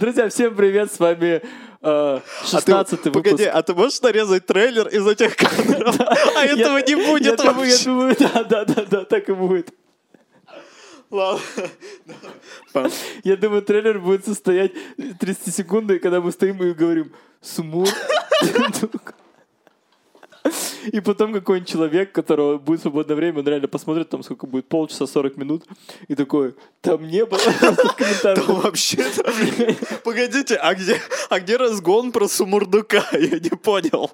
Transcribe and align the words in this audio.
Друзья, 0.00 0.30
всем 0.30 0.54
привет, 0.54 0.90
с 0.90 0.98
вами 0.98 1.42
э, 1.82 2.20
16 2.46 2.70
а 2.70 2.84
ты, 2.84 2.96
выпуск. 2.96 3.12
Погоди, 3.12 3.44
а 3.44 3.62
ты 3.62 3.74
можешь 3.74 4.00
нарезать 4.00 4.46
трейлер 4.46 4.88
из 4.88 5.06
этих 5.06 5.36
кадров? 5.36 5.94
А 6.36 6.46
этого 6.46 6.78
не 6.78 6.94
будет 6.94 7.38
вообще. 7.38 8.16
да, 8.18 8.44
да, 8.44 8.64
да, 8.64 8.84
да, 8.90 9.04
так 9.04 9.28
и 9.28 9.34
будет. 9.34 9.74
Ладно. 11.10 11.42
Я 13.24 13.36
думаю, 13.36 13.60
трейлер 13.60 14.00
будет 14.00 14.24
состоять 14.24 14.72
30 15.18 15.54
секунд, 15.54 15.92
когда 16.00 16.22
мы 16.22 16.32
стоим 16.32 16.62
и 16.62 16.72
говорим 16.72 17.12
«Сумур». 17.42 17.86
И 20.92 21.00
потом 21.00 21.32
какой-нибудь 21.32 21.70
человек, 21.70 22.12
которого 22.12 22.58
будет 22.58 22.80
свободное 22.80 23.16
время, 23.16 23.40
он 23.40 23.46
реально 23.46 23.68
посмотрит, 23.68 24.08
там 24.08 24.22
сколько 24.22 24.46
будет, 24.46 24.68
полчаса, 24.68 25.06
40 25.06 25.36
минут, 25.36 25.64
и 26.08 26.14
такой, 26.14 26.54
там 26.80 27.06
не 27.06 27.24
было. 27.24 27.40
Там 28.22 28.36
вообще-то... 28.46 29.22
Погодите, 30.04 30.56
а 30.56 30.74
где, 30.74 31.00
а 31.28 31.40
где 31.40 31.56
разгон 31.56 32.12
про 32.12 32.28
Сумурдука? 32.28 33.04
Я 33.12 33.38
не 33.38 33.50
понял. 33.50 34.10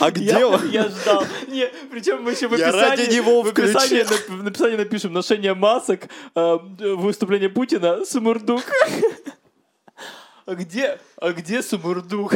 А 0.00 0.10
где 0.10 0.24
Я, 0.24 0.48
он? 0.48 0.68
я 0.70 0.88
ждал. 0.88 1.24
Не, 1.46 1.70
причем 1.90 2.22
мы 2.22 2.32
еще 2.32 2.48
в 2.48 2.56
Я 2.56 2.68
описании, 2.68 3.04
ради 3.04 3.14
него 3.14 3.42
в 3.42 3.48
описании, 3.48 4.02
в 4.02 4.46
описании 4.46 4.76
напишем 4.76 5.12
ношение 5.12 5.54
масок, 5.54 6.08
э, 6.34 6.58
выступление 6.96 7.48
Путина, 7.48 8.04
Сумурдук. 8.04 8.64
А 10.44 10.54
где, 10.56 10.98
а 11.16 11.32
где 11.32 11.62
Сумурдук? 11.62 12.34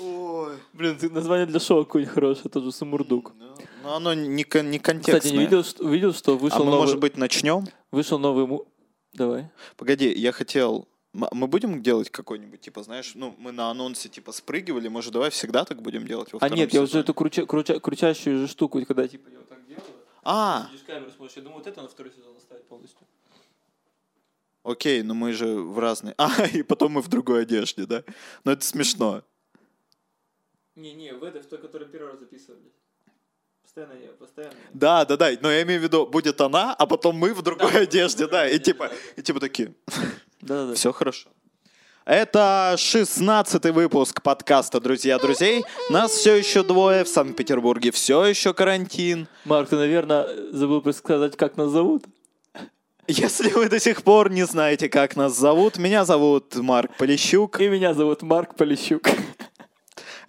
Ой. 0.00 0.52
Блин, 0.80 0.96
ты- 0.96 1.10
название 1.10 1.44
для 1.46 1.60
шоу 1.60 1.84
какое-нибудь 1.84 2.14
хорошее, 2.14 2.48
тоже 2.50 2.72
Сумурдук. 2.72 3.32
Ну, 3.82 3.90
оно 3.92 4.14
не, 4.14 4.44
кон- 4.44 4.70
не 4.70 4.78
контекстное. 4.78 5.20
Кстати, 5.20 5.34
не 5.34 5.40
видел, 5.40 5.62
что, 5.62 5.86
видел, 5.86 6.14
что 6.14 6.32
А 6.32 6.36
вышел 6.36 6.58
мы, 6.60 6.64
новый... 6.70 6.78
может 6.80 6.98
быть, 6.98 7.18
начнем? 7.18 7.66
Вышел 7.90 8.18
новый... 8.18 8.46
му- 8.46 8.66
Давай. 9.12 9.50
Погоди, 9.76 10.10
я 10.10 10.32
хотел... 10.32 10.88
Мы 11.12 11.48
будем 11.48 11.82
делать 11.82 12.08
какой-нибудь, 12.08 12.60
типа, 12.62 12.82
знаешь, 12.82 13.12
ну, 13.14 13.34
мы 13.36 13.52
на 13.52 13.68
анонсе, 13.70 14.08
типа, 14.08 14.32
спрыгивали, 14.32 14.88
может, 14.88 15.12
давай 15.12 15.28
всегда 15.30 15.64
так 15.66 15.82
будем 15.82 16.06
делать 16.06 16.32
во 16.32 16.38
А 16.40 16.48
нет, 16.48 16.72
я 16.72 16.80
уже 16.80 16.88
сезоне? 16.92 17.02
эту 17.02 17.12
круча- 17.12 17.44
круча- 17.46 17.78
крутящую 17.80 18.38
же 18.38 18.46
штуку, 18.48 18.82
когда 18.86 19.06
типа 19.06 19.28
я 19.28 19.38
вот 19.38 19.48
так 19.48 19.58
делаю, 19.66 19.82
А, 20.22 20.68
камеру 20.86 21.10
смотришь, 21.14 21.36
я 21.36 21.42
думаю, 21.42 21.58
вот 21.58 21.66
это 21.66 21.82
на 21.82 21.88
второй 21.88 22.10
сезон 22.16 22.34
оставить 22.38 22.64
полностью. 22.64 23.06
окей, 24.62 25.02
но 25.02 25.14
мы 25.14 25.32
же 25.32 25.46
в 25.56 25.78
разные... 25.78 26.14
А, 26.18 26.46
и 26.46 26.62
потом 26.62 26.92
мы 26.92 27.02
в 27.02 27.08
другой 27.08 27.42
одежде, 27.42 27.86
да? 27.86 28.04
Ну, 28.44 28.52
это 28.52 28.64
смешно. 28.64 29.22
Не-не, 30.76 31.12
в 31.14 31.24
этой, 31.24 31.42
в 31.42 31.46
той, 31.46 31.58
которую 31.58 31.90
первый 31.90 32.12
раз 32.12 32.20
записывали. 32.20 32.72
Постоянно 33.62 33.92
я, 33.92 34.08
постоянно. 34.18 34.54
я. 34.54 34.70
Да, 34.72 35.04
да, 35.04 35.16
да, 35.16 35.30
но 35.40 35.50
я 35.50 35.62
имею 35.62 35.80
в 35.80 35.82
виду, 35.82 36.06
будет 36.06 36.40
она, 36.40 36.74
а 36.74 36.86
потом 36.86 37.16
мы 37.16 37.32
в 37.34 37.42
другой 37.42 37.72
Да, 37.72 37.78
одежде, 37.80 38.26
в 38.26 38.30
да, 38.30 38.48
и 38.48 38.58
типа, 38.58 38.90
и 39.16 39.22
типа 39.22 39.40
такие, 39.40 39.74
Да-да-да. 40.40 40.74
все 40.74 40.92
хорошо. 40.92 41.28
Это 42.06 42.74
16 42.78 43.66
выпуск 43.66 44.22
подкаста 44.22 44.80
«Друзья 44.80 45.18
друзей». 45.18 45.62
Нас 45.90 46.12
все 46.12 46.34
еще 46.34 46.64
двое, 46.64 47.04
в 47.04 47.08
Санкт-Петербурге 47.08 47.92
все 47.92 48.24
еще 48.24 48.54
карантин. 48.54 49.28
Марк, 49.44 49.68
ты, 49.68 49.76
наверное, 49.76 50.26
забыл 50.50 50.82
сказать, 50.92 51.36
как 51.36 51.56
нас 51.56 51.70
зовут? 51.70 52.04
Если 53.06 53.50
вы 53.50 53.68
до 53.68 53.78
сих 53.78 54.02
пор 54.02 54.30
не 54.30 54.44
знаете, 54.46 54.88
как 54.88 55.14
нас 55.14 55.36
зовут, 55.36 55.78
меня 55.78 56.04
зовут 56.04 56.56
Марк 56.56 56.96
Полищук. 56.96 57.60
И 57.60 57.68
меня 57.68 57.92
зовут 57.92 58.22
Марк 58.22 58.56
Полищук. 58.56 59.08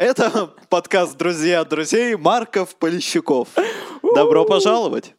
Это 0.02 0.48
подкаст 0.70 1.16
«Друзья 1.16 1.64
друзей» 1.64 2.16
Марков 2.16 2.76
Полищуков. 2.76 3.50
Добро 4.16 4.46
пожаловать! 4.46 5.14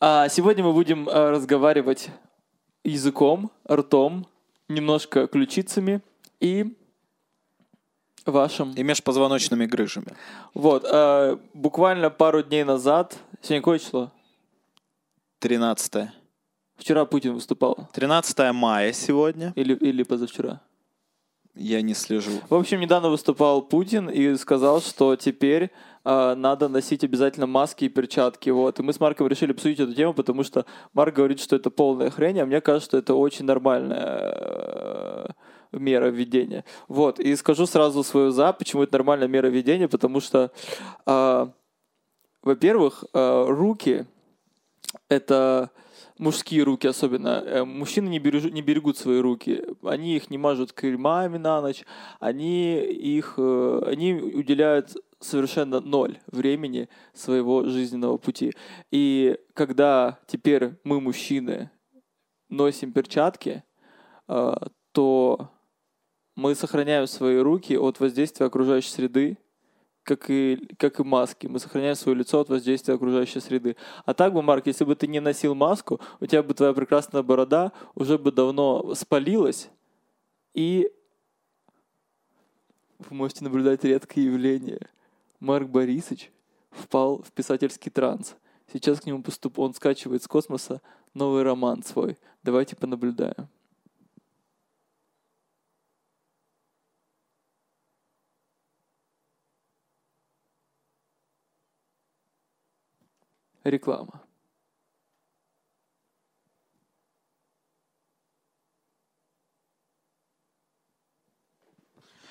А 0.00 0.28
сегодня 0.28 0.64
мы 0.64 0.72
будем 0.72 1.08
а, 1.08 1.30
разговаривать 1.30 2.10
языком, 2.82 3.52
ртом, 3.70 4.26
немножко 4.68 5.28
ключицами 5.28 6.00
и 6.40 6.76
вашим. 8.26 8.72
И 8.72 8.82
межпозвоночными 8.82 9.66
грыжами. 9.66 10.16
Вот, 10.52 10.84
а, 10.84 11.38
буквально 11.52 12.10
пару 12.10 12.42
дней 12.42 12.64
назад, 12.64 13.16
сегодня 13.40 13.60
какое 13.60 13.78
число? 13.78 14.10
13. 15.38 16.08
Вчера 16.76 17.04
Путин 17.04 17.34
выступал. 17.34 17.88
13 17.92 18.52
мая 18.52 18.92
сегодня. 18.92 19.52
Или, 19.56 19.74
или 19.74 20.02
позавчера. 20.02 20.60
Я 21.54 21.82
не 21.82 21.94
слежу. 21.94 22.32
В 22.48 22.54
общем, 22.54 22.80
недавно 22.80 23.10
выступал 23.10 23.62
Путин 23.62 24.10
и 24.10 24.34
сказал, 24.36 24.80
что 24.80 25.14
теперь 25.14 25.70
а, 26.02 26.34
надо 26.34 26.68
носить 26.68 27.04
обязательно 27.04 27.46
маски 27.46 27.84
и 27.84 27.88
перчатки. 27.88 28.50
Вот. 28.50 28.80
И 28.80 28.82
мы 28.82 28.92
с 28.92 28.98
Марком 28.98 29.28
решили 29.28 29.52
обсудить 29.52 29.78
эту 29.78 29.94
тему, 29.94 30.14
потому 30.14 30.42
что 30.42 30.66
Марк 30.92 31.14
говорит, 31.14 31.40
что 31.40 31.54
это 31.54 31.70
полная 31.70 32.10
хрень, 32.10 32.40
а 32.40 32.46
мне 32.46 32.60
кажется, 32.60 32.90
что 32.90 32.98
это 32.98 33.14
очень 33.14 33.44
нормальная 33.44 34.02
э, 34.02 35.26
мера 35.70 36.06
введения. 36.06 36.64
Вот. 36.88 37.20
И 37.20 37.36
скажу 37.36 37.66
сразу 37.66 38.02
свою 38.02 38.32
за, 38.32 38.52
почему 38.52 38.82
это 38.82 38.94
нормальная 38.94 39.28
мера 39.28 39.46
введения, 39.46 39.86
потому 39.86 40.20
что, 40.20 40.50
а, 41.06 41.52
во-первых, 42.42 43.04
а, 43.12 43.46
руки— 43.46 44.06
это 45.08 45.70
мужские 46.18 46.62
руки 46.62 46.86
особенно. 46.86 47.42
Э, 47.44 47.64
Мужчины 47.64 48.08
не, 48.08 48.18
бережу- 48.18 48.50
не 48.50 48.62
берегут 48.62 48.96
свои 48.96 49.20
руки. 49.20 49.64
Они 49.82 50.16
их 50.16 50.30
не 50.30 50.38
мажут 50.38 50.72
кремами 50.72 51.38
на 51.38 51.60
ночь. 51.60 51.84
Они 52.20 52.80
их 52.80 53.34
э, 53.36 53.82
они 53.86 54.14
уделяют 54.14 54.96
совершенно 55.20 55.80
ноль 55.80 56.18
времени 56.26 56.88
своего 57.12 57.64
жизненного 57.64 58.18
пути. 58.18 58.52
И 58.90 59.38
когда 59.54 60.18
теперь 60.26 60.72
мы, 60.84 61.00
мужчины, 61.00 61.70
носим 62.48 62.92
перчатки, 62.92 63.64
э, 64.28 64.54
то 64.92 65.50
мы 66.36 66.54
сохраняем 66.54 67.06
свои 67.06 67.38
руки 67.38 67.76
от 67.76 68.00
воздействия 68.00 68.46
окружающей 68.46 68.90
среды, 68.90 69.38
как 70.04 70.30
и, 70.30 70.68
как 70.78 71.00
и 71.00 71.02
маски. 71.02 71.46
Мы 71.46 71.58
сохраняем 71.58 71.96
свое 71.96 72.16
лицо 72.16 72.40
от 72.40 72.48
воздействия 72.48 72.94
окружающей 72.94 73.40
среды. 73.40 73.76
А 74.04 74.14
так 74.14 74.32
бы, 74.32 74.42
Марк, 74.42 74.66
если 74.66 74.84
бы 74.84 74.94
ты 74.94 75.06
не 75.06 75.20
носил 75.20 75.54
маску, 75.54 76.00
у 76.20 76.26
тебя 76.26 76.42
бы 76.42 76.54
твоя 76.54 76.72
прекрасная 76.72 77.22
борода 77.22 77.72
уже 77.94 78.18
бы 78.18 78.30
давно 78.30 78.94
спалилась, 78.94 79.70
и 80.52 80.90
вы 82.98 83.16
можете 83.16 83.44
наблюдать 83.44 83.82
редкое 83.84 84.22
явление. 84.22 84.88
Марк 85.40 85.68
Борисович 85.68 86.30
впал 86.70 87.22
в 87.22 87.32
писательский 87.32 87.90
транс. 87.90 88.36
Сейчас 88.72 89.00
к 89.00 89.06
нему 89.06 89.22
поступ... 89.22 89.58
он 89.58 89.74
скачивает 89.74 90.22
с 90.22 90.28
космоса 90.28 90.80
новый 91.12 91.42
роман 91.42 91.82
свой. 91.82 92.16
Давайте 92.42 92.76
понаблюдаем. 92.76 93.48
Реклама. 103.64 104.22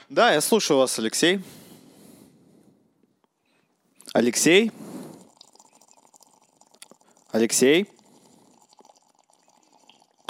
Да, 0.10 0.32
я 0.32 0.42
слушаю 0.42 0.78
вас, 0.78 1.00
Алексей. 1.00 1.44
Алексей? 4.14 4.72
Алексей? 7.32 7.88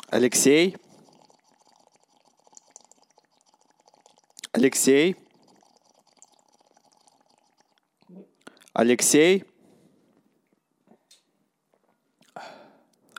Алексей? 0.09 0.77
Алексей? 4.53 5.17
Алексей? 8.71 9.43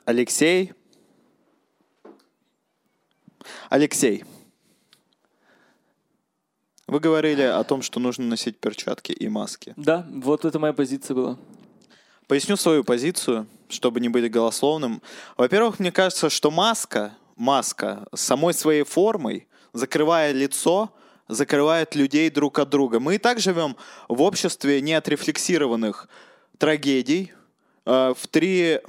Алексей? 0.05 0.73
Алексей? 3.69 4.23
Вы 6.85 6.99
говорили 6.99 7.41
о 7.41 7.63
том, 7.63 7.81
что 7.81 7.99
нужно 7.99 8.25
носить 8.25 8.59
перчатки 8.59 9.11
и 9.11 9.27
маски. 9.27 9.73
Да, 9.75 10.05
вот 10.09 10.45
это 10.45 10.59
моя 10.59 10.73
позиция 10.73 11.15
была. 11.15 11.39
Поясню 12.27 12.55
свою 12.55 12.83
позицию, 12.83 13.47
чтобы 13.67 13.99
не 13.99 14.09
быть 14.09 14.29
голословным. 14.29 15.01
Во-первых, 15.37 15.79
мне 15.79 15.91
кажется, 15.91 16.29
что 16.29 16.51
маска, 16.51 17.15
маска 17.35 18.07
самой 18.13 18.53
своей 18.53 18.83
формой, 18.83 19.47
закрывая 19.73 20.31
лицо, 20.31 20.91
закрывает 21.27 21.95
людей 21.95 22.29
друг 22.29 22.59
от 22.59 22.69
друга. 22.69 22.99
Мы 22.99 23.15
и 23.15 23.17
так 23.17 23.39
живем 23.39 23.75
в 24.07 24.21
обществе 24.21 24.81
неотрефлексированных 24.81 26.07
трагедий, 26.59 27.33
э, 27.85 28.13
в 28.15 28.27
три 28.27 28.81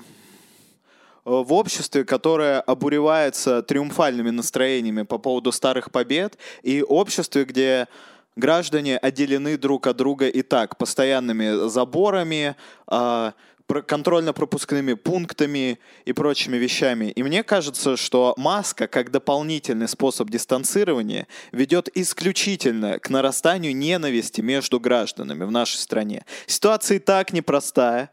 в 1.26 1.52
обществе, 1.52 2.04
которое 2.04 2.60
обуревается 2.60 3.60
триумфальными 3.60 4.30
настроениями 4.30 5.02
по 5.02 5.18
поводу 5.18 5.50
старых 5.50 5.90
побед, 5.90 6.38
и 6.62 6.82
обществе, 6.82 7.44
где 7.44 7.88
граждане 8.36 8.96
отделены 8.96 9.58
друг 9.58 9.88
от 9.88 9.96
друга 9.96 10.28
и 10.28 10.42
так 10.42 10.78
постоянными 10.78 11.68
заборами, 11.68 12.54
а, 12.86 13.32
про- 13.66 13.82
контрольно-пропускными 13.82 14.94
пунктами 14.94 15.80
и 16.04 16.12
прочими 16.12 16.56
вещами. 16.56 17.06
И 17.06 17.24
мне 17.24 17.42
кажется, 17.42 17.96
что 17.96 18.32
маска, 18.36 18.86
как 18.86 19.10
дополнительный 19.10 19.88
способ 19.88 20.30
дистанцирования, 20.30 21.26
ведет 21.50 21.88
исключительно 21.96 23.00
к 23.00 23.10
нарастанию 23.10 23.74
ненависти 23.74 24.42
между 24.42 24.78
гражданами 24.78 25.42
в 25.42 25.50
нашей 25.50 25.78
стране. 25.78 26.24
Ситуация 26.46 26.98
и 26.98 27.00
так 27.00 27.32
непростая, 27.32 28.10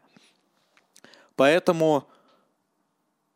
поэтому 1.36 2.08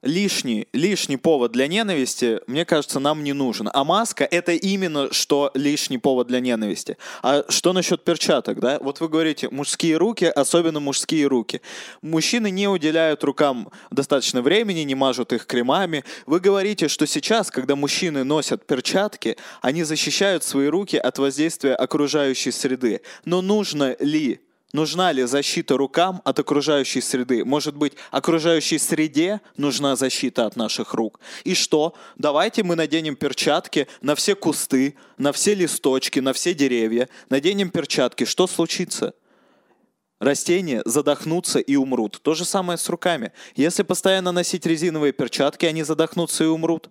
лишний, 0.02 0.68
лишний 0.72 1.16
повод 1.16 1.52
для 1.52 1.66
ненависти, 1.66 2.40
мне 2.46 2.64
кажется, 2.64 3.00
нам 3.00 3.24
не 3.24 3.32
нужен. 3.32 3.68
А 3.72 3.84
маска— 3.84 4.24
это 4.30 4.52
именно 4.52 5.12
что 5.12 5.50
лишний 5.54 5.98
повод 5.98 6.28
для 6.28 6.40
ненависти. 6.40 6.96
А 7.22 7.44
что 7.48 7.72
насчет 7.72 8.04
перчаток, 8.04 8.60
да? 8.60 8.78
Вот 8.80 9.00
вы 9.00 9.08
говорите, 9.08 9.48
мужские 9.50 9.96
руки, 9.96 10.24
особенно 10.24 10.80
мужские 10.80 11.26
руки. 11.26 11.60
Мужчины 12.02 12.50
не 12.50 12.68
уделяют 12.68 13.24
рукам 13.24 13.70
достаточно 13.90 14.42
времени, 14.42 14.80
не 14.80 14.94
мажут 14.94 15.32
их 15.32 15.46
кремами. 15.46 16.04
Вы 16.26 16.40
говорите, 16.40 16.88
что 16.88 17.06
сейчас, 17.06 17.50
когда 17.50 17.74
мужчины 17.74 18.24
носят 18.24 18.66
перчатки, 18.66 19.36
они 19.62 19.82
защищают 19.82 20.44
свои 20.44 20.68
руки 20.68 20.96
от 20.96 21.18
воздействия 21.18 21.74
окружающей 21.74 22.52
среды. 22.52 23.00
Но 23.24 23.42
нужно 23.42 23.96
ли 23.98 24.40
Нужна 24.72 25.12
ли 25.12 25.24
защита 25.24 25.78
рукам 25.78 26.20
от 26.24 26.38
окружающей 26.38 27.00
среды? 27.00 27.42
Может 27.44 27.74
быть, 27.74 27.94
окружающей 28.10 28.78
среде 28.78 29.40
нужна 29.56 29.96
защита 29.96 30.44
от 30.44 30.56
наших 30.56 30.92
рук? 30.92 31.20
И 31.44 31.54
что? 31.54 31.94
Давайте 32.16 32.62
мы 32.62 32.76
наденем 32.76 33.16
перчатки 33.16 33.88
на 34.02 34.14
все 34.14 34.34
кусты, 34.34 34.96
на 35.16 35.32
все 35.32 35.54
листочки, 35.54 36.20
на 36.20 36.34
все 36.34 36.52
деревья. 36.52 37.08
Наденем 37.30 37.70
перчатки. 37.70 38.24
Что 38.24 38.46
случится? 38.46 39.14
Растения 40.20 40.82
задохнутся 40.84 41.60
и 41.60 41.76
умрут. 41.76 42.20
То 42.20 42.34
же 42.34 42.44
самое 42.44 42.76
с 42.76 42.90
руками. 42.90 43.32
Если 43.56 43.84
постоянно 43.84 44.32
носить 44.32 44.66
резиновые 44.66 45.12
перчатки, 45.12 45.64
они 45.64 45.82
задохнутся 45.82 46.44
и 46.44 46.48
умрут. 46.48 46.90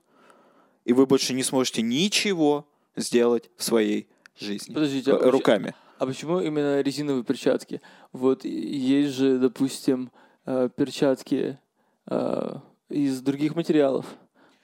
И 0.83 0.93
вы 0.93 1.05
больше 1.05 1.33
не 1.33 1.43
сможете 1.43 1.83
ничего 1.83 2.67
сделать 2.95 3.51
в 3.55 3.63
своей 3.63 4.07
жизни. 4.39 4.73
Подождите, 4.73 5.11
а 5.11 5.29
руками. 5.29 5.75
А 5.99 6.05
почему 6.05 6.39
именно 6.39 6.81
резиновые 6.81 7.23
перчатки? 7.23 7.81
Вот 8.11 8.45
есть 8.45 9.15
же, 9.15 9.39
допустим, 9.39 10.11
э, 10.45 10.69
перчатки 10.75 11.57
э, 12.07 12.55
из 12.89 13.21
других 13.21 13.55
материалов. 13.55 14.05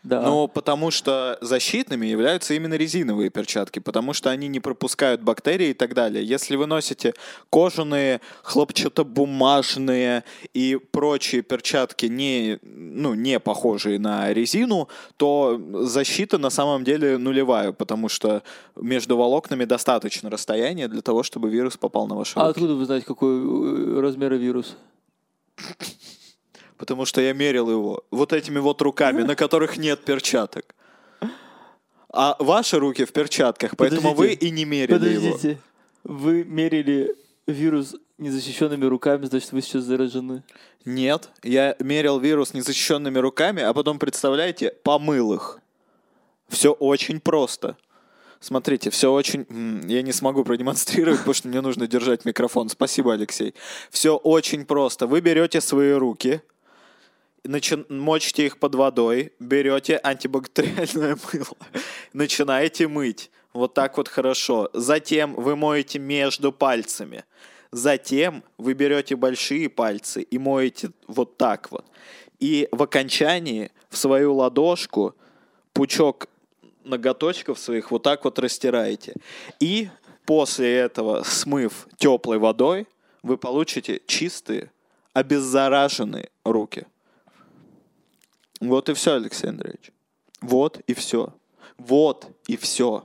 Да. 0.03 0.21
Ну, 0.21 0.49
потому 0.49 0.91
что 0.91 1.37
защитными 1.39 2.05
являются 2.05 2.53
именно 2.53 2.73
резиновые 2.73 3.29
перчатки, 3.29 3.79
потому 3.79 4.11
что 4.11 4.29
они 4.29 4.49
не 4.49 4.59
пропускают 4.59 5.21
бактерии 5.21 5.69
и 5.69 5.73
так 5.73 5.93
далее. 5.93 6.25
Если 6.25 6.57
вы 6.57 6.65
носите 6.65 7.13
кожаные, 7.49 8.19
хлопчатобумажные 8.41 10.25
и 10.53 10.77
прочие 10.91 11.41
перчатки, 11.41 12.07
не, 12.07 12.59
ну, 12.63 13.13
не 13.13 13.39
похожие 13.39 13.97
на 13.97 14.33
резину, 14.33 14.89
то 15.15 15.61
защита 15.85 16.37
на 16.37 16.49
самом 16.49 16.83
деле 16.83 17.17
нулевая, 17.17 17.71
потому 17.71 18.09
что 18.09 18.43
между 18.75 19.15
волокнами 19.15 19.63
достаточно 19.63 20.29
расстояния 20.29 20.89
для 20.89 21.01
того, 21.01 21.23
чтобы 21.23 21.49
вирус 21.49 21.77
попал 21.77 22.07
на 22.07 22.15
ваши 22.15 22.33
а 22.35 22.47
руки. 22.47 22.51
откуда 22.51 22.73
вы 22.73 22.85
знаете, 22.85 23.05
какой 23.05 23.37
э, 23.37 24.01
размер 24.01 24.33
вирус? 24.33 24.75
Потому 26.83 27.05
что 27.05 27.21
я 27.21 27.31
мерил 27.31 27.71
его 27.71 28.03
вот 28.11 28.33
этими 28.33 28.59
вот 28.59 28.81
руками, 28.81 29.21
на 29.21 29.37
которых 29.37 29.77
нет 29.77 30.03
перчаток. 30.03 30.75
А 32.11 32.35
ваши 32.39 32.77
руки 32.77 33.05
в 33.05 33.13
перчатках, 33.13 33.77
поэтому 33.77 34.13
вы 34.13 34.33
и 34.33 34.51
не 34.51 34.65
мерили 34.65 34.93
его. 34.93 35.31
Подождите, 35.31 35.61
вы 36.03 36.43
мерили 36.43 37.15
вирус 37.47 37.95
незащищенными 38.17 38.83
руками, 38.83 39.27
значит, 39.27 39.53
вы 39.53 39.61
сейчас 39.61 39.83
заражены. 39.83 40.43
Нет, 40.83 41.29
я 41.41 41.77
мерил 41.79 42.19
вирус 42.19 42.53
незащищенными 42.53 43.17
руками, 43.17 43.63
а 43.63 43.73
потом, 43.73 43.97
представляете, 43.97 44.75
помыл 44.83 45.35
их. 45.35 45.59
Все 46.49 46.73
очень 46.73 47.21
просто. 47.21 47.77
Смотрите, 48.41 48.89
все 48.89 49.09
очень... 49.09 49.45
Я 49.89 50.01
не 50.01 50.11
смогу 50.11 50.43
продемонстрировать, 50.43 51.19
потому 51.19 51.33
что 51.33 51.47
мне 51.47 51.61
нужно 51.61 51.87
держать 51.87 52.25
микрофон. 52.25 52.67
Спасибо, 52.67 53.13
Алексей. 53.13 53.55
Все 53.89 54.17
очень 54.17 54.65
просто. 54.65 55.07
Вы 55.07 55.21
берете 55.21 55.61
свои 55.61 55.93
руки, 55.93 56.41
начи- 57.43 57.85
мочите 57.89 58.45
их 58.45 58.57
под 58.59 58.75
водой, 58.75 59.33
берете 59.39 59.97
антибактериальное 59.97 61.17
мыло, 61.33 61.57
начинаете 62.13 62.87
мыть. 62.87 63.31
Вот 63.53 63.73
так 63.73 63.97
вот 63.97 64.07
хорошо. 64.07 64.69
Затем 64.73 65.35
вы 65.35 65.55
моете 65.55 65.99
между 65.99 66.51
пальцами. 66.51 67.23
Затем 67.71 68.43
вы 68.57 68.73
берете 68.73 69.15
большие 69.15 69.69
пальцы 69.69 70.21
и 70.21 70.37
моете 70.37 70.91
вот 71.07 71.37
так 71.37 71.71
вот. 71.71 71.85
И 72.39 72.67
в 72.71 72.81
окончании 72.81 73.71
в 73.89 73.97
свою 73.97 74.35
ладошку 74.35 75.15
пучок 75.73 76.27
ноготочков 76.83 77.59
своих 77.59 77.91
вот 77.91 78.03
так 78.03 78.23
вот 78.25 78.39
растираете. 78.39 79.13
И 79.59 79.89
после 80.25 80.75
этого, 80.77 81.23
смыв 81.23 81.87
теплой 81.97 82.37
водой, 82.37 82.87
вы 83.21 83.37
получите 83.37 84.01
чистые, 84.05 84.71
обеззараженные 85.13 86.29
руки. 86.43 86.85
Вот 88.69 88.89
и 88.89 88.93
все, 88.93 89.15
Алексей 89.15 89.49
Андреевич. 89.49 89.91
Вот 90.41 90.79
и 90.87 90.93
все. 90.93 91.33
Вот 91.77 92.27
и 92.47 92.57
все. 92.57 93.03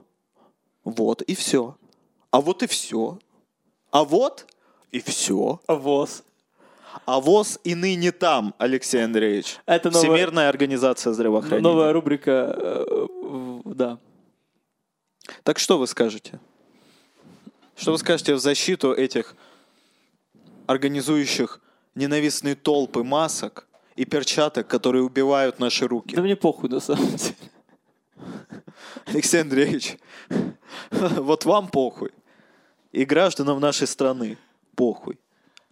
Вот 0.84 1.22
и 1.22 1.34
все. 1.34 1.76
А 2.30 2.40
вот 2.40 2.62
и 2.62 2.66
все. 2.66 3.18
А 3.90 4.04
вот 4.04 4.46
и 4.90 5.00
все. 5.00 5.60
ВОЗ. 5.68 6.22
А 7.06 7.20
ВОЗ 7.20 7.60
и 7.64 7.74
ныне 7.74 8.12
там, 8.12 8.54
Алексей 8.58 9.04
Андреевич. 9.04 9.58
Это 9.66 9.90
новая- 9.90 10.02
Всемирная 10.08 10.48
организация 10.48 11.12
здравоохранения. 11.12 11.62
Новая 11.62 11.92
рубрика, 11.92 12.54
э, 12.56 13.06
да. 13.64 13.98
Так 15.42 15.58
что 15.58 15.78
вы 15.78 15.86
скажете? 15.86 16.40
Что 17.76 17.92
вы 17.92 17.98
скажете 17.98 18.34
в 18.34 18.38
защиту 18.40 18.92
этих 18.92 19.36
организующих 20.66 21.60
ненавистные 21.94 22.54
толпы 22.56 23.04
масок 23.04 23.67
и 23.98 24.04
перчаток, 24.04 24.68
которые 24.68 25.02
убивают 25.02 25.58
наши 25.58 25.86
руки? 25.88 26.14
Да 26.14 26.22
мне 26.22 26.36
похуй, 26.36 26.68
на 26.70 26.78
самом 26.78 27.16
деле. 27.16 27.34
Алексей 29.06 29.40
Андреевич, 29.40 29.96
вот 30.90 31.44
вам 31.44 31.66
похуй. 31.68 32.12
И 32.92 33.04
гражданам 33.04 33.58
нашей 33.58 33.88
страны 33.88 34.38
похуй. 34.76 35.18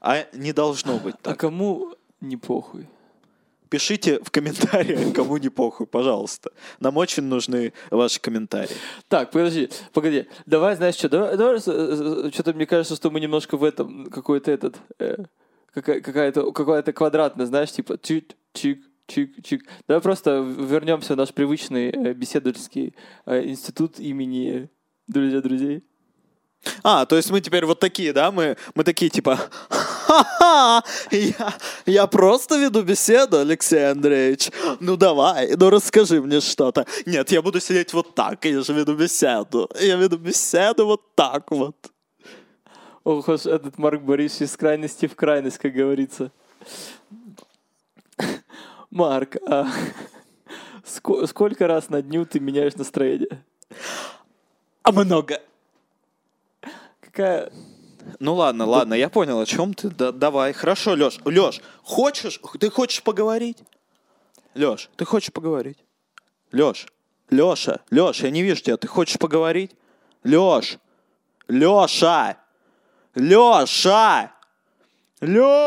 А 0.00 0.26
не 0.32 0.52
должно 0.52 0.98
быть 0.98 1.14
А 1.22 1.30
так. 1.30 1.38
кому 1.38 1.94
не 2.20 2.36
похуй? 2.36 2.88
Пишите 3.68 4.18
в 4.24 4.30
комментариях, 4.32 5.14
кому 5.14 5.36
не 5.36 5.48
похуй, 5.48 5.86
пожалуйста. 5.86 6.50
Нам 6.80 6.96
очень 6.96 7.22
нужны 7.22 7.72
ваши 7.90 8.20
комментарии. 8.20 8.76
Так, 9.08 9.30
подожди, 9.30 9.70
погоди. 9.92 10.26
Давай, 10.46 10.74
знаешь 10.74 10.96
что, 10.96 11.08
давай, 11.08 11.36
давай 11.36 11.60
что-то 11.60 12.52
мне 12.54 12.66
кажется, 12.66 12.96
что 12.96 13.10
мы 13.10 13.20
немножко 13.20 13.56
в 13.56 13.62
этом 13.62 14.06
какой-то 14.06 14.50
этот 14.50 14.76
э, 14.98 15.16
какая-то 15.82 16.52
какая-то 16.52 16.92
квадратная, 16.92 17.46
знаешь, 17.46 17.72
типа 17.72 17.98
чик, 18.02 18.36
чик, 18.52 18.82
чик, 19.06 19.42
чик. 19.44 19.62
Давай 19.86 20.02
просто 20.02 20.38
вернемся 20.40 21.14
в 21.14 21.16
наш 21.16 21.32
привычный 21.32 21.90
э, 21.90 22.14
беседовательский 22.14 22.94
э, 23.26 23.48
институт 23.48 23.98
имени 23.98 24.70
друзья 25.06 25.40
друзей. 25.40 25.84
А, 26.82 27.06
то 27.06 27.16
есть 27.16 27.30
мы 27.30 27.40
теперь 27.40 27.64
вот 27.64 27.80
такие, 27.80 28.12
да? 28.12 28.30
Мы, 28.30 28.56
мы 28.74 28.84
такие 28.84 29.08
типа, 29.08 29.38
ха-ха, 29.68 30.82
я, 31.10 31.54
я 31.86 32.06
просто 32.06 32.58
веду 32.58 32.82
беседу, 32.82 33.38
Алексей 33.38 33.90
Андреевич. 33.90 34.50
Ну 34.80 34.96
давай, 34.96 35.54
ну 35.56 35.70
расскажи 35.70 36.20
мне 36.20 36.40
что-то. 36.40 36.86
Нет, 37.04 37.30
я 37.30 37.42
буду 37.42 37.60
сидеть 37.60 37.92
вот 37.92 38.14
так, 38.14 38.44
я 38.44 38.62
же 38.62 38.72
веду 38.72 38.94
беседу. 38.94 39.70
Я 39.80 39.96
веду 39.96 40.16
беседу 40.16 40.86
вот 40.86 41.14
так 41.14 41.50
вот. 41.50 41.76
Ох 43.06 43.28
уж 43.28 43.46
этот 43.46 43.78
Марк 43.78 44.02
Борисович 44.02 44.50
из 44.50 44.56
крайности 44.56 45.06
в 45.06 45.14
крайность, 45.14 45.58
как 45.58 45.72
говорится. 45.72 46.32
Марк, 48.90 49.36
а 49.46 49.68
ско- 50.84 51.24
сколько 51.28 51.68
раз 51.68 51.88
на 51.88 52.02
дню 52.02 52.26
ты 52.26 52.40
меняешь 52.40 52.74
настроение? 52.74 53.44
А 54.82 54.90
много. 54.90 55.40
Какая... 57.00 57.52
Ну 58.18 58.34
ладно, 58.34 58.66
ладно, 58.66 58.94
я 58.94 59.08
понял, 59.08 59.38
о 59.38 59.46
чем 59.46 59.72
ты. 59.72 59.88
Да, 59.88 60.10
давай, 60.10 60.52
хорошо, 60.52 60.94
Леш. 60.94 61.20
Леш, 61.24 61.60
хочешь, 61.84 62.40
ты 62.58 62.70
хочешь 62.70 63.04
поговорить? 63.04 63.58
Леш, 64.56 64.90
ты 64.96 65.04
хочешь 65.04 65.32
поговорить? 65.32 65.78
Леш, 66.50 66.88
Леша, 67.30 67.78
Леш, 67.88 68.24
я 68.24 68.30
не 68.30 68.42
вижу 68.42 68.62
тебя, 68.62 68.76
ты 68.76 68.88
хочешь 68.88 69.20
поговорить? 69.20 69.76
Леш, 70.24 70.78
Леша, 71.46 72.36
Леша, 73.16 74.30
Леша. 75.22 75.58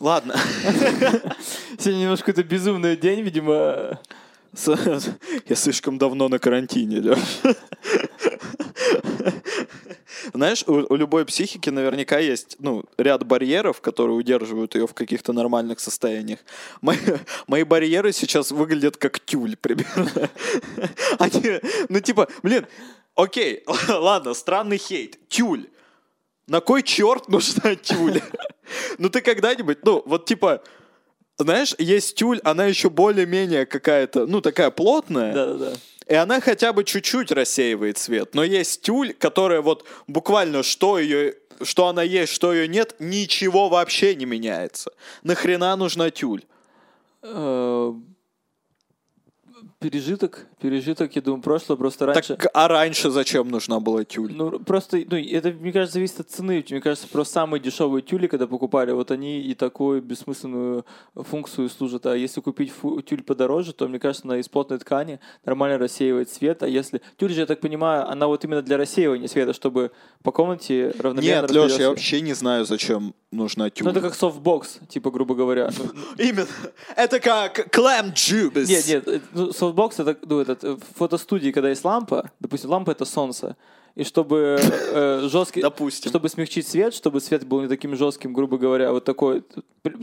Ладно. 0.00 0.34
Сегодня 1.78 2.00
немножко 2.00 2.30
это 2.30 2.42
безумный 2.42 2.96
день, 2.96 3.20
видимо. 3.20 4.00
Я 5.46 5.54
слишком 5.54 5.98
давно 5.98 6.28
на 6.28 6.38
карантине, 6.38 7.00
Леш. 7.00 7.18
Знаешь, 10.34 10.64
у, 10.66 10.86
у 10.88 10.96
любой 10.96 11.26
психики 11.26 11.68
наверняка 11.68 12.18
есть, 12.18 12.56
ну, 12.58 12.84
ряд 12.96 13.26
барьеров, 13.26 13.80
которые 13.80 14.16
удерживают 14.16 14.74
ее 14.74 14.86
в 14.86 14.94
каких-то 14.94 15.32
нормальных 15.32 15.78
состояниях. 15.80 16.40
Мои, 16.80 16.96
мои 17.46 17.64
барьеры 17.64 18.12
сейчас 18.12 18.50
выглядят 18.50 18.96
как 18.96 19.20
тюль, 19.20 19.56
примерно. 19.56 20.30
Они, 21.18 21.60
ну, 21.88 22.00
типа, 22.00 22.28
блин, 22.42 22.66
окей, 23.14 23.62
ладно, 23.88 24.34
странный 24.34 24.78
хейт. 24.78 25.18
Тюль. 25.28 25.68
На 26.46 26.60
кой 26.60 26.82
черт 26.82 27.28
нужна 27.28 27.74
тюль? 27.76 28.20
Ну, 28.98 29.10
ты 29.10 29.20
когда-нибудь, 29.20 29.84
ну, 29.84 30.02
вот, 30.06 30.24
типа, 30.24 30.62
знаешь, 31.38 31.74
есть 31.78 32.16
тюль, 32.16 32.40
она 32.42 32.66
еще 32.66 32.88
более-менее 32.88 33.66
какая-то, 33.66 34.26
ну, 34.26 34.40
такая 34.40 34.70
плотная. 34.70 35.34
Да-да-да. 35.34 35.72
И 36.06 36.14
она 36.14 36.40
хотя 36.40 36.72
бы 36.72 36.84
чуть-чуть 36.84 37.30
рассеивает 37.32 37.98
свет. 37.98 38.34
Но 38.34 38.44
есть 38.44 38.82
тюль, 38.82 39.12
которая 39.14 39.60
вот 39.60 39.86
буквально 40.06 40.62
что 40.62 40.98
ее 40.98 41.34
что 41.64 41.86
она 41.86 42.02
есть, 42.02 42.32
что 42.32 42.52
ее 42.52 42.66
нет, 42.66 42.96
ничего 42.98 43.68
вообще 43.68 44.14
не 44.14 44.24
меняется. 44.24 44.92
Нахрена 45.22 45.76
нужна 45.76 46.10
тюль? 46.10 46.42
Э, 47.22 47.92
пережиток, 49.78 50.46
пережиток, 50.62 51.16
я 51.16 51.22
думаю, 51.22 51.42
прошлое, 51.42 51.76
просто 51.76 52.06
раньше... 52.06 52.36
Так, 52.36 52.46
а 52.54 52.68
раньше 52.68 53.10
зачем 53.10 53.48
нужна 53.48 53.80
была 53.80 54.04
тюль? 54.04 54.32
Ну, 54.32 54.60
просто, 54.60 55.02
ну, 55.10 55.16
это, 55.16 55.50
мне 55.50 55.72
кажется, 55.72 55.94
зависит 55.94 56.20
от 56.20 56.30
цены. 56.30 56.64
Мне 56.70 56.80
кажется, 56.80 57.08
просто 57.08 57.34
самые 57.34 57.60
дешевые 57.60 58.02
тюли, 58.02 58.28
когда 58.28 58.46
покупали, 58.46 58.92
вот 58.92 59.10
они 59.10 59.42
и 59.42 59.54
такую 59.54 60.00
бессмысленную 60.00 60.86
функцию 61.16 61.68
служат. 61.68 62.06
А 62.06 62.16
если 62.16 62.40
купить 62.40 62.72
тюль 63.06 63.22
подороже, 63.24 63.72
то, 63.72 63.88
мне 63.88 63.98
кажется, 63.98 64.26
она 64.26 64.38
из 64.38 64.48
плотной 64.48 64.78
ткани 64.78 65.18
нормально 65.44 65.78
рассеивает 65.78 66.30
свет. 66.30 66.62
А 66.62 66.68
если... 66.68 67.02
Тюль 67.16 67.32
же, 67.32 67.40
я 67.40 67.46
так 67.46 67.60
понимаю, 67.60 68.08
она 68.08 68.28
вот 68.28 68.44
именно 68.44 68.62
для 68.62 68.76
рассеивания 68.76 69.26
света, 69.26 69.52
чтобы 69.52 69.90
по 70.22 70.30
комнате 70.30 70.94
равномерно 70.98 71.48
Нет, 71.48 71.50
Леш, 71.50 71.78
я 71.78 71.88
вообще 71.88 72.20
не 72.20 72.34
знаю, 72.34 72.64
зачем 72.64 73.14
нужна 73.32 73.70
тюль. 73.70 73.86
Ну, 73.86 73.90
это 73.90 74.00
как 74.00 74.14
софтбокс, 74.14 74.78
типа, 74.88 75.10
грубо 75.10 75.34
говоря. 75.34 75.70
Именно. 76.18 76.46
Это 76.96 77.18
как 77.18 77.70
клэм 77.72 78.10
джубис. 78.10 78.68
Нет, 78.68 78.86
нет, 78.86 79.08
э, 79.08 79.20
ну, 79.32 79.52
софтбокс 79.52 79.98
это, 79.98 80.16
ну, 80.22 80.40
этот, 80.52 80.64
э, 80.64 80.72
в 80.74 80.98
фотостудии, 80.98 81.50
когда 81.50 81.68
есть 81.70 81.84
лампа, 81.84 82.30
допустим, 82.40 82.70
лампа 82.70 82.90
это 82.92 83.04
солнце, 83.04 83.56
и 83.94 84.04
чтобы 84.04 84.58
э, 84.60 85.28
жесткий, 85.30 85.60
Допустим. 85.60 86.08
чтобы 86.08 86.28
смягчить 86.30 86.66
свет, 86.66 86.94
чтобы 86.94 87.20
свет 87.20 87.44
был 87.46 87.60
не 87.60 87.68
таким 87.68 87.94
жестким, 87.94 88.32
грубо 88.32 88.56
говоря, 88.56 88.90
вот 88.90 89.04
такой 89.04 89.44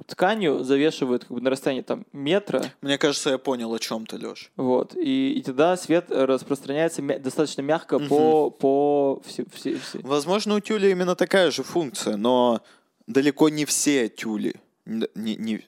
тканью 0.05 0.63
завешивают 0.63 1.23
как 1.23 1.31
бы 1.31 1.41
на 1.41 1.49
расстоянии 1.49 1.81
там 1.81 2.05
метра, 2.13 2.63
Мне 2.81 2.97
кажется, 2.99 3.31
я 3.31 3.37
понял, 3.39 3.73
о 3.73 3.79
чем 3.79 4.05
ты, 4.05 4.17
Леш. 4.17 4.51
вот, 4.57 4.95
и, 4.95 5.33
и 5.33 5.41
тогда 5.41 5.75
свет 5.77 6.05
э, 6.11 6.25
распространяется 6.25 7.01
мя- 7.01 7.17
достаточно 7.17 7.61
мягко 7.63 7.97
по 7.99 8.51
по 8.51 9.21
все, 9.25 9.45
все, 9.53 9.79
все- 9.79 9.99
Возможно, 10.03 10.55
у 10.55 10.59
тюля 10.59 10.89
именно 10.91 11.15
такая 11.15 11.49
же 11.49 11.63
функция, 11.63 12.15
но 12.15 12.61
далеко 13.07 13.49
не 13.49 13.65
все 13.65 14.07
тюли. 14.07 14.53
Не, 14.85 15.35
не- 15.35 15.65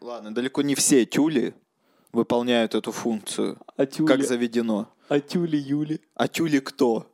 ладно, 0.00 0.34
далеко 0.34 0.62
не 0.62 0.74
все 0.74 1.04
тюли 1.06 1.54
выполняют 2.18 2.74
эту 2.74 2.92
функцию, 2.92 3.56
а 3.76 3.86
тюли, 3.86 4.08
как 4.08 4.24
заведено. 4.24 4.88
а 5.08 5.20
тюли 5.20 5.56
Юли. 5.56 6.00
А 6.14 6.26
тюли 6.28 6.58
кто? 6.58 7.06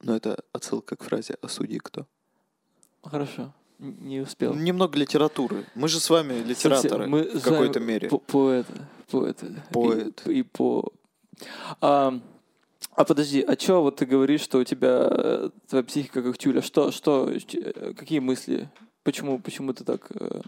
Ну, 0.00 0.14
это 0.14 0.42
отсылка 0.52 0.96
к 0.96 1.02
фразе 1.04 1.36
«А 1.42 1.48
судьи 1.48 1.78
кто?». 1.78 2.06
Хорошо, 3.02 3.52
не 3.78 4.20
успел. 4.20 4.54
Немного 4.54 4.98
литературы. 4.98 5.64
Мы 5.74 5.88
же 5.88 5.98
с 6.00 6.08
вами 6.10 6.34
литераторы. 6.42 7.06
Мы 7.06 7.22
в 7.24 7.42
какой-то 7.42 7.80
мере. 7.80 8.08
по- 8.08 8.18
Поэты. 8.18 8.72
Поэты. 9.10 9.62
Поэт. 9.72 10.22
И, 10.26 10.38
и 10.38 10.42
по... 10.42 10.92
А, 11.80 12.18
а 12.94 13.04
подожди, 13.04 13.40
а 13.42 13.56
чё 13.56 13.82
вот 13.82 13.96
ты 13.96 14.06
говоришь, 14.06 14.40
что 14.42 14.58
у 14.58 14.64
тебя 14.64 15.08
э, 15.10 15.50
твоя 15.68 15.84
психика 15.84 16.22
как 16.22 16.36
тюля? 16.38 16.62
Что, 16.62 16.90
что, 16.90 17.30
э, 17.30 17.94
какие 17.94 18.18
мысли? 18.20 18.68
Почему, 19.04 19.38
почему 19.38 19.72
ты 19.72 19.84
так 19.84 20.06
э, 20.10 20.40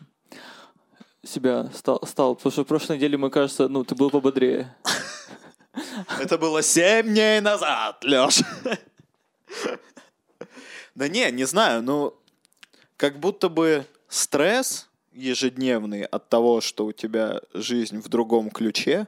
себя 1.24 1.70
стал, 1.74 2.04
стал? 2.06 2.34
Потому 2.34 2.52
что 2.52 2.64
в 2.64 2.66
прошлой 2.66 2.96
неделе, 2.96 3.16
мне 3.16 3.30
кажется, 3.30 3.68
ну, 3.68 3.84
ты 3.84 3.94
был 3.94 4.10
пободрее. 4.10 4.74
Это 6.20 6.38
было 6.38 6.62
семь 6.62 7.08
дней 7.08 7.40
назад, 7.40 8.02
Леш. 8.04 8.40
Да 10.94 11.08
не, 11.08 11.30
не 11.30 11.44
знаю, 11.44 11.82
ну, 11.82 12.14
как 12.96 13.18
будто 13.20 13.48
бы 13.48 13.86
стресс 14.08 14.88
ежедневный 15.12 16.02
от 16.02 16.28
того, 16.28 16.60
что 16.60 16.86
у 16.86 16.92
тебя 16.92 17.40
жизнь 17.54 18.00
в 18.00 18.08
другом 18.08 18.50
ключе, 18.50 19.06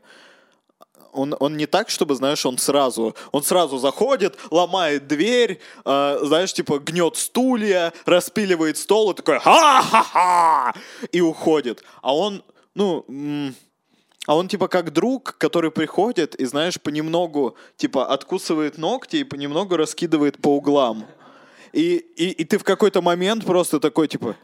он, 1.13 1.37
он 1.39 1.57
не 1.57 1.67
так, 1.67 1.91
чтобы, 1.91 2.15
знаешь, 2.15 2.45
он 2.47 2.59
сразу, 2.59 3.15
он 3.31 3.43
сразу 3.43 3.79
заходит, 3.79 4.37
ломает 4.51 5.07
дверь, 5.07 5.61
э, 5.85 6.19
знаешь, 6.23 6.53
типа 6.53 6.79
гнет 6.79 7.17
стулья, 7.17 7.93
распиливает 8.07 8.77
стол 8.77 9.13
и 9.13 9.15
такой 9.15 9.39
ха-ха-ха 9.39 10.75
и 11.13 11.21
уходит. 11.21 11.83
А 12.01 12.15
он, 12.15 12.43
ну, 12.75 13.05
м, 13.09 13.55
а 14.27 14.37
он 14.37 14.49
типа 14.49 14.69
как 14.69 14.93
друг, 14.93 15.37
который 15.39 15.71
приходит 15.71 16.35
и, 16.37 16.45
знаешь, 16.45 16.81
понемногу, 16.81 17.57
типа, 17.77 18.07
откусывает 18.07 18.79
ногти 18.79 19.17
и 19.17 19.25
понемногу 19.25 19.77
раскидывает 19.77 20.41
по 20.41 20.57
углам. 20.57 21.07
И, 21.73 21.97
и, 21.97 22.31
и 22.31 22.45
ты 22.45 22.59
в 22.59 22.65
какой-то 22.65 23.03
момент 23.03 23.45
просто 23.45 23.81
такой, 23.81 24.07
типа, 24.07 24.37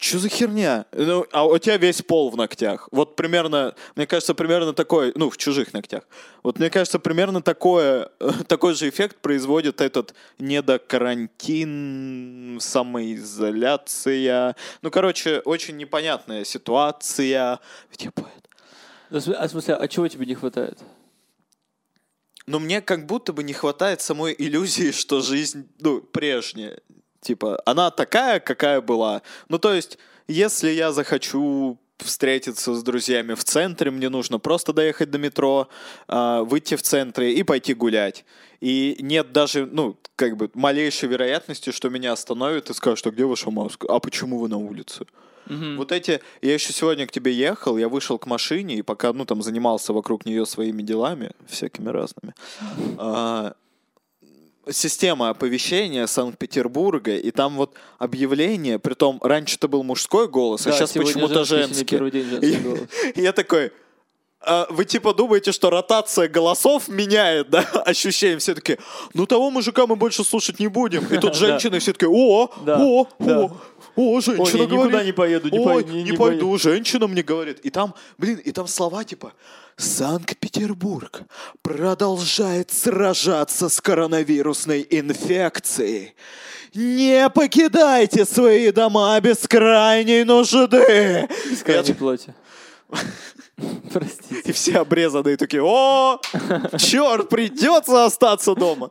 что 0.00 0.18
за 0.18 0.28
херня? 0.30 0.86
Ну, 0.92 1.26
а 1.30 1.44
у 1.44 1.58
тебя 1.58 1.76
весь 1.76 2.00
пол 2.00 2.30
в 2.30 2.36
ногтях. 2.36 2.88
Вот 2.90 3.16
примерно, 3.16 3.74
мне 3.96 4.06
кажется, 4.06 4.34
примерно 4.34 4.72
такой, 4.72 5.12
ну, 5.14 5.28
в 5.28 5.36
чужих 5.36 5.74
ногтях. 5.74 6.04
Вот 6.42 6.58
мне 6.58 6.70
кажется, 6.70 6.98
примерно 6.98 7.42
такое, 7.42 8.10
такой 8.48 8.72
же 8.74 8.88
эффект 8.88 9.18
производит 9.18 9.82
этот 9.82 10.14
недокарантин, 10.38 12.58
самоизоляция. 12.62 14.56
Ну, 14.80 14.90
короче, 14.90 15.40
очень 15.40 15.76
непонятная 15.76 16.44
ситуация. 16.44 17.60
Ведь 17.90 18.02
я 18.02 18.10
поэт. 18.10 18.48
Ну, 19.10 19.20
А 19.36 19.46
в 19.46 19.50
смысле, 19.50 19.74
а 19.74 19.86
чего 19.86 20.08
тебе 20.08 20.24
не 20.24 20.34
хватает? 20.34 20.78
Но 22.46 22.58
мне 22.58 22.80
как 22.80 23.04
будто 23.04 23.34
бы 23.34 23.42
не 23.42 23.52
хватает 23.52 24.00
самой 24.00 24.34
иллюзии, 24.38 24.92
что 24.92 25.20
жизнь, 25.20 25.68
ну, 25.78 26.00
прежняя. 26.00 26.80
Типа, 27.20 27.60
она 27.66 27.90
такая, 27.90 28.40
какая 28.40 28.80
была. 28.80 29.22
Ну, 29.48 29.58
то 29.58 29.74
есть, 29.74 29.98
если 30.28 30.70
я 30.70 30.92
захочу 30.92 31.78
встретиться 31.98 32.74
с 32.74 32.82
друзьями 32.82 33.34
в 33.34 33.44
центре, 33.44 33.90
мне 33.90 34.08
нужно 34.08 34.38
просто 34.38 34.72
доехать 34.72 35.10
до 35.10 35.18
метро, 35.18 35.68
а, 36.08 36.42
выйти 36.42 36.76
в 36.76 36.82
центре 36.82 37.34
и 37.34 37.42
пойти 37.42 37.74
гулять. 37.74 38.24
И 38.60 38.96
нет 39.00 39.32
даже, 39.32 39.66
ну, 39.66 39.96
как 40.16 40.36
бы, 40.36 40.50
малейшей 40.54 41.08
вероятности, 41.08 41.72
что 41.72 41.88
меня 41.88 42.12
остановят 42.12 42.70
и 42.70 42.74
скажут, 42.74 43.06
а 43.06 43.10
где 43.10 43.24
ваша 43.24 43.50
маска? 43.50 43.86
А 43.88 44.00
почему 44.00 44.38
вы 44.38 44.48
на 44.48 44.56
улице? 44.56 45.06
Вот 45.76 45.90
эти... 45.90 46.20
Я 46.42 46.54
еще 46.54 46.72
сегодня 46.72 47.06
к 47.06 47.10
тебе 47.10 47.32
ехал, 47.32 47.76
я 47.76 47.88
вышел 47.88 48.18
к 48.18 48.26
машине, 48.26 48.76
и 48.76 48.82
пока, 48.82 49.12
ну, 49.12 49.24
там, 49.24 49.42
занимался 49.42 49.92
вокруг 49.92 50.24
нее 50.24 50.46
своими 50.46 50.82
делами, 50.82 51.32
всякими 51.48 51.88
разными, 51.88 52.34
а, 52.98 53.54
система 54.68 55.30
оповещения 55.30 56.06
Санкт-Петербурга, 56.06 57.16
и 57.16 57.30
там 57.30 57.56
вот 57.56 57.74
объявление, 57.98 58.78
притом 58.78 59.18
раньше 59.22 59.56
это 59.56 59.68
был 59.68 59.82
мужской 59.82 60.28
голос, 60.28 60.66
а 60.66 60.70
Да, 60.70 60.76
сейчас 60.76 60.92
сегодня 60.92 61.12
почему-то 61.12 61.44
женский, 61.44 61.96
женский. 61.98 62.10
день 62.10 62.30
женский 62.30 62.56
голос. 62.62 62.80
и 63.14 63.20
я 63.22 63.32
такой, 63.32 63.66
«А 63.66 63.70
вы 64.70 64.84
типа 64.84 65.12
думаете, 65.12 65.52
что 65.52 65.68
ротация 65.70 66.28
голосов 66.28 66.88
меняет, 66.88 67.50
да, 67.50 67.60
ощущение? 67.84 68.38
Все 68.38 68.54
таки 68.54 68.78
ну 69.14 69.26
того 69.26 69.50
мужика 69.50 69.86
мы 69.86 69.96
больше 69.96 70.24
слушать 70.24 70.58
не 70.60 70.68
будем. 70.68 71.04
И 71.06 71.18
тут 71.18 71.34
женщины 71.36 71.78
все 71.78 71.92
таки 71.92 72.06
о, 72.06 72.50
о, 72.66 73.06
о, 73.18 73.50
о, 73.96 74.20
женщина 74.20 74.42
Ой, 74.44 74.50
я 74.52 74.66
говорит. 74.66 74.70
никуда 74.86 75.04
не 75.04 75.12
поеду, 75.12 75.48
не 75.50 75.58
Ой, 75.58 75.64
пой- 75.64 75.84
не- 75.84 76.02
не 76.02 76.10
не 76.10 76.16
пойду, 76.16 76.56
женщина 76.58 77.06
мне 77.06 77.22
говорит. 77.22 77.60
И 77.60 77.70
там, 77.70 77.94
блин, 78.18 78.36
и 78.38 78.50
там 78.52 78.66
слова 78.66 79.04
типа 79.04 79.32
Санкт-Петербург 79.76 81.22
продолжает 81.62 82.70
сражаться 82.70 83.68
с 83.68 83.80
коронавирусной 83.80 84.86
инфекцией. 84.88 86.14
Не 86.74 87.28
покидайте 87.30 88.24
свои 88.24 88.70
дома 88.70 89.18
без 89.20 89.38
крайней 89.48 90.24
нужды. 90.24 91.28
Из 91.50 91.62
крайней 91.62 91.92
плоти. 91.94 92.34
Простите. 93.92 94.50
И 94.50 94.52
все 94.52 94.78
обрезанные 94.78 95.36
такие, 95.36 95.62
о, 95.62 96.20
черт, 96.78 97.28
придется 97.28 98.04
остаться 98.04 98.54
дома. 98.54 98.90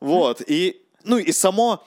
Вот, 0.00 0.42
и, 0.46 0.82
ну, 1.04 1.18
и 1.18 1.32
само 1.32 1.82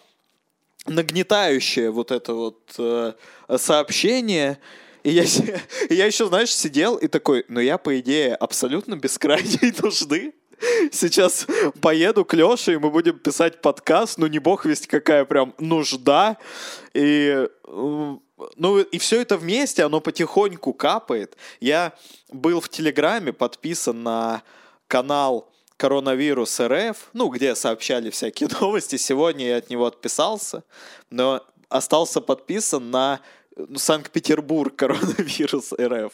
нагнетающее 0.86 1.92
вот 1.92 2.12
это 2.12 2.34
вот 2.34 2.74
э, 2.78 3.14
сообщение, 3.58 4.60
и 5.04 5.12
я, 5.12 5.24
я 5.90 6.06
еще, 6.06 6.28
знаешь, 6.28 6.54
сидел 6.54 6.96
и 6.96 7.08
такой, 7.08 7.46
ну 7.48 7.60
я, 7.60 7.78
по 7.78 8.00
идее, 8.00 8.36
абсолютно 8.36 8.96
без 8.96 9.18
крайней 9.18 9.74
нужды. 9.82 10.34
Сейчас 10.92 11.48
поеду 11.82 12.26
к 12.26 12.34
Леше, 12.34 12.74
и 12.74 12.78
мы 12.78 12.90
будем 12.90 13.20
писать 13.20 13.62
подкаст, 13.62 14.18
ну 14.18 14.28
не 14.28 14.40
бог 14.40 14.66
весть 14.66 14.88
какая 14.88 15.26
прям 15.26 15.54
нужда. 15.60 16.38
И, 16.94 17.48
ну, 17.66 18.80
и 18.80 18.98
все 18.98 19.22
это 19.22 19.38
вместе, 19.38 19.84
оно 19.84 20.02
потихоньку 20.02 20.74
капает. 20.74 21.36
Я 21.60 21.94
был 22.30 22.62
в 22.62 22.70
Телеграме 22.70 23.34
подписан 23.34 24.04
на 24.04 24.44
канал 24.88 25.50
коронавирус 25.78 26.60
РФ, 26.60 27.10
ну, 27.14 27.30
где 27.30 27.56
сообщали 27.56 28.10
всякие 28.10 28.50
новости. 28.62 28.98
Сегодня 28.98 29.48
я 29.48 29.58
от 29.58 29.70
него 29.70 29.86
отписался, 29.86 30.64
но 31.10 31.44
остался 31.70 32.22
подписан 32.22 32.92
на 32.92 33.22
ну, 33.56 33.78
Санкт-Петербург, 33.78 34.76
коронавирус 34.78 35.74
РФ. 35.74 36.14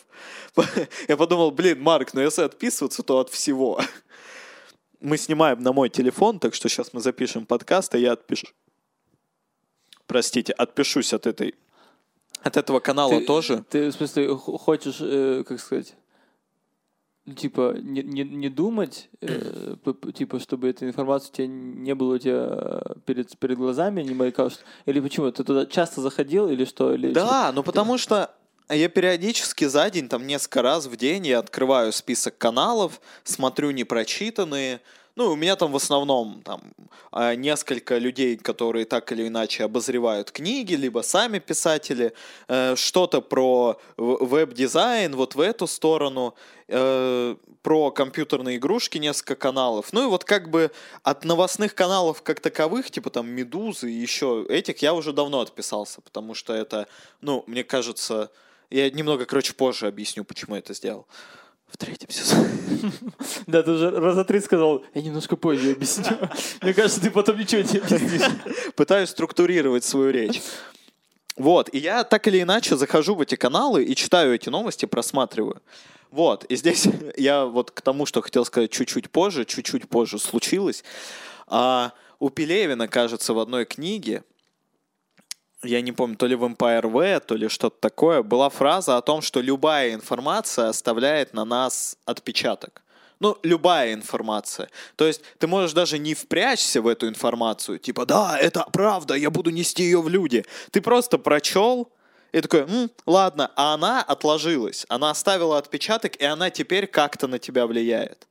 Я 1.07 1.17
подумал, 1.17 1.51
блин, 1.51 1.81
Марк, 1.81 2.13
ну 2.13 2.21
если 2.21 2.43
отписываться, 2.43 3.03
то 3.03 3.19
от 3.19 3.29
всего. 3.29 3.79
Мы 5.03 5.17
снимаем 5.17 5.61
на 5.61 5.73
мой 5.73 5.89
телефон, 5.89 6.39
так 6.39 6.55
что 6.55 6.69
сейчас 6.69 6.93
мы 6.93 7.01
запишем 7.01 7.45
подкаст, 7.45 7.93
и 7.93 7.99
я 7.99 8.13
отпишу. 8.13 8.47
Простите, 10.07 10.53
отпишусь 10.53 11.13
от 11.13 11.27
этой 11.27 11.55
от 12.41 12.57
этого 12.57 12.79
канала 12.79 13.19
ты, 13.19 13.25
тоже. 13.25 13.65
Ты, 13.69 13.89
в 13.89 13.93
смысле, 13.93 14.33
хочешь, 14.35 14.97
э, 15.01 15.43
как 15.45 15.59
сказать, 15.59 15.95
типа, 17.35 17.75
не, 17.81 18.01
не, 18.01 18.23
не 18.23 18.49
думать, 18.49 19.09
э, 19.21 19.75
типа, 20.13 20.39
чтобы 20.39 20.69
эта 20.69 20.85
информация 20.87 21.31
у 21.31 21.35
тебя 21.35 21.47
не 21.47 21.95
было 21.95 22.15
у 22.15 22.17
тебя 22.17 22.81
перед, 23.05 23.37
перед 23.37 23.57
глазами, 23.57 24.03
не 24.03 24.13
маякала? 24.13 24.51
Или 24.85 25.01
почему? 25.01 25.31
Ты 25.31 25.43
туда 25.43 25.65
часто 25.65 25.99
заходил 26.01 26.47
или 26.47 26.63
что? 26.63 26.93
Или 26.93 27.11
да, 27.11 27.51
ну 27.53 27.63
потому 27.63 27.97
что 27.97 28.33
я 28.69 28.89
периодически 28.89 29.65
за 29.65 29.89
день, 29.89 30.09
там 30.09 30.25
несколько 30.25 30.61
раз 30.61 30.85
в 30.85 30.95
день 30.95 31.27
я 31.27 31.39
открываю 31.39 31.91
список 31.91 32.37
каналов, 32.37 33.01
смотрю 33.23 33.71
непрочитанные, 33.71 34.81
ну, 35.15 35.31
у 35.31 35.35
меня 35.35 35.55
там 35.55 35.71
в 35.71 35.75
основном 35.75 36.41
там 36.43 36.61
а, 37.11 37.35
несколько 37.35 37.99
людей, 37.99 38.35
которые 38.35 38.85
так 38.85 39.11
или 39.11 39.27
иначе 39.27 39.63
обозревают 39.63 40.31
книги, 40.31 40.73
либо 40.73 41.01
сами 41.01 41.37
писатели, 41.37 42.13
э, 42.47 42.75
что-то 42.75 43.21
про 43.21 43.79
веб-дизайн 43.97 45.15
вот 45.15 45.35
в 45.35 45.39
эту 45.39 45.67
сторону, 45.67 46.33
э, 46.67 47.35
про 47.61 47.91
компьютерные 47.91 48.57
игрушки 48.57 48.97
несколько 48.97 49.35
каналов. 49.35 49.93
Ну 49.93 50.03
и 50.03 50.07
вот 50.07 50.23
как 50.23 50.49
бы 50.49 50.71
от 51.03 51.25
новостных 51.25 51.75
каналов 51.75 52.23
как 52.23 52.39
таковых, 52.39 52.89
типа 52.89 53.11
там 53.11 53.29
Медузы 53.29 53.91
и 53.91 53.93
еще 53.93 54.45
этих, 54.49 54.79
я 54.79 54.95
уже 54.95 55.13
давно 55.13 55.41
отписался, 55.41 56.01
потому 56.01 56.33
что 56.33 56.53
это, 56.53 56.87
ну, 57.21 57.43
мне 57.45 57.63
кажется, 57.63 58.31
я 58.69 58.89
немного, 58.89 59.25
короче, 59.25 59.53
позже 59.53 59.87
объясню, 59.87 60.23
почему 60.23 60.55
я 60.55 60.59
это 60.59 60.73
сделал 60.73 61.07
в 61.73 61.77
третьем 61.77 62.09
сезоне. 62.09 62.49
Да, 63.47 63.63
ты 63.63 63.71
уже 63.71 63.89
раза 63.89 64.23
три 64.23 64.39
сказал, 64.39 64.83
я 64.93 65.01
немножко 65.01 65.35
позже 65.35 65.71
объясню. 65.71 66.05
Мне 66.61 66.73
кажется, 66.73 67.01
ты 67.01 67.09
потом 67.09 67.37
ничего 67.37 67.61
не 67.61 67.79
объяснишь. 67.79 68.31
Пытаюсь 68.75 69.09
структурировать 69.09 69.83
свою 69.83 70.11
речь. 70.11 70.41
Вот, 71.35 71.73
и 71.73 71.79
я 71.79 72.03
так 72.03 72.27
или 72.27 72.41
иначе 72.41 72.77
захожу 72.77 73.15
в 73.15 73.21
эти 73.21 73.35
каналы 73.35 73.83
и 73.83 73.95
читаю 73.95 74.35
эти 74.35 74.49
новости, 74.49 74.85
просматриваю. 74.85 75.61
Вот, 76.11 76.43
и 76.45 76.55
здесь 76.55 76.87
я 77.17 77.45
вот 77.45 77.71
к 77.71 77.81
тому, 77.81 78.05
что 78.05 78.21
хотел 78.21 78.45
сказать 78.45 78.69
чуть-чуть 78.69 79.09
позже, 79.09 79.45
чуть-чуть 79.45 79.89
позже 79.89 80.19
случилось. 80.19 80.83
А 81.47 81.91
у 82.19 82.29
Пелевина, 82.29 82.87
кажется, 82.87 83.33
в 83.33 83.39
одной 83.39 83.65
книге 83.65 84.23
я 85.63 85.81
не 85.81 85.91
помню, 85.91 86.15
то 86.15 86.27
ли 86.27 86.35
в 86.35 86.43
Empire 86.43 86.87
V, 86.87 87.19
то 87.21 87.35
ли 87.35 87.47
что-то 87.47 87.77
такое, 87.79 88.21
была 88.21 88.49
фраза 88.49 88.97
о 88.97 89.01
том, 89.01 89.21
что 89.21 89.41
любая 89.41 89.93
информация 89.93 90.69
оставляет 90.69 91.33
на 91.33 91.45
нас 91.45 91.97
отпечаток. 92.05 92.81
Ну, 93.19 93.37
любая 93.43 93.93
информация. 93.93 94.69
То 94.97 95.07
есть 95.07 95.21
ты 95.39 95.47
можешь 95.47 95.73
даже 95.73 95.97
не 95.97 96.13
впрячься 96.13 96.81
в 96.81 96.87
эту 96.87 97.07
информацию, 97.07 97.79
типа, 97.79 98.05
да, 98.05 98.37
это 98.37 98.65
правда, 98.73 99.13
я 99.13 99.29
буду 99.29 99.49
нести 99.49 99.83
ее 99.83 100.01
в 100.01 100.09
люди. 100.09 100.45
Ты 100.71 100.81
просто 100.81 101.17
прочел, 101.17 101.89
и 102.33 102.41
такой, 102.41 102.61
М, 102.61 102.91
ладно, 103.05 103.51
а 103.55 103.75
она 103.75 104.01
отложилась, 104.01 104.85
она 104.89 105.11
оставила 105.11 105.57
отпечаток, 105.57 106.15
и 106.17 106.25
она 106.25 106.49
теперь 106.49 106.87
как-то 106.87 107.27
на 107.27 107.39
тебя 107.39 107.65
влияет. 107.65 108.27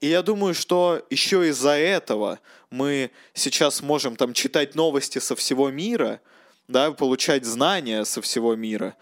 И 0.00 0.08
я 0.08 0.22
думаю, 0.22 0.54
что 0.54 1.02
еще 1.10 1.48
из-за 1.48 1.70
этого 1.70 2.38
мы 2.70 3.10
сейчас 3.32 3.82
можем 3.82 4.16
там 4.16 4.34
читать 4.34 4.74
новости 4.74 5.18
со 5.18 5.34
всего 5.34 5.70
мира– 5.70 6.20
да, 6.68 6.92
получать 6.92 7.44
знания 7.44 8.04
со 8.04 8.22
всего 8.22 8.54
мира. 8.54 8.96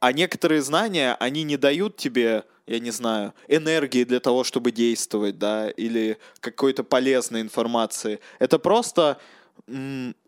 А 0.00 0.12
некоторые 0.12 0.62
знания, 0.62 1.16
они 1.18 1.42
не 1.42 1.56
дают 1.56 1.96
тебе, 1.96 2.44
я 2.66 2.78
не 2.78 2.90
знаю, 2.90 3.34
энергии 3.48 4.04
для 4.04 4.20
того, 4.20 4.44
чтобы 4.44 4.70
действовать, 4.70 5.38
да, 5.38 5.70
или 5.70 6.18
какой-то 6.40 6.84
полезной 6.84 7.40
информации. 7.40 8.20
Это 8.38 8.58
просто 8.58 9.18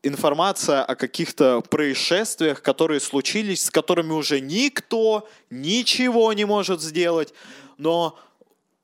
информация 0.02 0.82
о 0.82 0.96
каких-то 0.96 1.60
происшествиях, 1.62 2.62
которые 2.62 3.00
случились, 3.00 3.64
с 3.64 3.70
которыми 3.70 4.12
уже 4.12 4.40
никто 4.40 5.28
ничего 5.50 6.32
не 6.32 6.44
может 6.44 6.82
сделать, 6.82 7.32
но 7.78 8.18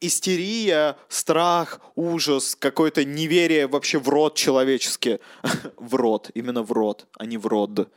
истерия, 0.00 0.96
страх, 1.08 1.80
ужас, 1.94 2.56
какое-то 2.56 3.04
неверие 3.04 3.66
вообще 3.66 3.98
в 3.98 4.08
род 4.08 4.34
человеческий. 4.34 5.18
в 5.76 5.94
род, 5.94 6.30
именно 6.34 6.62
в 6.62 6.72
род, 6.72 7.06
а 7.18 7.26
не 7.26 7.38
в 7.38 7.46
род. 7.46 7.88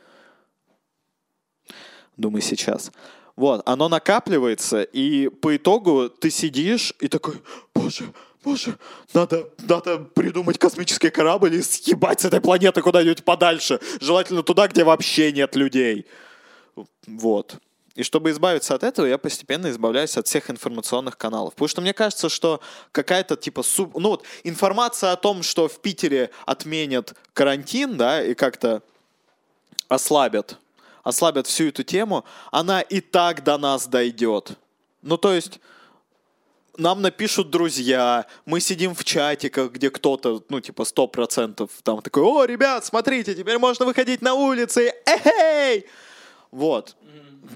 Думаю, 2.16 2.42
сейчас. 2.42 2.90
Вот, 3.36 3.62
оно 3.64 3.88
накапливается, 3.88 4.82
и 4.82 5.28
по 5.28 5.56
итогу 5.56 6.10
ты 6.10 6.30
сидишь 6.30 6.92
и 7.00 7.08
такой, 7.08 7.40
боже, 7.74 8.12
боже, 8.44 8.78
надо, 9.14 9.48
надо 9.58 9.98
придумать 9.98 10.58
космический 10.58 11.10
корабль 11.10 11.54
и 11.54 11.62
съебать 11.62 12.20
с 12.20 12.26
этой 12.26 12.40
планеты 12.40 12.82
куда-нибудь 12.82 13.24
подальше. 13.24 13.80
Желательно 14.00 14.42
туда, 14.42 14.68
где 14.68 14.84
вообще 14.84 15.32
нет 15.32 15.56
людей. 15.56 16.06
Вот. 17.06 17.58
И 17.96 18.02
чтобы 18.02 18.30
избавиться 18.30 18.74
от 18.74 18.82
этого, 18.84 19.06
я 19.06 19.18
постепенно 19.18 19.68
избавляюсь 19.70 20.16
от 20.16 20.26
всех 20.26 20.50
информационных 20.50 21.18
каналов. 21.18 21.54
Потому 21.54 21.68
что 21.68 21.80
мне 21.80 21.92
кажется, 21.92 22.28
что 22.28 22.60
какая-то 22.92 23.36
типа 23.36 23.62
суб... 23.62 23.96
Ну 23.96 24.10
вот 24.10 24.24
информация 24.44 25.12
о 25.12 25.16
том, 25.16 25.42
что 25.42 25.68
в 25.68 25.80
Питере 25.80 26.30
отменят 26.46 27.14
карантин, 27.34 27.96
да, 27.96 28.22
и 28.22 28.34
как-то 28.34 28.82
ослабят, 29.88 30.56
ослабят 31.02 31.46
всю 31.46 31.68
эту 31.68 31.82
тему, 31.82 32.24
она 32.52 32.80
и 32.80 33.00
так 33.00 33.42
до 33.42 33.58
нас 33.58 33.88
дойдет. 33.88 34.52
Ну 35.02 35.16
то 35.16 35.32
есть 35.32 35.58
нам 36.76 37.02
напишут 37.02 37.50
друзья, 37.50 38.26
мы 38.46 38.60
сидим 38.60 38.94
в 38.94 39.04
чатиках, 39.04 39.72
где 39.72 39.90
кто-то, 39.90 40.42
ну, 40.48 40.60
типа, 40.60 40.84
сто 40.84 41.06
процентов 41.06 41.70
там 41.82 42.00
такой, 42.00 42.22
о, 42.22 42.44
ребят, 42.44 42.84
смотрите, 42.84 43.34
теперь 43.34 43.58
можно 43.58 43.84
выходить 43.84 44.22
на 44.22 44.34
улицы, 44.34 44.94
эй! 45.04 45.86
Вот. 46.50 46.96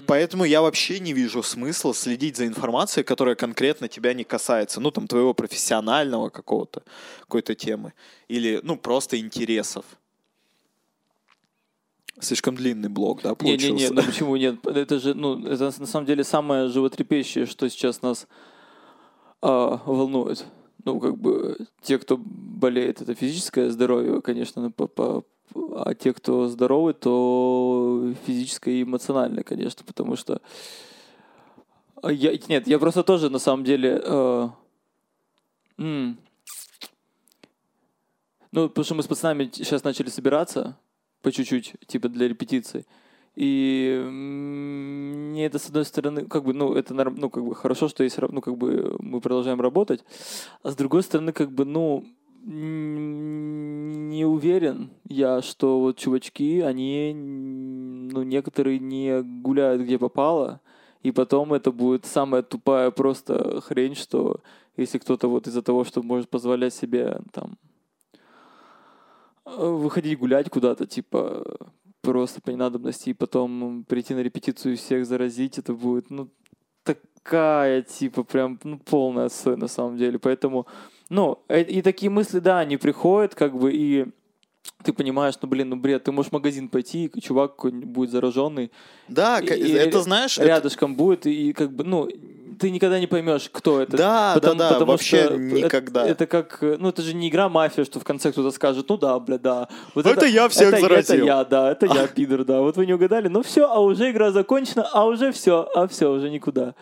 Поэтому 0.07 0.45
я 0.45 0.61
вообще 0.61 0.99
не 0.99 1.13
вижу 1.13 1.43
смысла 1.43 1.93
следить 1.93 2.37
за 2.37 2.47
информацией, 2.47 3.03
которая 3.03 3.35
конкретно 3.35 3.87
тебя 3.87 4.13
не 4.13 4.23
касается, 4.23 4.79
ну, 4.79 4.91
там, 4.91 5.07
твоего 5.07 5.33
профессионального 5.33 6.29
какого-то, 6.29 6.83
какой-то 7.21 7.55
темы. 7.55 7.93
Или, 8.27 8.59
ну, 8.63 8.77
просто 8.77 9.19
интересов. 9.19 9.85
Слишком 12.19 12.55
длинный 12.55 12.89
блок, 12.89 13.21
да, 13.21 13.35
получился? 13.35 13.73
Не-не-не, 13.73 13.89
ну 13.89 14.03
почему 14.05 14.35
нет? 14.37 14.65
Это 14.65 14.99
же, 14.99 15.13
ну, 15.13 15.45
это 15.45 15.65
на 15.77 15.85
самом 15.85 16.05
деле 16.05 16.23
самое 16.23 16.69
животрепещущее, 16.69 17.45
что 17.45 17.69
сейчас 17.69 18.01
нас 18.01 18.27
а, 19.41 19.81
волнует. 19.85 20.45
Ну, 20.85 20.99
как 20.99 21.17
бы, 21.17 21.57
те, 21.81 21.99
кто 21.99 22.17
болеет, 22.17 23.01
это 23.01 23.13
физическое 23.15 23.69
здоровье, 23.69 24.21
конечно, 24.21 24.61
ну, 24.61 24.71
по, 24.71 24.87
по, 24.87 25.23
а 25.53 25.93
те, 25.93 26.13
кто 26.13 26.47
здоровы, 26.47 26.93
то 26.93 28.13
физическое 28.25 28.75
и 28.75 28.83
эмоциональное, 28.83 29.43
конечно, 29.43 29.83
потому 29.85 30.15
что 30.15 30.41
а, 32.01 32.11
я, 32.11 32.37
нет, 32.47 32.67
я 32.67 32.79
просто 32.79 33.03
тоже 33.03 33.29
на 33.29 33.39
самом 33.39 33.63
деле 33.63 34.01
э, 34.03 34.49
м- 35.77 36.17
ну, 38.51 38.69
потому 38.69 38.85
что 38.85 38.95
мы 38.95 39.03
с 39.03 39.07
пацанами 39.07 39.49
сейчас 39.53 39.83
начали 39.83 40.09
собираться 40.09 40.77
по 41.21 41.31
чуть-чуть, 41.31 41.75
типа 41.87 42.09
для 42.09 42.27
репетиции. 42.27 42.85
И 43.35 44.01
мне 44.07 45.45
это, 45.45 45.59
с 45.59 45.67
одной 45.67 45.83
стороны, 45.83 46.25
как 46.25 46.45
бы, 46.45 46.53
ну, 46.53 46.73
это, 46.73 46.93
ну, 46.93 47.29
как 47.29 47.43
бы, 47.43 47.53
хорошо, 47.53 47.89
что 47.89 48.03
есть, 48.03 48.17
ну, 48.17 48.39
как 48.39 48.55
бы, 48.57 48.95
мы 48.99 49.19
продолжаем 49.19 49.59
работать, 49.59 50.05
а 50.63 50.71
с 50.71 50.75
другой 50.75 51.03
стороны, 51.03 51.33
как 51.33 51.51
бы, 51.51 51.65
ну, 51.65 52.05
не 52.47 54.23
уверен 54.23 54.91
я, 55.09 55.41
что 55.41 55.79
вот 55.79 55.97
чувачки, 55.97 56.61
они, 56.61 57.11
ну, 57.15 58.21
некоторые 58.23 58.77
не 58.79 59.21
гуляют 59.23 59.81
где 59.81 59.97
попало, 59.97 60.61
и 61.01 61.11
потом 61.11 61.53
это 61.53 61.71
будет 61.71 62.05
самая 62.05 62.43
тупая 62.43 62.91
просто 62.91 63.61
хрень, 63.61 63.95
что 63.95 64.41
если 64.77 64.99
кто-то 64.99 65.27
вот 65.27 65.47
из-за 65.47 65.63
того, 65.63 65.83
что 65.83 66.03
может 66.03 66.29
позволять 66.29 66.73
себе 66.73 67.19
там 67.31 67.57
выходить 69.45 70.19
гулять 70.19 70.49
куда-то, 70.49 70.85
типа 70.85 71.43
просто 72.01 72.41
по 72.41 72.51
ненадобности, 72.51 73.09
и 73.09 73.13
потом 73.13 73.83
прийти 73.87 74.13
на 74.13 74.19
репетицию 74.19 74.73
и 74.73 74.77
всех 74.77 75.07
заразить, 75.07 75.57
это 75.57 75.73
будет, 75.73 76.11
ну, 76.11 76.29
такая, 76.83 77.81
типа, 77.81 78.23
прям, 78.23 78.59
ну, 78.63 78.77
полная 78.77 79.25
отстой 79.25 79.57
на 79.57 79.67
самом 79.67 79.97
деле. 79.97 80.19
Поэтому, 80.19 80.67
ну, 81.09 81.39
э, 81.49 81.61
и 81.61 81.81
такие 81.81 82.09
мысли, 82.09 82.39
да, 82.39 82.59
они 82.59 82.77
приходят, 82.77 83.35
как 83.35 83.55
бы, 83.57 83.71
и 83.73 84.05
ты 84.83 84.93
понимаешь, 84.93 85.35
ну, 85.41 85.47
блин, 85.47 85.69
ну, 85.69 85.75
бред, 85.75 86.03
ты 86.03 86.11
можешь 86.11 86.29
в 86.31 86.33
магазин 86.33 86.69
пойти, 86.69 87.05
и 87.05 87.21
чувак 87.21 87.55
какой-нибудь 87.55 87.87
будет 87.89 88.11
зараженный. 88.11 88.71
Да, 89.07 89.39
и- 89.39 89.45
и 89.45 89.71
это 89.73 89.97
ря- 89.97 90.01
знаешь... 90.01 90.37
это- 90.37 90.47
Рядышком 90.47 90.95
будет, 90.95 91.25
и 91.27 91.53
как 91.53 91.71
бы, 91.71 91.83
ну, 91.83 92.07
ты 92.59 92.71
никогда 92.71 92.99
не 92.99 93.07
поймешь, 93.07 93.49
кто 93.51 93.81
это. 93.81 93.97
Да, 93.97 94.31
Потому- 94.33 94.55
да, 94.57 94.69
да, 94.69 94.73
потому 94.75 94.91
вообще 94.93 95.25
что 95.25 95.33
это- 95.33 95.37
никогда. 95.37 96.07
Это, 96.07 96.25
как, 96.25 96.59
э, 96.63 96.77
ну, 96.79 96.89
это 96.89 97.01
же 97.01 97.13
не 97.13 97.27
игра 97.29 97.49
мафия, 97.49 97.83
что 97.83 97.99
в 97.99 98.03
конце 98.03 98.31
кто-то 98.31 98.49
скажет, 98.51 98.87
ну 98.89 98.97
да, 98.97 99.19
бля, 99.19 99.37
да. 99.37 99.67
Вот 99.93 100.05
Это 100.05 100.25
я 100.25 100.47
всех 100.49 100.69
это, 100.73 100.81
заразил. 100.81 101.15
Это 101.17 101.25
я, 101.25 101.43
да, 101.43 101.71
это 101.71 101.85
я, 101.85 102.07
пидор, 102.15 102.45
да. 102.45 102.61
Вот 102.61 102.77
вы 102.77 102.85
не 102.85 102.93
угадали, 102.93 103.27
ну 103.27 103.41
все, 103.43 103.65
а 103.69 103.79
уже 103.81 104.09
игра 104.09 104.31
закончена, 104.31 104.87
а 104.93 105.05
уже 105.05 105.31
все, 105.31 105.67
а 105.75 105.87
все, 105.87 106.09
уже 106.11 106.29
никуда. 106.29 106.73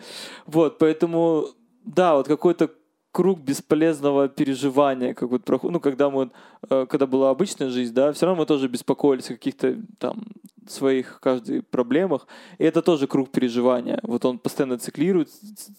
Вот, 0.46 0.78
поэтому, 0.78 1.48
да, 1.84 2.14
вот 2.14 2.28
какой-то 2.28 2.70
круг 3.14 3.38
бесполезного 3.38 4.28
переживания, 4.28 5.14
как 5.14 5.30
вот 5.30 5.44
проход, 5.44 5.70
ну, 5.70 5.78
когда 5.78 6.10
мы, 6.10 6.32
э, 6.68 6.86
когда 6.90 7.06
была 7.06 7.30
обычная 7.30 7.68
жизнь, 7.68 7.94
да, 7.94 8.12
все 8.12 8.26
равно 8.26 8.42
мы 8.42 8.46
тоже 8.46 8.66
беспокоились 8.66 9.30
о 9.30 9.34
каких-то 9.34 9.76
там 9.98 10.24
своих 10.66 11.20
каждой 11.20 11.62
проблемах, 11.62 12.26
и 12.58 12.64
это 12.64 12.82
тоже 12.82 13.06
круг 13.06 13.30
переживания. 13.30 14.00
Вот 14.02 14.24
он 14.24 14.40
постоянно 14.40 14.78
циклирует 14.78 15.28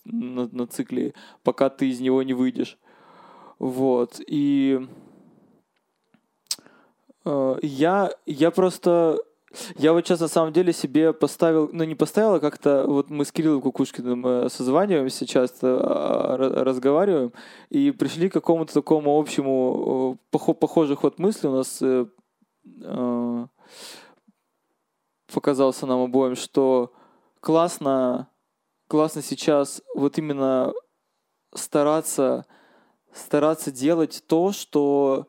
на, 0.05 0.47
на 0.47 0.65
цикле, 0.65 1.13
пока 1.43 1.69
ты 1.69 1.89
из 1.89 1.99
него 1.99 2.23
не 2.23 2.33
выйдешь. 2.33 2.77
Вот, 3.59 4.21
и 4.25 4.87
э, 7.25 7.55
я, 7.61 8.11
я 8.25 8.51
просто 8.51 9.17
я 9.77 9.93
вот 9.93 10.05
сейчас 10.05 10.19
на 10.19 10.27
самом 10.27 10.53
деле 10.53 10.73
себе 10.73 11.13
поставил, 11.13 11.69
ну 11.71 11.83
не 11.83 11.95
поставил, 11.95 12.35
а 12.35 12.39
как-то 12.39 12.85
вот 12.87 13.09
мы 13.09 13.25
с 13.25 13.31
Кириллом 13.31 13.61
Кукушкиным 13.61 14.25
э, 14.25 14.49
созваниваемся 14.49 15.25
часто, 15.25 15.79
а, 15.81 16.37
ра- 16.37 16.63
разговариваем, 16.63 17.31
и 17.69 17.91
пришли 17.91 18.29
к 18.29 18.33
какому-то 18.33 18.73
такому 18.73 19.17
общему, 19.17 20.17
похо- 20.31 20.53
похожий 20.53 20.95
ход 20.95 21.19
мысли 21.19 21.47
у 21.47 21.55
нас 21.55 21.81
э, 21.81 22.05
э, 22.81 23.47
показался 25.33 25.85
нам 25.85 26.01
обоим, 26.01 26.35
что 26.35 26.93
классно, 27.39 28.29
классно 28.87 29.21
сейчас 29.21 29.81
вот 29.95 30.17
именно 30.17 30.73
стараться, 31.53 32.45
стараться 33.13 33.71
делать 33.71 34.23
то, 34.27 34.51
что 34.51 35.27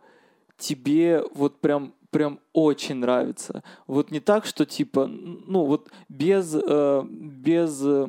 тебе 0.58 1.22
вот 1.34 1.60
прям 1.60 1.94
прям 2.10 2.40
очень 2.52 2.96
нравится. 2.96 3.62
Вот 3.86 4.10
не 4.10 4.20
так, 4.20 4.46
что 4.46 4.64
типа, 4.64 5.06
ну 5.06 5.64
вот 5.64 5.90
без 6.08 6.54
э, 6.54 7.02
без 7.08 7.82
э, 7.84 8.08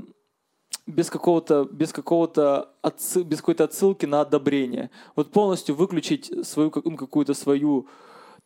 без 0.86 1.10
какого-то 1.10 1.65
без 1.65 1.91
какого-то 1.91 2.73
отсы- 2.81 3.23
без 3.23 3.39
какой-то 3.39 3.65
отсылки 3.65 4.05
на 4.05 4.21
одобрение. 4.21 4.89
Вот 5.15 5.31
полностью 5.31 5.75
выключить 5.75 6.47
свою 6.47 6.71
ну, 6.83 6.97
какую-то 6.97 7.33
свою 7.33 7.88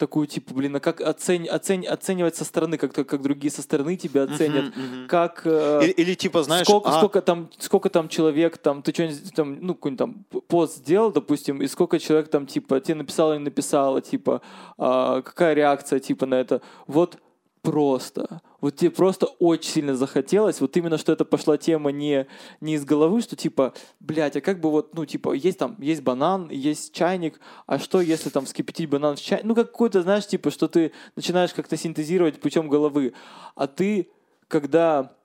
такую 0.01 0.25
типа, 0.25 0.53
блин, 0.55 0.75
а 0.75 0.79
как 0.79 0.99
оцень, 0.99 1.47
оцень, 1.47 1.85
оценивать 1.85 2.35
со 2.35 2.43
стороны, 2.43 2.77
как 2.77 2.91
как 2.93 3.21
другие 3.21 3.51
со 3.51 3.61
стороны 3.61 3.95
тебя 3.97 4.23
оценят, 4.23 4.75
Мгм, 4.75 4.85
мгм. 4.85 5.07
как 5.07 5.41
э, 5.45 5.79
Или, 5.83 5.91
или 5.91 6.15
типа, 6.15 6.41
знаешь, 6.43 6.65
сколько, 6.67 6.89
а, 6.89 6.97
сколько 6.97 7.21
там, 7.21 7.49
сколько 7.59 7.89
там 7.89 8.09
человек, 8.09 8.57
там, 8.57 8.81
ты 8.81 8.91
что-нибудь 8.93 9.33
там, 9.35 9.57
ну, 9.61 9.75
какой-нибудь 9.75 9.99
там 9.99 10.41
пост 10.47 10.77
сделал, 10.77 11.11
допустим, 11.11 11.61
и 11.61 11.67
сколько 11.67 11.99
человек 11.99 12.29
там, 12.29 12.47
типа, 12.47 12.79
тебе 12.79 12.95
написало 12.95 13.33
или 13.33 13.39
не 13.39 13.45
написало, 13.45 14.01
типа, 14.01 14.41
а, 14.77 15.21
какая 15.21 15.53
реакция, 15.53 15.99
типа, 15.99 16.25
на 16.25 16.35
это. 16.35 16.61
Вот 16.87 17.17
просто. 17.61 18.41
Вот 18.59 18.75
тебе 18.75 18.91
просто 18.91 19.25
очень 19.25 19.71
сильно 19.71 19.95
захотелось, 19.95 20.61
вот 20.61 20.75
именно, 20.77 20.97
что 20.97 21.11
это 21.11 21.25
пошла 21.25 21.57
тема 21.57 21.91
не, 21.91 22.27
не 22.59 22.75
из 22.75 22.85
головы, 22.85 23.21
что 23.21 23.35
типа, 23.35 23.73
блядь, 23.99 24.35
а 24.35 24.41
как 24.41 24.59
бы 24.59 24.69
вот, 24.69 24.95
ну, 24.95 25.05
типа, 25.05 25.33
есть 25.33 25.59
там, 25.59 25.75
есть 25.79 26.01
банан, 26.01 26.49
есть 26.49 26.93
чайник, 26.93 27.39
а 27.67 27.79
что, 27.79 28.01
если 28.01 28.29
там 28.29 28.45
вскипятить 28.45 28.89
банан 28.89 29.15
в 29.15 29.21
чай? 29.21 29.41
Ну, 29.43 29.55
как 29.55 29.71
какой-то, 29.71 30.01
знаешь, 30.01 30.27
типа, 30.27 30.51
что 30.51 30.67
ты 30.67 30.91
начинаешь 31.15 31.53
как-то 31.53 31.77
синтезировать 31.77 32.39
путем 32.39 32.67
головы. 32.67 33.13
А 33.55 33.67
ты, 33.67 34.09
когда 34.47 35.15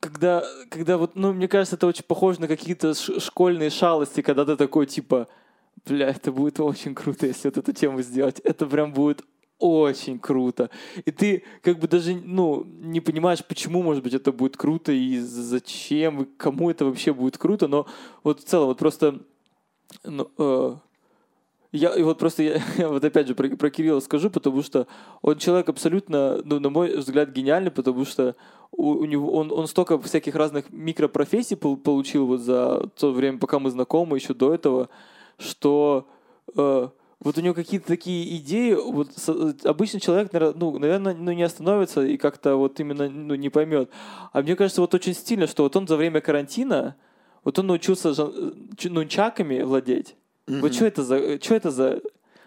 когда, 0.00 0.42
когда 0.70 0.96
вот, 0.96 1.14
ну, 1.14 1.32
мне 1.34 1.46
кажется, 1.46 1.76
это 1.76 1.86
очень 1.86 2.04
похоже 2.04 2.40
на 2.40 2.48
какие-то 2.48 2.94
школьные 2.94 3.68
шалости, 3.68 4.22
когда 4.22 4.46
ты 4.46 4.56
такой, 4.56 4.86
типа, 4.86 5.28
бля, 5.84 6.08
это 6.08 6.32
будет 6.32 6.58
очень 6.58 6.94
круто, 6.94 7.26
если 7.26 7.48
вот 7.48 7.58
эту 7.58 7.72
тему 7.72 8.00
сделать. 8.00 8.40
Это 8.40 8.66
прям 8.66 8.94
будет 8.94 9.22
очень 9.60 10.18
круто. 10.18 10.70
И 11.04 11.10
ты 11.10 11.44
как 11.62 11.78
бы 11.78 11.86
даже, 11.86 12.14
ну, 12.14 12.64
не 12.64 13.00
понимаешь, 13.00 13.44
почему, 13.44 13.82
может 13.82 14.02
быть, 14.02 14.14
это 14.14 14.32
будет 14.32 14.56
круто, 14.56 14.90
и 14.90 15.18
зачем, 15.18 16.22
и 16.22 16.24
кому 16.36 16.70
это 16.70 16.84
вообще 16.84 17.12
будет 17.12 17.38
круто, 17.38 17.68
но 17.68 17.86
вот 18.24 18.40
в 18.40 18.44
целом, 18.44 18.68
вот 18.68 18.78
просто, 18.78 19.20
ну, 20.02 20.30
э, 20.38 20.76
я 21.72 21.90
и 21.90 22.02
вот 22.02 22.18
просто 22.18 22.42
я, 22.42 22.62
я 22.78 22.88
вот 22.88 23.04
опять 23.04 23.28
же 23.28 23.34
про, 23.34 23.48
про 23.48 23.70
Кирилла 23.70 24.00
скажу, 24.00 24.30
потому 24.30 24.62
что 24.62 24.86
он 25.22 25.38
человек 25.38 25.68
абсолютно, 25.68 26.40
ну, 26.44 26.58
на 26.58 26.70
мой 26.70 26.96
взгляд, 26.96 27.30
гениальный, 27.30 27.70
потому 27.70 28.04
что 28.04 28.34
у, 28.72 28.92
у 28.92 29.04
него 29.04 29.32
он, 29.32 29.52
он 29.52 29.66
столько 29.66 29.98
всяких 30.00 30.34
разных 30.34 30.70
микропрофессий 30.70 31.56
пол- 31.56 31.76
получил 31.76 32.26
вот 32.26 32.40
за 32.40 32.88
то 32.98 33.12
время, 33.12 33.38
пока 33.38 33.58
мы 33.58 33.70
знакомы, 33.70 34.16
еще 34.16 34.34
до 34.34 34.54
этого, 34.54 34.88
что 35.38 36.08
э, 36.56 36.88
вот 37.22 37.36
у 37.36 37.40
него 37.40 37.54
какие-то 37.54 37.86
такие 37.86 38.36
идеи, 38.38 38.72
вот 38.74 39.12
с- 39.16 39.56
обычный 39.64 40.00
человек, 40.00 40.32
ну, 40.32 40.78
наверное, 40.78 41.14
ну, 41.14 41.32
не 41.32 41.42
остановится 41.42 42.02
и 42.02 42.16
как-то 42.16 42.56
вот 42.56 42.80
именно 42.80 43.08
ну, 43.10 43.34
не 43.34 43.50
поймет. 43.50 43.90
А 44.32 44.40
мне 44.42 44.56
кажется, 44.56 44.80
вот 44.80 44.94
очень 44.94 45.14
стильно, 45.14 45.46
что 45.46 45.62
вот 45.64 45.76
он 45.76 45.86
за 45.86 45.96
время 45.96 46.20
карантина, 46.20 46.96
вот 47.44 47.58
он 47.58 47.66
научился 47.66 48.14
ч- 48.76 48.88
нунчаками 48.90 49.62
владеть. 49.62 50.16
Вот 50.60 50.74
что 50.74 50.86
это 50.86 51.02
за... 51.02 51.40
Что 51.40 51.54
это 51.54 51.70
за... 51.70 52.00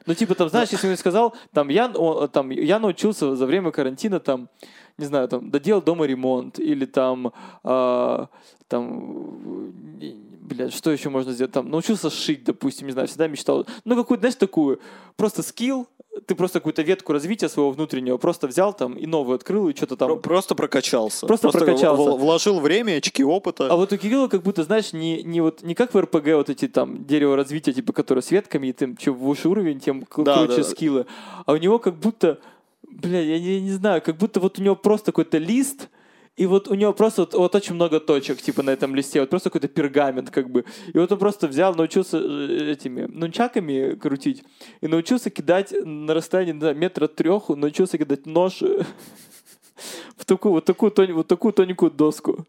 Ну, 0.05 0.13
типа, 0.13 0.35
там, 0.35 0.49
знаешь, 0.49 0.69
если 0.69 0.89
он 0.89 0.97
сказал, 0.97 1.33
там, 1.53 1.69
я, 1.69 1.89
о, 1.95 2.27
там, 2.27 2.49
я 2.49 2.77
научился 2.79 3.35
за 3.37 3.45
время 3.45 3.71
карантина, 3.71 4.19
там, 4.19 4.49
не 4.97 5.05
знаю, 5.05 5.29
там, 5.29 5.49
доделал 5.49 5.81
дома 5.81 6.05
ремонт, 6.05 6.59
или 6.59 6.85
там, 6.85 7.31
а, 7.63 8.27
там, 8.67 9.71
э, 10.01 10.13
блядь, 10.43 10.73
что 10.73 10.91
еще 10.91 11.09
можно 11.09 11.31
сделать, 11.33 11.51
там, 11.53 11.69
научился 11.69 12.09
шить, 12.09 12.43
допустим, 12.43 12.87
не 12.87 12.93
знаю, 12.93 13.07
всегда 13.07 13.27
мечтал, 13.27 13.65
ну, 13.85 13.95
какую-то, 13.95 14.21
знаешь, 14.21 14.35
такую, 14.35 14.79
просто 15.15 15.41
скилл, 15.43 15.87
ты 16.27 16.35
просто 16.35 16.59
какую-то 16.59 16.83
ветку 16.83 17.11
развития 17.11 17.49
своего 17.49 17.71
внутреннего 17.71 18.17
просто 18.17 18.47
взял 18.47 18.71
там 18.73 18.93
и 18.93 19.07
новую 19.07 19.35
открыл, 19.35 19.67
и 19.69 19.75
что-то 19.75 19.95
там... 19.97 20.09
Про- 20.09 20.15
Просто 20.17 20.53
прокачался. 20.55 21.25
Просто 21.25 21.49
прокачался. 21.49 22.03
в- 22.03 22.15
в- 22.17 22.19
Вложил 22.19 22.59
время, 22.59 22.97
очки 22.97 23.23
опыта. 23.23 23.67
А 23.71 23.75
вот 23.75 23.91
у 23.93 23.97
Кирилла 23.97 24.27
как 24.27 24.43
будто, 24.43 24.63
знаешь, 24.63 24.93
не, 24.93 25.23
не, 25.23 25.41
вот, 25.41 25.63
не 25.63 25.73
как 25.73 25.93
в 25.93 25.99
РПГ 25.99 26.27
вот 26.35 26.49
эти 26.49 26.67
там 26.67 27.05
дерево 27.05 27.35
развития, 27.35 27.73
типа, 27.73 27.93
которые 27.93 28.21
с 28.21 28.29
ветками, 28.31 28.67
и 28.67 28.73
тем, 28.73 28.95
чем 28.95 29.15
выше 29.15 29.49
уровень, 29.49 29.79
тем 29.79 30.01
Да, 30.17 30.35
круче 30.45 30.57
да. 30.57 30.63
скиллы. 30.63 31.05
А 31.47 31.53
у 31.53 31.57
него 31.57 31.79
как 31.79 31.95
будто, 31.95 32.39
бля, 32.87 33.19
я 33.19 33.39
не, 33.39 33.61
не 33.61 33.71
знаю, 33.71 34.01
как 34.03 34.17
будто 34.17 34.39
вот 34.39 34.59
у 34.59 34.61
него 34.61 34.75
просто 34.75 35.07
какой-то 35.11 35.39
лист, 35.39 35.89
и 36.35 36.47
вот 36.47 36.67
у 36.67 36.73
него 36.73 36.93
просто 36.93 37.21
вот, 37.21 37.33
вот 37.35 37.55
очень 37.55 37.75
много 37.75 37.99
точек, 37.99 38.41
типа, 38.41 38.63
на 38.63 38.71
этом 38.71 38.95
листе, 38.95 39.19
вот 39.19 39.29
просто 39.29 39.49
какой-то 39.49 39.67
пергамент, 39.67 40.31
как 40.31 40.49
бы. 40.49 40.65
И 40.91 40.97
вот 40.97 41.11
он 41.11 41.19
просто 41.19 41.47
взял, 41.47 41.75
научился 41.75 42.17
э, 42.17 42.71
этими 42.71 43.03
нунчаками 43.03 43.95
крутить, 43.95 44.43
и 44.81 44.87
научился 44.87 45.29
кидать 45.29 45.73
на 45.83 46.13
расстоянии 46.13 46.53
да, 46.53 46.73
метра 46.73 47.07
трех, 47.07 47.49
научился 47.49 47.99
кидать 47.99 48.25
нож 48.25 48.61
в 50.17 50.25
такую, 50.25 50.53
вот 50.53 50.65
такую, 50.65 50.91
тонь- 50.91 51.13
вот 51.13 51.27
такую 51.27 51.53
тоненькую 51.53 51.91
доску. 51.91 52.45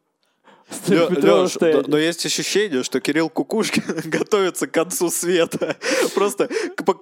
Расстояния. 0.70 1.82
но, 1.82 1.84
но 1.88 1.98
есть 1.98 2.24
ощущение, 2.26 2.82
что 2.82 3.00
Кирилл 3.00 3.28
Кукушкин 3.28 3.82
готовится 4.04 4.66
к 4.66 4.72
концу 4.72 5.10
света. 5.10 5.76
Просто 6.14 6.48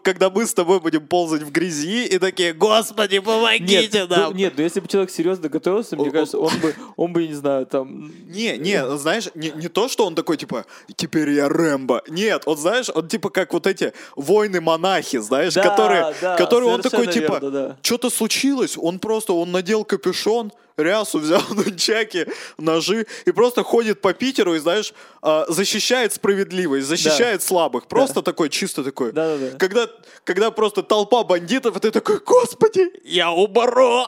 когда 0.02 0.30
мы 0.30 0.46
с 0.46 0.54
тобой 0.54 0.80
будем 0.80 1.06
ползать 1.06 1.42
в 1.42 1.50
грязи 1.50 2.06
и 2.06 2.18
такие, 2.18 2.52
господи, 2.52 3.18
помогите 3.20 3.90
Нет, 3.92 4.08
ну, 4.10 4.16
нам. 4.16 4.36
нет, 4.36 4.54
но 4.56 4.62
если 4.62 4.80
бы 4.80 4.88
человек 4.88 5.10
серьезно 5.10 5.48
готовился, 5.48 5.96
мне 5.96 6.06
Он- 6.06 6.10
кажется, 6.12 6.38
он 6.38 6.52
бы, 6.60 6.74
он 6.96 7.12
бы, 7.12 7.26
не 7.26 7.34
знаю, 7.34 7.66
там... 7.66 8.12
Не, 8.26 8.58
не, 8.58 8.96
знаешь, 8.98 9.28
не, 9.34 9.50
не 9.50 9.68
то, 9.68 9.88
что 9.88 10.06
он 10.06 10.14
такой, 10.14 10.36
типа, 10.36 10.64
теперь 10.96 11.30
я 11.30 11.48
Рэмбо. 11.48 12.02
Нет, 12.08 12.42
он, 12.46 12.56
знаешь, 12.56 12.90
он 12.94 13.08
типа 13.08 13.30
как 13.30 13.52
вот 13.52 13.66
эти 13.66 13.92
воины-монахи, 14.16 15.18
знаешь, 15.18 15.54
Да, 15.54 15.62
которые, 15.62 16.14
да, 16.20 16.36
которые 16.36 16.70
он 16.70 16.82
такой, 16.82 17.06
типа, 17.06 17.40
да. 17.40 17.76
что-то 17.82 18.10
случилось, 18.10 18.76
он 18.76 18.98
просто, 18.98 19.32
он 19.32 19.52
надел 19.52 19.84
капюшон, 19.84 20.52
рясу 20.76 21.18
взял 21.18 21.42
нунчаки, 21.50 22.26
ножи 22.58 23.06
и 23.26 23.32
просто 23.32 23.62
ходит 23.62 24.00
по 24.00 24.12
Питеру 24.14 24.54
и, 24.54 24.58
знаешь, 24.58 24.92
а, 25.20 25.44
защищает 25.48 26.12
справедливость, 26.12 26.86
защищает 26.86 27.42
слабых. 27.42 27.86
Просто 27.86 28.22
такой, 28.22 28.48
чисто 28.48 28.82
такой. 28.84 29.12
Да-да-да. 29.12 29.56
Когда, 29.58 29.88
когда 30.24 30.50
просто 30.50 30.82
толпа 30.82 31.24
бандитов, 31.24 31.76
и 31.76 31.80
ты 31.80 31.90
такой, 31.90 32.18
господи, 32.20 32.90
я 33.04 33.30
убору. 33.30 34.04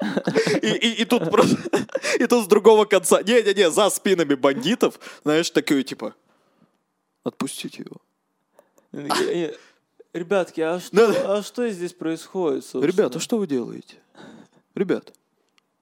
И, 0.62 0.66
и- 0.68 1.02
и 1.02 1.04
тут 1.04 1.30
просто, 1.30 1.56
и 2.18 2.26
тут 2.26 2.44
с 2.44 2.46
другого 2.46 2.84
конца, 2.84 3.22
не-не-не, 3.22 3.70
за 3.70 3.90
спинами 3.90 4.34
бандитов, 4.34 4.98
знаешь, 5.22 5.50
такой, 5.50 5.82
типа, 5.82 6.14
отпустите 7.24 7.82
его. 7.84 7.96
Ребятки, 10.12 10.60
а 10.60 10.78
что, 10.78 10.94
Да. 11.12 11.38
а 11.38 11.42
что 11.42 11.68
здесь 11.70 11.92
происходит, 11.92 12.64
собственно? 12.64 12.84
Ребята, 12.86 13.18
что 13.18 13.36
вы 13.38 13.46
делаете? 13.48 13.96
Ребят, 14.76 15.12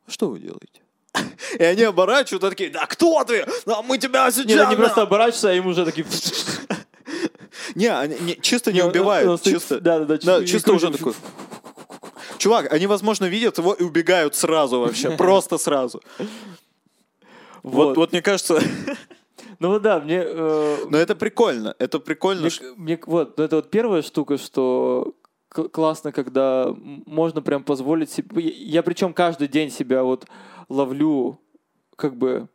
что 0.09 0.29
вы 0.29 0.39
делаете? 0.39 0.83
И 1.59 1.63
они 1.63 1.83
оборачиваются, 1.83 2.51
такие, 2.51 2.71
да 2.71 2.87
кто 2.87 3.25
ты? 3.25 3.47
Да 3.67 3.83
мы 3.83 3.99
тебя 3.99 4.31
сейчас... 4.31 4.47
Нет, 4.47 4.61
они 4.61 4.77
да». 4.77 4.83
просто 4.83 5.03
оборачиваются, 5.03 5.51
а 5.51 5.55
им 5.55 5.67
уже 5.67 5.85
такие... 5.85 6.07
Не, 7.75 7.89
они 7.89 8.17
не- 8.21 8.41
чисто 8.41 8.73
не 8.73 8.83
убивают, 8.83 9.43
чисто... 9.43 9.81
да-да-да, 9.81 10.19
Да, 10.23 10.39
и 10.43 10.47
чисто 10.47 10.73
уже 10.73 10.91
такой... 10.91 11.15
Чувак, 12.39 12.73
они, 12.73 12.87
возможно, 12.87 13.27
видят 13.27 13.59
его 13.59 13.73
и 13.75 13.83
убегают 13.83 14.35
сразу 14.35 14.81
вообще, 14.81 15.11
просто 15.17 15.59
сразу. 15.59 16.03
Вот, 17.63 17.97
вот 17.97 18.13
мне 18.13 18.23
кажется, 18.23 18.61
Ну 19.61 19.69
вот 19.69 19.83
да, 19.83 20.01
мне... 20.01 20.23
э, 20.27 20.77
но 20.89 20.99
это 20.99 21.15
прикольно, 21.15 21.75
это 21.79 22.01
прикольно. 22.01 22.43
Мне, 22.43 22.73
мне- 22.77 23.01
вот, 23.07 23.39
ну 23.39 23.45
это 23.45 23.57
вот 23.57 23.71
первая 23.71 24.03
штука, 24.03 24.39
что 24.39 25.15
классно, 25.53 26.13
когда 26.13 26.75
можно 27.07 27.43
прям 27.43 27.63
позволить 27.65 28.11
себе... 28.11 28.49
Я, 28.49 28.83
причем 28.83 29.13
каждый 29.13 29.49
день 29.49 29.71
себя 29.71 30.03
вот 30.03 30.27
ловлю, 30.69 31.39
как 31.97 32.17
бы, 32.17 32.49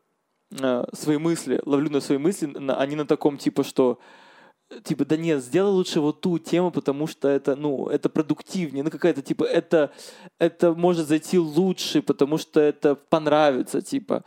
э, 0.51 0.85
свои 0.93 1.17
мысли, 1.17 1.61
ловлю 1.65 1.89
на 1.89 2.01
свои 2.01 2.17
мысли, 2.17 2.47
на, 2.47 2.77
они 2.79 2.95
на 2.95 3.05
таком 3.05 3.37
типа, 3.37 3.63
что 3.63 3.99
типа, 4.83 5.05
да 5.05 5.17
нет, 5.17 5.43
сделай 5.43 5.71
лучше 5.71 6.01
вот 6.01 6.21
ту 6.21 6.39
тему, 6.39 6.71
потому 6.71 7.07
что 7.07 7.27
это, 7.27 7.55
ну, 7.55 7.87
это 7.87 8.09
продуктивнее, 8.09 8.83
ну, 8.83 8.91
какая-то, 8.91 9.21
типа, 9.21 9.43
это, 9.43 9.91
это 10.39 10.73
может 10.73 11.07
зайти 11.07 11.39
лучше, 11.39 12.01
потому 12.01 12.37
что 12.37 12.59
это 12.59 12.95
понравится, 12.95 13.81
типа. 13.81 14.23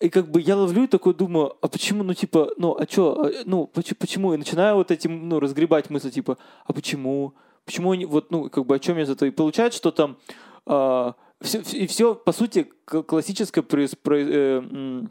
И 0.00 0.08
как 0.08 0.30
бы 0.30 0.40
я 0.40 0.56
ловлю 0.56 0.84
и 0.84 0.86
такой 0.86 1.12
думаю, 1.14 1.56
а 1.60 1.68
почему, 1.68 2.02
ну, 2.04 2.14
типа, 2.14 2.50
ну, 2.56 2.74
а 2.78 2.86
чё, 2.86 3.12
а, 3.22 3.30
ну, 3.44 3.66
поч- 3.66 3.94
почему? 3.98 4.32
И 4.32 4.38
начинаю 4.38 4.76
вот 4.76 4.90
этим, 4.90 5.28
ну, 5.28 5.40
разгребать 5.40 5.90
мысли, 5.90 6.10
типа, 6.10 6.38
а 6.64 6.72
почему? 6.72 7.34
Почему 7.70 7.92
они, 7.92 8.04
вот, 8.04 8.32
ну, 8.32 8.50
как 8.50 8.66
бы, 8.66 8.74
о 8.74 8.78
чем 8.80 8.98
я 8.98 9.06
зато? 9.06 9.26
И 9.26 9.30
получается, 9.30 9.76
что 9.76 9.92
там, 9.92 10.18
а, 10.66 11.14
всё- 11.40 11.60
и 11.72 11.86
все, 11.86 12.16
по 12.16 12.32
сути, 12.32 12.66
классическое 12.84 13.62
проис- 13.62 13.94
про- 13.94 14.18
э, 14.18 15.02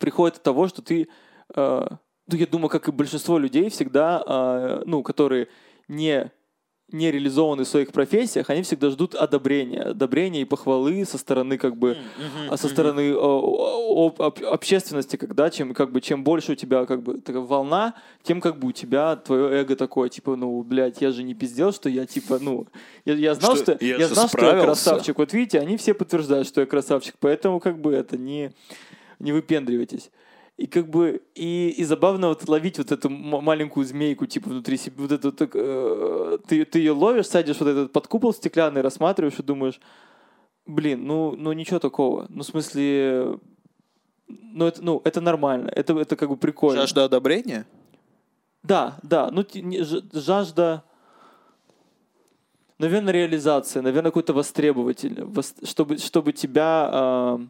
приходит 0.00 0.38
от 0.38 0.42
того, 0.42 0.66
что 0.66 0.82
ты, 0.82 1.06
а, 1.54 1.98
ну, 2.26 2.36
я 2.36 2.48
думаю, 2.48 2.68
как 2.68 2.88
и 2.88 2.90
большинство 2.90 3.38
людей 3.38 3.70
всегда, 3.70 4.24
а, 4.26 4.82
ну, 4.86 5.04
которые 5.04 5.46
не 5.86 6.32
не 6.92 7.10
реализованы 7.10 7.64
в 7.64 7.68
своих 7.68 7.92
профессиях, 7.92 8.50
они 8.50 8.62
всегда 8.62 8.90
ждут 8.90 9.14
одобрения, 9.14 9.82
одобрения 9.82 10.42
и 10.42 10.44
похвалы 10.44 11.04
со 11.04 11.18
стороны 11.18 11.56
как 11.58 11.76
бы 11.76 11.96
а 12.48 12.56
со 12.56 12.68
стороны 12.68 13.14
о, 13.14 14.06
об- 14.06 14.20
об- 14.22 14.44
общественности, 14.44 15.16
когда 15.16 15.50
чем 15.50 15.74
как 15.74 15.92
бы 15.92 16.00
чем 16.00 16.24
больше 16.24 16.52
у 16.52 16.54
тебя 16.54 16.86
как 16.86 17.02
бы 17.02 17.20
такая 17.20 17.42
волна, 17.42 17.94
тем 18.22 18.40
как 18.40 18.58
бы 18.58 18.68
у 18.68 18.72
тебя 18.72 19.16
твое 19.16 19.60
эго 19.60 19.76
такое 19.76 20.08
типа 20.08 20.36
ну 20.36 20.62
блядь, 20.62 21.00
я 21.00 21.10
же 21.12 21.22
не 21.22 21.34
пиздел, 21.34 21.72
что 21.72 21.88
я 21.88 22.06
типа 22.06 22.38
ну 22.40 22.66
я, 23.04 23.14
я 23.14 23.34
знал 23.34 23.56
Что 23.56 23.74
что, 23.76 23.84
я 23.84 23.96
я 23.96 24.08
знал 24.08 24.28
что 24.28 24.38
я 24.38 24.44
справился. 24.48 24.64
красавчик. 24.66 25.18
Вот 25.18 25.32
видите, 25.32 25.58
они 25.60 25.76
все 25.76 25.94
подтверждают, 25.94 26.46
что 26.48 26.60
я 26.60 26.66
красавчик, 26.66 27.14
поэтому 27.20 27.60
как 27.60 27.80
бы 27.80 27.92
это 27.92 28.16
не 28.18 28.52
не 29.18 29.32
выпендривайтесь. 29.32 30.10
И 30.60 30.66
как 30.66 30.90
бы 30.90 31.22
и, 31.34 31.70
и 31.78 31.84
забавно 31.84 32.28
вот 32.28 32.46
ловить 32.48 32.76
вот 32.78 32.92
эту 32.92 33.08
маленькую 33.08 33.86
змейку 33.86 34.26
типа 34.26 34.50
внутри 34.50 34.76
себя, 34.76 34.94
вот 34.98 35.10
эту 35.12 35.32
так, 35.32 35.52
э, 35.54 36.38
ты 36.46 36.66
ты 36.66 36.78
ее 36.80 36.92
ловишь, 36.92 37.28
садишь 37.28 37.60
вот 37.60 37.68
этот 37.68 37.92
под 37.92 38.06
купол 38.06 38.34
стеклянный, 38.34 38.82
рассматриваешь 38.82 39.38
и 39.38 39.42
думаешь, 39.42 39.80
блин, 40.66 41.06
ну 41.06 41.34
ну 41.34 41.52
ничего 41.52 41.78
такого, 41.78 42.26
ну 42.28 42.42
в 42.42 42.46
смысле, 42.46 43.38
ну 44.28 44.66
это 44.66 44.82
ну 44.82 45.00
это 45.04 45.22
нормально, 45.22 45.70
это 45.74 45.98
это 45.98 46.14
как 46.16 46.28
бы 46.28 46.36
прикольно. 46.36 46.82
Жажда 46.82 47.04
одобрения? 47.04 47.64
Да, 48.62 48.98
да, 49.02 49.30
ну 49.32 49.46
жажда, 50.12 50.84
наверное, 52.78 53.14
реализация, 53.14 53.80
наверное, 53.82 54.10
какой-то 54.10 54.34
востребователь, 54.34 55.20
вос- 55.22 55.66
чтобы 55.66 55.96
чтобы 55.96 56.32
тебя, 56.34 56.90
а, 56.92 57.40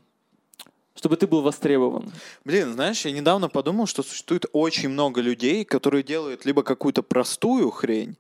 чтобы 1.01 1.17
ты 1.17 1.27
был 1.27 1.41
востребован. 1.41 2.13
Блин, 2.45 2.75
знаешь, 2.75 3.07
я 3.07 3.13
недавно 3.13 3.49
подумал, 3.49 3.87
что 3.87 4.03
существует 4.03 4.45
очень 4.53 4.91
много 4.91 5.23
людей, 5.23 5.65
которые 5.65 6.03
делают 6.03 6.45
либо 6.45 6.63
какую-то 6.63 7.03
простую 7.03 7.71
хрень, 7.71 8.19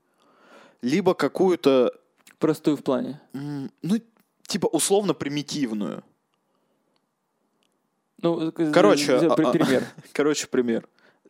либо 0.80 1.12
какую-то, 1.12 1.92
Простую 2.38 2.78
в 2.78 2.82
плане. 2.82 3.20
ну, 3.34 4.00
типа 4.46 4.64
условно 4.68 5.12
примитивную. 5.12 6.02
Ну, 8.22 8.48
э, 8.48 8.72
Короче, 8.72 9.18
взять 9.18 9.36
при- 9.36 9.44
а- 9.44 9.48
а- 9.48 9.52
пример. 9.52 9.84
Короче, 10.12 10.46
пример. 10.46 10.88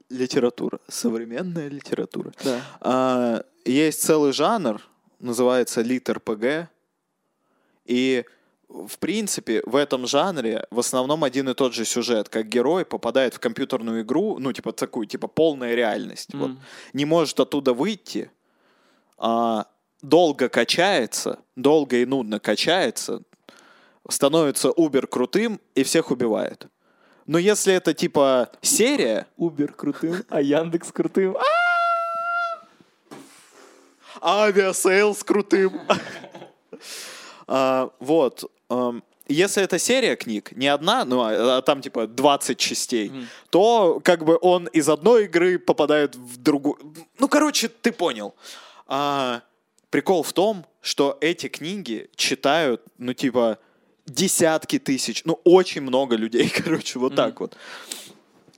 Литература. 0.09 0.79
Современная 0.87 1.67
литература. 1.69 2.33
Да. 2.45 2.61
А, 2.81 3.45
есть 3.65 4.03
целый 4.03 4.33
жанр, 4.33 4.81
называется 5.19 5.83
литр-ПГ. 5.83 6.69
И, 7.87 8.25
в 8.71 8.99
принципе, 8.99 9.63
в 9.67 9.75
этом 9.77 10.07
жанре 10.07 10.67
в 10.71 10.79
основном 10.79 11.25
один 11.25 11.49
и 11.49 11.55
тот 11.55 11.75
же 11.75 11.85
сюжет. 11.85 12.29
Как 12.29 12.49
герой 12.49 12.85
попадает 12.85 13.35
в 13.35 13.41
компьютерную 13.41 14.03
игру, 14.03 14.39
ну, 14.39 14.53
типа 14.53 14.73
такую, 14.73 15.07
типа 15.07 15.27
полная 15.29 15.75
реальность. 15.75 16.33
Вот. 16.35 16.51
М. 16.51 16.61
Не 16.93 17.05
может 17.05 17.41
оттуда 17.41 17.75
выйти, 17.75 18.31
а, 19.19 19.67
долго 20.03 20.49
качается, 20.49 21.41
долго 21.57 21.97
и 21.97 22.07
нудно 22.07 22.39
качается, 22.39 23.23
становится 24.09 24.71
uber 24.71 25.07
крутым 25.07 25.61
и 25.75 25.83
всех 25.83 26.11
убивает. 26.11 26.67
Но 27.27 27.39
если 27.39 27.75
это 27.75 27.93
типа 27.95 28.51
серия, 28.63 29.27
Uber 29.37 29.73
крутым, 29.73 30.25
а 30.29 30.41
Яндекс 30.41 30.91
крутым. 30.93 31.37
А, 34.21 34.45
Aviasales 34.45 35.23
крутым. 35.25 35.81
А, 37.53 37.91
Вот. 37.99 38.49
Если 39.29 39.63
это 39.63 39.79
серия 39.79 40.17
книг, 40.17 40.51
не 40.57 40.67
одна, 40.67 41.05
ну, 41.05 41.21
а 41.21 41.59
а 41.59 41.63
там 41.63 41.83
типа 41.83 42.07
20 42.09 42.59
частей, 42.59 43.13
то 43.51 44.01
как 44.03 44.25
бы 44.25 44.39
он 44.41 44.67
из 44.67 44.89
одной 44.89 45.27
игры 45.27 45.59
попадает 45.59 46.17
в 46.17 46.37
другую. 46.37 46.77
Ну, 47.19 47.29
короче, 47.29 47.69
ты 47.69 47.93
понял. 47.93 48.35
А, 48.89 49.43
Прикол 49.91 50.23
в 50.23 50.33
том, 50.33 50.67
что 50.81 51.19
эти 51.21 51.49
книги 51.49 52.09
читают, 52.15 52.83
ну, 52.99 53.13
типа, 53.13 53.59
десятки 54.07 54.79
тысяч, 54.79 55.23
ну, 55.25 55.41
очень 55.45 55.81
много 55.81 56.15
людей, 56.15 56.49
короче, 56.65 56.99
вот 56.99 57.17
так 57.17 57.41
вот. 57.41 57.57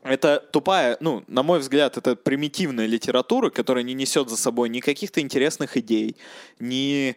Это 0.02 0.40
тупая, 0.52 0.96
ну, 1.00 1.22
на 1.26 1.42
мой 1.42 1.60
взгляд, 1.60 1.96
это 1.96 2.16
примитивная 2.16 2.86
литература, 2.86 3.50
которая 3.50 3.84
не 3.84 3.94
несет 3.94 4.28
за 4.28 4.36
собой 4.36 4.68
ни 4.68 4.80
каких-то 4.80 5.20
интересных 5.20 5.76
идей, 5.76 6.16
ни, 6.58 7.16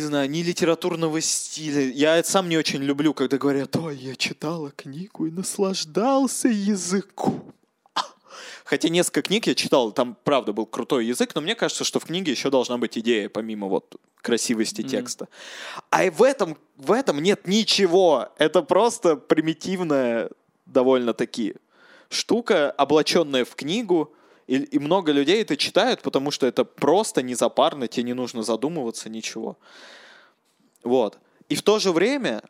знаю, 0.00 0.30
ни 0.30 0.40
литературного 0.42 1.20
стиля. 1.20 1.82
Я 1.90 2.22
сам 2.22 2.48
не 2.48 2.56
очень 2.56 2.80
люблю, 2.80 3.12
когда 3.12 3.38
говорят, 3.38 3.74
ой, 3.74 3.96
я 3.96 4.14
читала 4.14 4.70
книгу 4.70 5.26
и 5.26 5.32
наслаждался 5.32 6.46
языком. 6.46 7.52
Хотя 8.64 8.88
несколько 8.88 9.22
книг 9.22 9.48
я 9.48 9.56
читал, 9.56 9.90
там 9.90 10.16
правда 10.22 10.52
был 10.52 10.66
крутой 10.66 11.06
язык, 11.06 11.34
но 11.34 11.40
мне 11.40 11.56
кажется, 11.56 11.82
что 11.82 11.98
в 11.98 12.04
книге 12.04 12.30
еще 12.30 12.50
должна 12.50 12.78
быть 12.78 12.96
идея, 12.98 13.28
помимо 13.28 13.66
вот 13.66 13.96
красивости 14.22 14.82
текста. 14.82 15.28
А 15.90 16.04
и 16.04 16.10
в 16.10 16.22
этом, 16.22 16.56
в 16.76 16.92
этом 16.92 17.20
нет 17.20 17.48
ничего. 17.48 18.28
Это 18.38 18.62
просто 18.62 19.16
примитивная 19.16 20.30
довольно-таки 20.66 21.56
штука, 22.10 22.70
облаченная 22.70 23.44
в 23.44 23.56
книгу, 23.56 24.14
и, 24.50 24.56
и 24.56 24.78
много 24.80 25.12
людей 25.12 25.40
это 25.42 25.56
читают, 25.56 26.02
потому 26.02 26.32
что 26.32 26.44
это 26.44 26.64
просто 26.64 27.22
незапарно, 27.22 27.86
тебе 27.86 28.02
не 28.02 28.14
нужно 28.14 28.42
задумываться, 28.42 29.08
ничего. 29.08 29.56
Вот. 30.82 31.18
И 31.48 31.54
в 31.54 31.62
то 31.62 31.78
же 31.78 31.92
время 31.92 32.42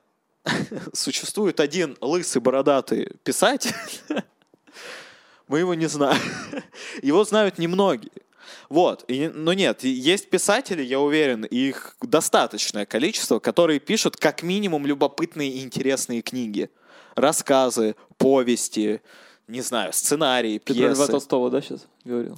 существует 0.94 1.60
один 1.60 1.98
лысый 2.00 2.40
бородатый 2.40 3.12
писатель, 3.22 3.74
мы 5.46 5.58
его 5.58 5.74
не 5.74 5.86
знаем. 5.86 6.22
Его 7.02 7.22
знают 7.24 7.58
немногие. 7.58 8.12
Вот, 8.70 9.04
и, 9.08 9.28
но 9.28 9.52
нет, 9.52 9.84
есть 9.84 10.30
писатели, 10.30 10.82
я 10.82 11.00
уверен, 11.00 11.44
их 11.44 11.96
достаточное 12.00 12.86
количество, 12.86 13.40
которые 13.40 13.78
пишут 13.78 14.16
как 14.16 14.42
минимум 14.42 14.86
любопытные 14.86 15.50
и 15.50 15.62
интересные 15.62 16.22
книги. 16.22 16.70
Рассказы, 17.14 17.94
повести, 18.16 19.02
не 19.50 19.60
знаю, 19.62 19.92
сценарии, 19.92 20.58
Ты 20.58 20.72
про 20.74 20.80
Льва 20.80 20.94
пьесы. 20.94 21.10
Толстого, 21.12 21.50
да, 21.50 21.60
сейчас 21.60 21.86
говорил? 22.04 22.36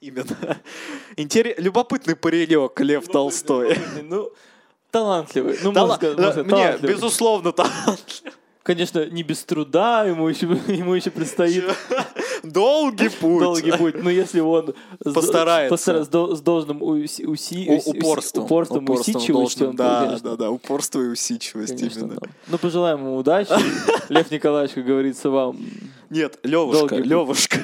Именно. 0.00 0.58
Интере- 1.16 1.54
Любопытный 1.58 2.16
паренек 2.16 2.78
Лев 2.80 3.08
Толстой. 3.08 3.78
Ну, 4.02 4.30
талантливый. 4.90 5.58
Ну, 5.62 5.72
Тала- 5.72 5.86
можно 5.88 5.94
сказать, 5.96 6.16
можно 6.18 6.32
сказать, 6.32 6.46
Мне, 6.46 6.56
талантливый. 6.64 6.94
безусловно, 6.94 7.52
талантливый. 7.52 8.32
Конечно, 8.66 9.06
не 9.06 9.22
без 9.22 9.44
труда, 9.44 10.02
ему 10.06 10.26
еще, 10.28 10.46
ему 10.66 10.94
еще 10.94 11.12
предстоит 11.12 11.62
Долгий 12.42 13.08
путь. 13.20 13.40
долгий 13.40 13.70
путь. 13.70 14.02
Но 14.02 14.10
если 14.10 14.40
он 14.40 14.74
Постарается. 15.04 15.74
постара- 15.92 16.02
с 16.04 16.08
до- 16.08 16.34
с 16.34 16.40
должным 16.40 16.82
уси, 16.82 17.24
упорством. 17.24 18.44
упорством, 18.44 18.90
усидчивостью, 18.90 19.72
Да, 19.72 20.04
конечно, 20.06 20.30
да, 20.30 20.36
да, 20.36 20.50
упорство 20.50 21.00
и 21.00 21.06
усидчивость 21.06 21.76
конечно, 21.78 22.00
именно. 22.00 22.14
да. 22.20 22.28
Ну, 22.48 22.58
пожелаем 22.58 22.98
ему 22.98 23.16
удачи. 23.16 23.52
Лев 24.08 24.32
Николаевич, 24.32 24.74
как 24.74 24.84
говорится, 24.84 25.30
вам. 25.30 25.58
Нет, 26.10 26.40
Левушка. 26.42 26.96
Левушка. 26.96 27.58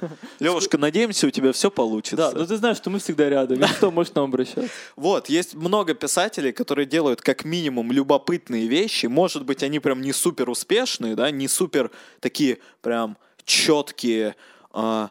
Левушка, 0.40 0.78
надеемся, 0.78 1.26
у 1.26 1.30
тебя 1.30 1.52
все 1.52 1.70
получится. 1.70 2.16
Да, 2.16 2.32
но 2.32 2.46
ты 2.46 2.56
знаешь, 2.56 2.76
что 2.76 2.90
мы 2.90 2.98
всегда 2.98 3.28
рядом. 3.28 3.58
Если 3.60 3.74
что, 3.74 3.90
можешь 3.90 4.14
нам 4.14 4.24
обращаться. 4.24 4.68
Вот, 4.96 5.28
есть 5.28 5.54
много 5.54 5.94
писателей, 5.94 6.52
которые 6.52 6.86
делают 6.86 7.20
как 7.20 7.44
минимум 7.44 7.92
любопытные 7.92 8.66
вещи. 8.66 9.06
Может 9.06 9.44
быть, 9.44 9.62
они 9.62 9.78
прям 9.80 10.00
не 10.00 10.12
супер 10.12 10.50
успешные, 10.50 11.14
да, 11.14 11.30
не 11.30 11.48
супер 11.48 11.90
такие 12.20 12.58
прям 12.80 13.16
четкие. 13.44 14.36
а, 14.72 15.10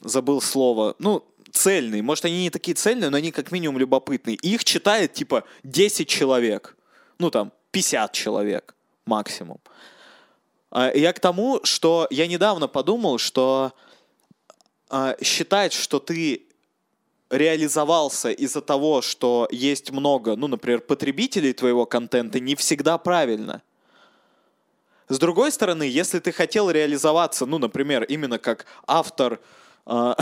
забыл 0.00 0.40
слово. 0.40 0.94
Ну, 0.98 1.24
цельные. 1.52 2.02
Может, 2.02 2.24
они 2.24 2.42
не 2.42 2.50
такие 2.50 2.74
цельные, 2.74 3.10
но 3.10 3.16
они 3.16 3.30
как 3.32 3.52
минимум 3.52 3.78
любопытные. 3.78 4.36
И 4.36 4.54
их 4.54 4.64
читает, 4.64 5.12
типа, 5.12 5.44
10 5.64 6.08
человек. 6.08 6.76
Ну, 7.18 7.30
там, 7.30 7.52
50 7.70 8.12
человек 8.12 8.74
максимум. 9.06 9.58
А, 10.70 10.90
Я 10.94 11.12
к 11.12 11.20
тому, 11.20 11.60
что 11.64 12.06
я 12.10 12.26
недавно 12.26 12.68
подумал, 12.68 13.18
что 13.18 13.72
а, 14.88 15.16
считать, 15.22 15.72
что 15.72 15.98
ты 15.98 16.46
реализовался 17.30 18.30
из-за 18.30 18.60
того, 18.60 19.02
что 19.02 19.48
есть 19.50 19.90
много, 19.90 20.36
ну, 20.36 20.48
например, 20.48 20.80
потребителей 20.80 21.52
твоего 21.52 21.86
контента, 21.86 22.40
не 22.40 22.56
всегда 22.56 22.98
правильно. 22.98 23.62
С 25.08 25.18
другой 25.18 25.52
стороны, 25.52 25.84
если 25.84 26.18
ты 26.18 26.32
хотел 26.32 26.70
реализоваться, 26.70 27.46
ну, 27.46 27.58
например, 27.58 28.04
именно 28.04 28.38
как 28.38 28.66
автор 28.86 29.40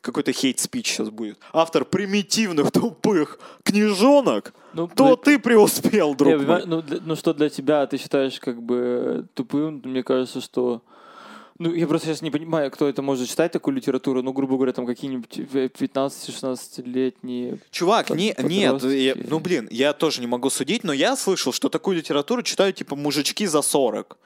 какой-то 0.00 0.32
хейт-спич 0.32 0.86
сейчас 0.88 1.10
будет, 1.10 1.38
автор 1.52 1.84
примитивных 1.84 2.70
тупых 2.72 3.38
книжонок, 3.62 4.52
Ну, 4.74 4.88
то 4.88 5.06
для- 5.06 5.16
ты 5.16 5.38
преуспел, 5.38 6.14
друг 6.14 6.32
Не, 6.32 6.38
мой. 6.46 6.62
ну, 6.66 6.82
для- 6.82 6.98
ну 7.04 7.16
что 7.16 7.32
для 7.34 7.48
тебя 7.48 7.86
ты 7.86 7.96
считаешь 7.98 8.38
как 8.40 8.60
бы 8.62 9.26
тупым? 9.34 9.80
Мне 9.84 10.02
кажется, 10.02 10.40
что... 10.40 10.82
Ну, 11.58 11.72
я 11.74 11.86
просто 11.86 12.08
сейчас 12.08 12.22
не 12.22 12.30
понимаю, 12.30 12.70
кто 12.70 12.88
это 12.88 13.02
может 13.02 13.28
читать, 13.28 13.52
такую 13.52 13.74
литературу. 13.76 14.22
Ну, 14.22 14.32
грубо 14.32 14.54
говоря, 14.56 14.72
там 14.72 14.86
какие-нибудь 14.86 15.38
15-16-летние... 15.40 17.58
Чувак, 17.70 18.06
Под- 18.08 18.16
не, 18.16 18.34
нет, 18.42 18.82
я- 18.84 19.14
ну 19.28 19.38
блин, 19.40 19.68
я 19.70 19.92
тоже 19.92 20.20
не 20.22 20.26
могу 20.26 20.48
судить, 20.50 20.84
но 20.84 20.92
я 20.94 21.16
слышал, 21.16 21.52
что 21.52 21.68
такую 21.68 21.96
литературу 21.98 22.42
читают 22.42 22.76
типа 22.76 22.96
мужички 22.96 23.46
за 23.46 23.60
40. 23.62 24.16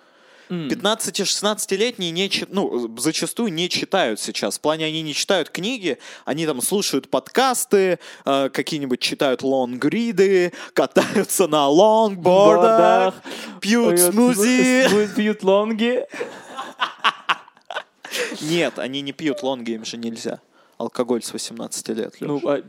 М. 0.51 0.69
15-16-летние 0.69 2.11
не 2.11 2.31
ну, 2.49 2.95
зачастую 2.99 3.53
не 3.53 3.69
читают 3.69 4.21
сейчас. 4.21 4.59
В 4.59 4.61
плане 4.61 4.85
они 4.87 5.03
не 5.03 5.15
читают 5.15 5.51
книги, 5.51 5.99
они 6.25 6.47
там 6.47 6.61
слушают 6.61 7.09
подкасты, 7.11 7.99
э, 8.25 8.49
какие-нибудь 8.51 9.01
читают 9.01 9.43
лонгриды, 9.43 10.53
катаются 10.75 11.47
на 11.47 11.67
лонгбордах, 11.69 13.15
Бордах, 13.15 13.61
пьют 13.61 13.99
смузи. 13.99 14.87
сму- 14.89 15.15
Пьют 15.15 15.43
лонги. 15.43 16.07
Нет, 18.41 18.79
они 18.79 19.01
не 19.01 19.13
пьют 19.13 19.43
лонги, 19.43 19.73
им 19.73 19.85
же 19.85 19.97
нельзя. 19.97 20.41
Алкоголь 20.79 21.23
с 21.23 21.33
18 21.33 21.89
лет. 21.91 22.21
Лёш. 22.21 22.29
Ну, 22.29 22.41
а, 22.49 22.61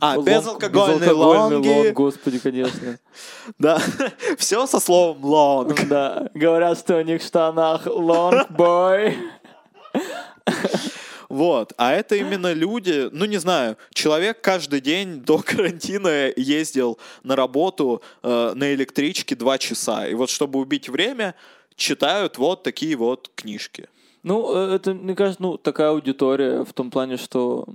А, 0.00 0.16
лонг- 0.16 0.24
безалкогольные 0.24 0.98
безалкогольный 0.98 1.56
лонги. 1.56 1.68
лонг, 1.68 1.92
господи, 1.92 2.38
конечно. 2.38 2.98
Да, 3.58 3.80
все 4.38 4.66
со 4.66 4.80
словом 4.80 5.24
лонг. 5.24 5.80
Да, 5.88 6.28
говорят, 6.34 6.78
что 6.78 6.98
у 6.98 7.02
них 7.02 7.22
в 7.22 7.26
штанах 7.26 7.86
лонгбой. 7.86 9.16
Вот, 11.28 11.72
а 11.78 11.92
это 11.92 12.14
именно 12.16 12.52
люди, 12.52 13.08
ну 13.10 13.24
не 13.24 13.38
знаю, 13.38 13.76
человек 13.92 14.40
каждый 14.40 14.80
день 14.80 15.20
до 15.20 15.38
карантина 15.38 16.30
ездил 16.36 16.98
на 17.24 17.34
работу 17.34 18.02
э, 18.22 18.52
на 18.54 18.72
электричке 18.74 19.34
два 19.34 19.58
часа. 19.58 20.06
И 20.06 20.14
вот 20.14 20.30
чтобы 20.30 20.60
убить 20.60 20.88
время, 20.88 21.34
читают 21.76 22.38
вот 22.38 22.62
такие 22.62 22.94
вот 22.94 23.30
книжки. 23.34 23.88
Ну, 24.22 24.54
э, 24.54 24.76
это, 24.76 24.94
мне 24.94 25.16
кажется, 25.16 25.42
ну, 25.42 25.56
такая 25.56 25.90
аудитория 25.90 26.62
в 26.62 26.72
том 26.72 26.90
плане, 26.90 27.16
что 27.16 27.66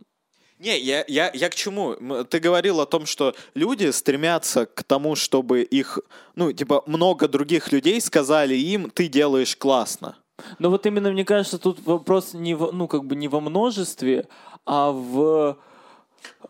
Не, 0.59 0.77
я, 0.77 1.05
я, 1.07 1.31
я 1.33 1.49
к 1.49 1.55
чему? 1.55 1.95
Ты 2.25 2.39
говорил 2.39 2.81
о 2.81 2.85
том, 2.85 3.05
что 3.05 3.33
люди 3.55 3.91
стремятся 3.91 4.65
к 4.65 4.83
тому, 4.83 5.15
чтобы 5.15 5.61
их, 5.61 5.99
ну, 6.35 6.51
типа, 6.51 6.83
много 6.85 7.29
других 7.29 7.71
людей 7.71 8.01
сказали 8.01 8.55
им, 8.55 8.89
ты 8.89 9.07
делаешь 9.07 9.55
классно. 9.55 10.17
Но 10.59 10.69
вот 10.69 10.85
именно, 10.85 11.11
мне 11.11 11.23
кажется, 11.23 11.57
тут 11.57 11.79
вопрос 11.85 12.33
не 12.33 12.55
в, 12.55 12.71
ну, 12.73 12.87
как 12.87 13.05
бы 13.05 13.15
не 13.15 13.27
во 13.27 13.39
множестве, 13.39 14.27
а 14.65 14.91
в... 14.91 15.57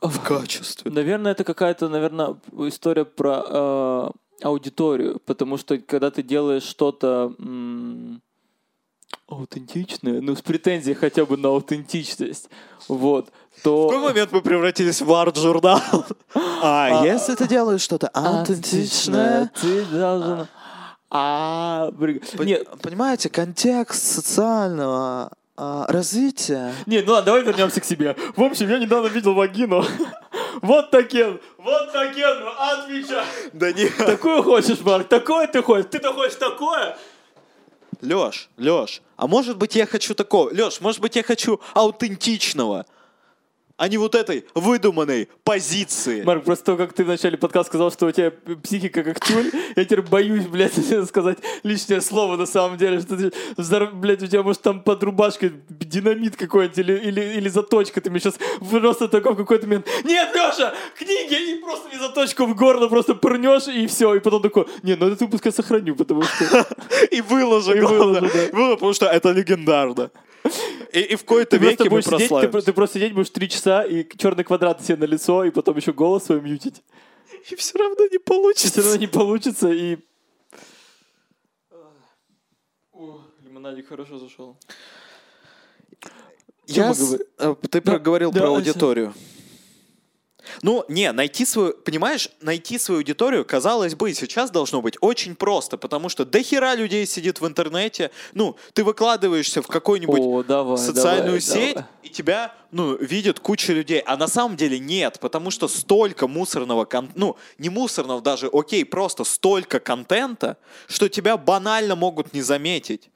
В 0.02 0.20
качестве. 0.24 0.92
Наверное, 0.92 1.34
это 1.34 1.44
какая-то, 1.44 1.90
наверное, 1.90 2.36
история 2.68 3.06
про 3.06 3.44
э, 3.48 4.10
аудиторию, 4.42 5.20
потому 5.26 5.58
что 5.58 5.78
когда 5.78 6.10
ты 6.10 6.24
делаешь 6.24 6.64
что-то 6.64 7.36
м, 7.38 8.22
аутентичное, 9.28 10.22
ну, 10.22 10.36
с 10.36 10.42
претензией 10.42 10.96
хотя 10.96 11.26
бы 11.26 11.38
на 11.38 11.50
аутентичность, 11.50 12.50
вот, 12.88 13.30
то... 13.64 13.88
В 13.88 13.92
какой 13.92 14.10
момент 14.10 14.32
мы 14.32 14.42
превратились 14.42 15.02
в 15.02 15.14
арт-журнал? 15.14 15.82
А, 16.62 17.02
А, 17.02 17.06
если 17.06 17.36
ты 17.36 17.48
делаешь 17.48 17.82
что-то 17.82 18.10
Аутентичное, 18.10 19.50
ты 19.62 19.86
должен... 19.86 20.48
А, 21.10 21.90
Нет, 22.40 22.68
Понимаете, 22.82 23.30
контекст 23.30 24.04
социального 24.04 25.32
а, 25.58 25.86
развития. 25.88 26.74
Не, 26.86 27.02
ну 27.02 27.14
ладно, 27.14 27.26
давай 27.26 27.44
вернемся 27.44 27.82
к 27.82 27.86
себе. 27.86 28.16
В 28.36 28.44
общем, 28.44 28.70
я 28.70 28.78
недавно 28.78 29.08
видел 29.08 29.34
вагину. 29.34 29.84
Вот 30.62 30.92
такен, 30.92 31.40
вот 31.58 31.94
такен, 31.94 32.44
отвечай. 32.58 33.24
Да 33.54 33.72
не. 33.72 33.88
Такую 33.88 34.44
хочешь, 34.44 34.82
Марк? 34.82 35.08
Такое 35.08 35.48
ты 35.48 35.62
хочешь? 35.62 35.86
Ты-то 35.90 36.12
хочешь 36.12 36.36
такое? 36.36 36.98
Леш, 38.02 38.50
Леш, 38.58 39.02
а 39.18 39.28
может 39.28 39.58
быть 39.58 39.76
я 39.76 39.86
хочу 39.86 40.16
такого? 40.16 40.50
Леш, 40.50 40.82
может 40.82 41.02
быть 41.02 41.16
я 41.16 41.24
хочу 41.24 41.60
аутентичного, 41.74 42.86
а 43.80 43.88
не 43.88 43.98
вот 43.98 44.14
этой 44.14 44.46
выдуманной 44.56 45.30
позиции. 45.46 46.22
Марк, 46.24 46.44
просто 46.44 46.66
то, 46.66 46.76
как 46.76 46.92
ты 46.92 47.06
в 47.06 47.08
начале 47.08 47.38
подкаста 47.38 47.70
сказал, 47.70 47.92
что 47.92 48.08
у 48.08 48.12
тебя 48.12 48.34
психика 48.62 49.04
как 49.04 49.22
тюль, 49.22 49.50
я 49.78 49.86
теперь 49.86 50.02
боюсь, 50.02 50.48
блядь, 50.48 50.74
сказать 51.08 51.38
лишнее 51.64 52.02
слово 52.02 52.36
на 52.36 52.46
самом 52.46 52.78
деле, 52.78 53.00
что 53.00 53.16
ты, 53.16 53.32
блядь, 53.94 54.22
у 54.22 54.28
тебя 54.28 54.44
может 54.44 54.62
там 54.62 54.82
под 54.82 55.02
рубашкой 55.04 55.54
динамит 55.70 56.36
какой-нибудь 56.36 56.78
или, 56.78 56.94
или, 56.94 57.22
или 57.38 57.48
заточка, 57.48 58.02
ты 58.02 58.10
мне 58.10 58.20
сейчас 58.20 58.38
просто 58.60 59.08
такой 59.08 59.32
в 59.32 59.38
какой-то 59.38 59.66
момент, 59.66 59.88
нет, 60.04 60.30
Леша, 60.36 60.74
книги, 60.98 61.54
и 61.54 61.62
просто 61.62 61.88
мне 61.88 62.00
заточку 62.00 62.46
в 62.48 62.56
горло 62.56 62.90
просто 62.90 63.16
пырнешь, 63.16 63.70
и 63.70 63.88
все, 63.88 64.14
и 64.14 64.20
потом 64.20 64.42
такой, 64.42 64.66
не, 64.84 64.96
ну 64.96 65.08
этот 65.08 65.22
выпуск 65.22 65.46
я 65.46 65.54
сохраню, 65.54 65.96
потому 65.96 66.24
что... 66.24 66.68
И 67.12 67.22
выложи, 67.22 67.78
И. 67.78 67.80
Выложи, 68.52 68.76
потому 68.76 68.94
что 68.94 69.06
это 69.06 69.32
легендарно. 69.32 70.12
И, 70.94 71.00
и 71.02 71.16
в 71.16 71.24
просто, 71.58 71.84
веке 71.84 71.90
мы 71.90 72.02
сидеть, 72.02 72.30
ты, 72.52 72.62
ты 72.62 72.74
просто 72.74 72.98
сидеть 73.00 73.14
будешь 73.14 73.30
три 73.30 73.48
часа 73.50 73.84
и 73.84 74.08
черный 74.18 74.44
квадрат 74.44 74.84
себе 74.84 74.98
на 74.98 75.04
лицо, 75.06 75.44
и 75.44 75.52
потом 75.52 75.78
еще 75.78 75.92
голос 75.94 76.24
свой 76.26 76.42
мьютить. 76.42 76.82
И 77.52 77.56
все 77.56 77.78
равно 77.78 78.04
не 78.04 78.10
Все 78.10 78.20
получится. 78.20 78.82
равно 78.82 78.96
не 78.96 79.08
получится, 79.08 79.70
и... 79.72 79.98
лимонадик 83.44 83.88
хорошо 83.88 84.18
зашел. 84.18 84.58
Я 86.68 86.94
с- 86.94 87.20
э, 87.38 87.56
Ты 87.70 87.82
Да, 87.82 87.92
проговорил 87.92 88.32
да, 88.32 88.42
про 88.42 88.50
аудиторию. 88.50 89.14
Ну, 90.62 90.86
не, 90.88 91.12
найти 91.12 91.46
свою, 91.46 91.74
понимаешь, 91.74 92.30
найти 92.42 92.78
свою 92.80 93.00
аудиторию, 93.00 93.46
казалось 93.46 93.96
бы, 93.96 94.14
сейчас 94.14 94.52
должно 94.52 94.82
быть 94.82 94.96
очень 95.02 95.36
просто, 95.36 95.78
потому 95.78 96.10
что 96.10 96.26
до 96.26 96.42
хера 96.42 96.76
людей 96.76 97.06
сидит 97.06 97.42
в 97.42 97.48
интернете, 97.48 98.12
ну, 98.34 98.56
ты 98.74 98.84
выкладываешься 98.84 99.62
в 99.62 99.68
какую-нибудь 99.68 100.22
О, 100.22 100.44
давай, 100.44 100.78
социальную 100.78 101.40
давай, 101.40 101.42
сеть, 101.42 101.76
давай. 101.76 101.90
и 102.04 102.10
тебя, 102.10 102.54
ну, 102.72 102.96
видят 102.96 103.40
куча 103.40 103.74
людей, 103.74 104.00
а 104.00 104.18
на 104.18 104.28
самом 104.28 104.56
деле 104.58 104.80
нет, 104.80 105.20
потому 105.20 105.52
что 105.52 105.68
столько 105.68 106.28
мусорного 106.28 106.86
контента, 106.86 107.20
ну, 107.20 107.38
не 107.58 107.70
мусорного 107.70 108.22
даже, 108.22 108.50
окей, 108.52 108.86
просто 108.86 109.24
столько 109.24 109.80
контента, 109.80 110.58
что 110.88 111.10
тебя 111.10 111.38
банально 111.38 111.96
могут 111.96 112.34
не 112.34 112.42
заметить. 112.42 113.10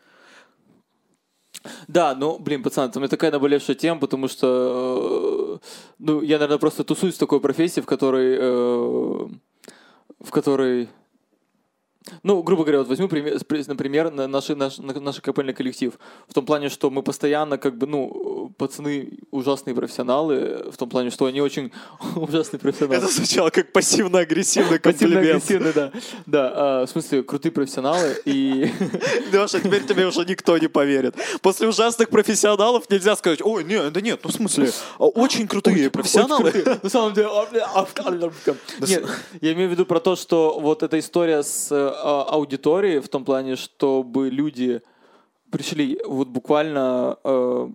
Да, 1.88 2.15
ну, 2.15 2.39
блин, 2.39 2.62
пацан, 2.63 2.91
у 2.95 2.99
меня 2.99 3.08
такая 3.08 3.32
наболевшая 3.32 3.76
тема, 3.76 3.99
потому 3.99 4.28
что, 4.28 5.60
э, 5.62 5.67
ну, 5.99 6.21
я, 6.21 6.36
наверное, 6.38 6.58
просто 6.58 6.84
тусуюсь 6.84 7.15
в 7.15 7.19
такой 7.19 7.39
профессии, 7.39 7.82
в 7.82 7.86
которой, 7.86 8.36
э, 8.38 9.28
в 10.19 10.32
которой, 10.32 10.89
ну, 12.23 12.43
грубо 12.43 12.63
говоря, 12.63 12.80
вот 12.80 12.88
возьму, 12.89 13.08
пример- 13.08 13.39
например, 13.67 14.12
наш, 14.12 14.49
на- 14.49 14.99
наш 14.99 15.21
капельный 15.21 15.54
коллектив. 15.54 15.97
В 16.28 16.34
том 16.34 16.45
плане, 16.45 16.69
что 16.69 16.89
мы 16.89 17.02
постоянно, 17.02 17.58
как 17.58 17.78
бы, 17.78 17.88
ну, 17.88 18.08
пацаны 18.57 19.19
ужасные 19.31 19.75
профессионалы, 19.75 20.69
в 20.71 20.77
том 20.77 20.89
плане, 20.89 21.09
что 21.09 21.25
они 21.25 21.41
очень 21.41 21.71
ужасные 22.15 22.59
профессионалы. 22.59 22.97
Это 22.97 23.07
звучало 23.07 23.49
как 23.49 23.71
пассивно-агрессивный 23.71 24.80
комплимент. 24.80 25.41
Пассивно-агрессивные, 25.43 25.73
да. 25.73 25.91
Да, 26.25 26.51
а, 26.55 26.86
в 26.86 26.89
смысле, 26.89 27.23
крутые 27.23 27.51
профессионалы 27.51 28.15
и... 28.25 28.71
Леша, 29.32 29.59
теперь 29.59 29.86
тебе 29.86 30.05
уже 30.07 30.25
никто 30.25 30.57
не 30.57 30.67
поверит. 30.67 31.15
После 31.41 31.67
ужасных 31.67 32.09
профессионалов 32.09 32.89
нельзя 32.89 33.15
сказать, 33.15 33.41
ой, 33.41 33.63
нет, 33.63 33.91
да 33.91 34.01
нет, 34.01 34.19
ну 34.23 34.30
в 34.30 34.34
смысле, 34.34 34.71
а, 34.97 35.05
очень 35.05 35.47
крутые 35.47 35.89
профессионалы. 35.89 36.53
На 36.82 36.89
самом 36.89 37.13
деле... 37.13 37.28
а. 37.32 37.45
Нет, 38.80 39.05
я 39.41 39.53
имею 39.53 39.69
в 39.69 39.71
виду 39.71 39.86
про 39.86 39.99
то, 39.99 40.15
что 40.15 40.59
вот 40.59 40.84
эта 40.84 40.99
история 40.99 41.43
с 41.43 41.71
э, 41.71 41.89
аудиторией, 42.34 42.99
в 42.99 43.09
том 43.09 43.25
плане, 43.25 43.55
чтобы 43.55 44.30
люди 44.30 44.82
пришли, 45.51 45.99
вот 46.05 46.28
буквально 46.28 47.17
э, 47.23 47.69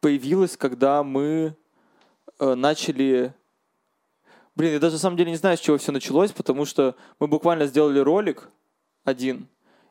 появилась, 0.00 0.56
когда 0.56 1.02
мы 1.02 1.54
э, 2.38 2.54
начали... 2.54 3.34
Блин, 4.54 4.72
я 4.72 4.80
даже 4.80 4.94
на 4.94 4.98
самом 5.00 5.16
деле 5.16 5.30
не 5.30 5.36
знаю, 5.36 5.56
с 5.56 5.60
чего 5.60 5.78
все 5.78 5.92
началось, 5.92 6.32
потому 6.32 6.64
что 6.64 6.96
мы 7.20 7.28
буквально 7.28 7.66
сделали 7.66 8.00
ролик 8.00 8.48
один 9.04 9.48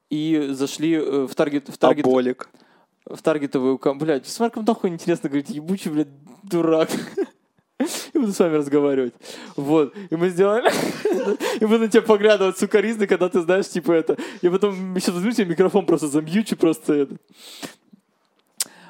и 0.09 0.49
зашли 0.51 0.93
э, 0.93 1.27
в 1.27 1.35
таргет... 1.35 1.69
В 1.69 1.77
таргет 1.77 2.05
Аболик. 2.05 2.49
в 3.05 3.21
таргетовую. 3.21 3.79
Блядь, 3.95 4.27
с 4.27 4.39
Марком 4.39 4.65
нахуй 4.65 4.89
интересно 4.89 5.29
говорить, 5.29 5.49
ебучий, 5.49 5.91
блядь, 5.91 6.07
дурак. 6.43 6.89
И 8.13 8.17
буду 8.17 8.33
с 8.33 8.39
вами 8.39 8.55
разговаривать. 8.55 9.13
Вот. 9.55 9.93
И 10.09 10.15
мы 10.15 10.29
сделали... 10.29 10.69
И 11.59 11.65
буду 11.65 11.79
на 11.79 11.87
тебя 11.89 12.01
поглядывать 12.01 12.57
сукаризны, 12.57 13.07
когда 13.07 13.29
ты 13.29 13.41
знаешь, 13.41 13.67
типа, 13.67 13.91
это... 13.91 14.17
И 14.41 14.49
потом 14.49 14.95
сейчас 14.95 15.15
возьму 15.15 15.31
тебе 15.31 15.45
микрофон 15.45 15.85
просто 15.85 16.07
замьючу, 16.07 16.55
просто 16.55 17.07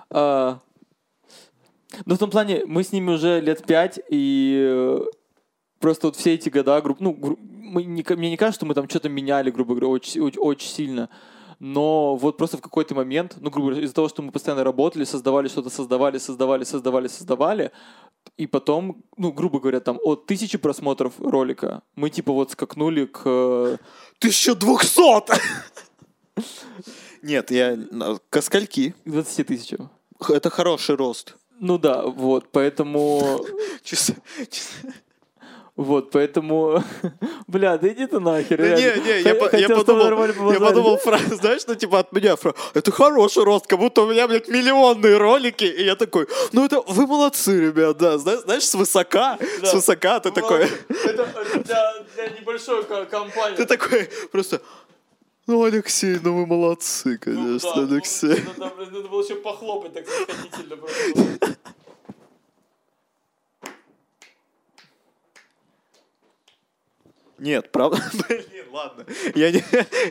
это... 0.09 0.61
Но 2.05 2.15
в 2.15 2.17
том 2.17 2.29
плане, 2.29 2.63
мы 2.65 2.83
с 2.83 2.91
ними 2.91 3.11
уже 3.11 3.41
лет 3.41 3.65
пять, 3.65 3.99
и 4.09 4.57
э, 4.59 4.99
просто 5.79 6.07
вот 6.07 6.15
все 6.15 6.33
эти 6.33 6.49
года, 6.49 6.81
грубо, 6.81 7.03
ну, 7.03 7.11
гру- 7.11 7.37
мы 7.39 7.83
не, 7.83 8.05
мне 8.15 8.29
не 8.29 8.37
кажется, 8.37 8.59
что 8.59 8.65
мы 8.65 8.73
там 8.73 8.89
что-то 8.89 9.09
меняли, 9.09 9.51
грубо 9.51 9.75
говоря, 9.75 9.87
очень, 9.87 10.21
очень, 10.21 10.39
очень 10.39 10.69
сильно. 10.69 11.09
Но 11.59 12.15
вот 12.15 12.37
просто 12.37 12.57
в 12.57 12.61
какой-то 12.61 12.93
момент, 12.93 13.37
ну, 13.39 13.49
грубо 13.49 13.69
говоря, 13.69 13.83
из-за 13.83 13.95
того, 13.95 14.09
что 14.09 14.21
мы 14.21 14.31
постоянно 14.31 14.63
работали, 14.63 15.03
создавали 15.05 15.47
что-то, 15.47 15.69
создавали, 15.69 16.19
создавали, 16.19 16.63
создавали, 16.63 17.07
создавали, 17.07 17.71
и 18.37 18.45
потом, 18.45 19.03
ну, 19.17 19.31
грубо 19.31 19.59
говоря, 19.59 19.79
там 19.79 19.99
от 20.03 20.27
тысячи 20.27 20.57
просмотров 20.57 21.13
ролика 21.19 21.81
мы 21.95 22.09
типа 22.09 22.31
вот 22.31 22.51
скакнули 22.51 23.05
к... 23.05 23.21
э, 23.25 23.77
1200! 24.19 25.41
Нет, 27.23 27.51
я... 27.51 27.77
Ко 28.29 28.41
скольки? 28.41 28.93
20 29.05 29.47
тысячам. 29.47 29.89
Это 30.29 30.49
хороший 30.49 30.95
рост. 30.95 31.35
Ну 31.59 31.77
да, 31.77 32.03
вот, 32.03 32.45
поэтому... 32.51 33.45
Вот, 35.75 36.09
поэтому... 36.09 36.83
Бля, 37.47 37.77
да 37.77 37.87
иди 37.89 38.07
ты 38.07 38.19
нахер. 38.19 38.57
Да 38.57 38.69
не, 38.75 38.99
не, 38.99 39.21
я, 39.21 39.35
по- 39.35 39.55
я 39.55 39.69
подумал, 39.69 40.51
я 40.51 40.59
подумал, 40.59 40.97
фраза, 40.97 41.35
знаешь, 41.41 41.61
ну 41.67 41.75
типа 41.75 41.99
от 41.99 42.11
меня 42.11 42.35
фраза, 42.35 42.57
это 42.73 42.91
хороший 42.91 43.43
рост, 43.43 43.67
как 43.67 43.77
будто 43.77 44.01
у 44.01 44.09
меня, 44.09 44.27
блядь, 44.27 44.47
миллионные 44.47 45.17
ролики, 45.17 45.65
и 45.65 45.83
я 45.83 45.95
такой, 45.95 46.27
ну 46.51 46.65
это, 46.65 46.81
вы 46.81 47.05
молодцы, 47.05 47.67
ребят, 47.67 47.95
да, 47.97 48.17
знаешь, 48.17 48.39
знаешь 48.39 48.63
свысока, 48.67 49.37
Да. 49.61 49.67
свысока 49.67 50.19
ты 50.19 50.31
такой, 50.31 50.67
Это 51.05 51.29
для, 51.63 51.93
для 52.15 52.27
небольшой 52.39 52.83
ко- 52.83 53.05
компании. 53.05 53.57
ты 53.57 53.65
такой 53.65 54.09
просто, 54.31 54.61
ну, 55.47 55.63
Алексей, 55.63 56.19
ну 56.21 56.35
вы 56.35 56.45
молодцы, 56.45 57.19
Ну 57.25 57.33
конечно, 57.33 57.69
да, 57.75 57.81
ну, 57.81 57.93
Алексей. 57.95 58.31
это- 58.33 58.51
это, 58.51 58.71
блин, 58.75 58.93
Надо 58.93 59.07
было 59.07 59.23
еще 59.23 59.35
похлопать 59.35 59.93
так 59.93 60.05
снисходительно 60.07 60.77
просто. 60.77 61.57
Нет, 67.39 67.71
правда? 67.71 68.01
Блин, 68.27 68.65
ладно. 68.71 69.05
Я 69.35 69.51
не, 69.51 69.63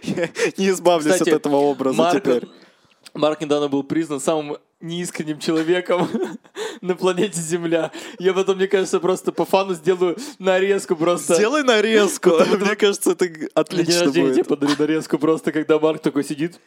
я 0.02 0.28
не 0.56 0.68
избавлюсь 0.70 1.12
Кстати, 1.14 1.30
от 1.30 1.36
этого 1.40 1.56
образа 1.56 1.96
Марк, 1.98 2.22
теперь. 2.22 2.48
Марк 3.16 3.40
недавно 3.40 3.68
был 3.68 3.82
признан 3.82 4.20
самым 4.20 4.58
неискренним 4.80 5.38
человеком 5.38 6.08
на 6.80 6.94
планете 6.94 7.40
Земля. 7.40 7.90
Я 8.18 8.34
потом, 8.34 8.56
мне 8.56 8.68
кажется, 8.68 9.00
просто 9.00 9.32
по 9.32 9.44
фану 9.44 9.74
сделаю 9.74 10.16
нарезку 10.38 10.96
просто. 10.96 11.34
Сделай 11.34 11.62
нарезку. 11.62 12.30
Мне 12.60 12.76
кажется, 12.76 13.12
это 13.12 13.26
отлично 13.54 14.04
рождения 14.04 14.12
тебе 14.12 14.42
будет. 14.42 14.48
подарю 14.48 14.74
нарезку 14.78 15.18
просто, 15.18 15.52
когда 15.52 15.78
Марк 15.78 16.02
такой 16.02 16.24
сидит. 16.24 16.60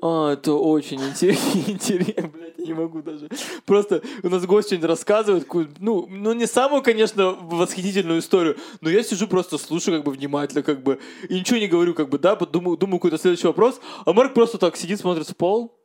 А, 0.00 0.32
это 0.32 0.54
очень 0.54 1.00
интересно. 1.02 2.28
Блядь, 2.28 2.58
я 2.58 2.66
не 2.66 2.74
могу 2.74 3.02
даже. 3.02 3.28
Просто 3.66 4.02
у 4.22 4.28
нас 4.28 4.44
гость 4.46 4.68
что-нибудь 4.68 4.88
рассказывает, 4.88 5.46
ну, 5.78 6.06
ну, 6.08 6.32
не 6.32 6.46
самую, 6.46 6.82
конечно, 6.82 7.32
восхитительную 7.32 8.20
историю, 8.20 8.56
но 8.80 8.90
я 8.90 9.02
сижу 9.02 9.26
просто 9.26 9.58
слушаю 9.58 9.98
как 9.98 10.06
бы 10.06 10.12
внимательно, 10.12 10.62
как 10.62 10.82
бы, 10.82 10.98
и 11.28 11.34
ничего 11.34 11.58
не 11.58 11.68
говорю, 11.68 11.94
как 11.94 12.08
бы, 12.08 12.18
да, 12.18 12.36
думаю, 12.36 12.76
думаю 12.76 12.98
какой-то 12.98 13.18
следующий 13.18 13.46
вопрос, 13.46 13.80
а 14.04 14.12
Марк 14.12 14.34
просто 14.34 14.58
так 14.58 14.76
сидит, 14.76 15.00
смотрит 15.00 15.28
в 15.28 15.36
пол, 15.36 15.76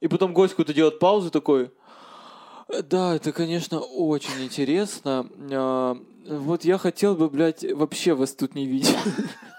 и 0.00 0.08
потом 0.08 0.32
гость 0.32 0.52
какой-то 0.52 0.74
делает 0.74 0.98
паузу 0.98 1.30
такой, 1.30 1.70
да, 2.68 3.16
это, 3.16 3.32
конечно, 3.32 3.80
очень 3.80 4.44
интересно. 4.44 5.26
А, 5.50 5.96
Вот 6.28 6.64
я 6.64 6.76
хотел 6.76 7.14
бы, 7.14 7.30
блядь, 7.30 7.64
вообще 7.72 8.12
вас 8.12 8.34
тут 8.34 8.54
не 8.54 8.66
видеть. 8.66 8.94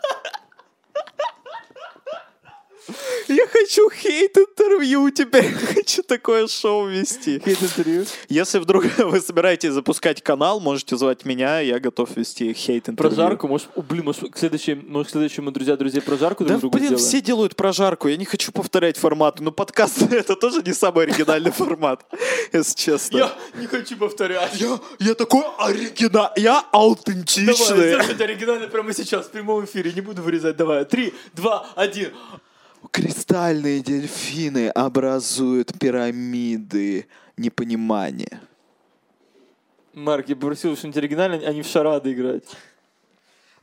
Я 3.30 3.48
хочу 3.48 3.90
хейт-интервью 3.92 5.12
теперь. 5.12 5.54
Хочу 5.76 6.02
такое 6.02 6.48
шоу 6.48 6.88
вести. 6.88 7.40
Хейт-интервью. 7.46 8.06
Если 8.28 8.58
вдруг 8.58 8.86
вы 8.98 9.22
собираетесь 9.22 9.72
запускать 9.72 10.24
канал, 10.24 10.60
можете 10.60 10.98
звать 10.98 11.26
меня, 11.26 11.60
я 11.60 11.80
готов 11.80 12.16
вести 12.18 12.54
хейт-интервью. 12.54 13.16
Прожарку, 13.16 13.48
может, 13.48 13.68
о, 13.76 13.82
блин, 13.84 14.06
может, 14.06 14.32
к 14.32 14.38
следующему, 14.38 14.82
может, 14.88 15.10
к 15.10 15.12
следующему, 15.12 15.52
друзья, 15.52 15.78
друзей, 15.78 16.02
прожарку 16.02 16.44
Да, 16.44 16.58
друг 16.58 16.74
блин, 16.74 16.86
сделаем? 16.88 17.06
все 17.06 17.22
делают 17.22 17.56
прожарку. 17.56 18.08
Я 18.08 18.18
не 18.18 18.26
хочу 18.26 18.52
повторять 18.52 18.98
форматы. 18.98 19.44
Но 19.44 19.52
подкаст— 19.52 20.02
это 20.12 20.36
тоже 20.36 20.64
не 20.64 20.74
самый 20.74 21.06
оригинальный 21.06 21.52
формат, 21.52 22.06
если 22.52 22.76
честно. 22.76 23.18
Я 23.18 23.34
не 23.56 23.68
хочу 23.68 23.96
повторять. 23.98 24.60
Я, 24.60 24.80
я 25.00 25.14
такой 25.14 25.44
оригинал, 25.60 26.32
я 26.36 26.64
Давай, 26.72 26.88
аутентичный. 26.88 27.54
сделай 27.54 27.94
оригинально 28.24 28.68
прямо 28.68 28.94
сейчас, 28.94 29.28
в 29.28 29.32
прямом 29.32 29.66
эфире, 29.66 29.92
не 29.94 30.02
буду 30.02 30.22
вырезать, 30.22 30.58
давай. 30.58 30.86
Три, 30.86 31.14
два, 31.34 31.68
один. 31.76 32.12
Кристальные 32.92 33.82
дельфины 33.82 34.70
образуют 34.70 35.78
пирамиды 35.80 37.08
непонимания. 37.38 38.42
Марк, 39.94 40.30
я 40.30 40.36
попросил 40.36 40.76
что-нибудь 40.76 40.98
оригинальное, 40.98 41.48
а 41.48 41.54
не 41.54 41.62
в 41.62 41.68
шарады 41.68 42.14
играть. 42.14 42.44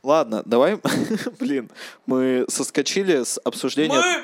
Ладно, 0.03 0.43
давай, 0.45 0.79
блин, 1.39 1.69
мы 2.05 2.45
соскочили 2.47 3.23
с 3.23 3.39
обсуждения... 3.43 3.95
Мы, 3.95 4.23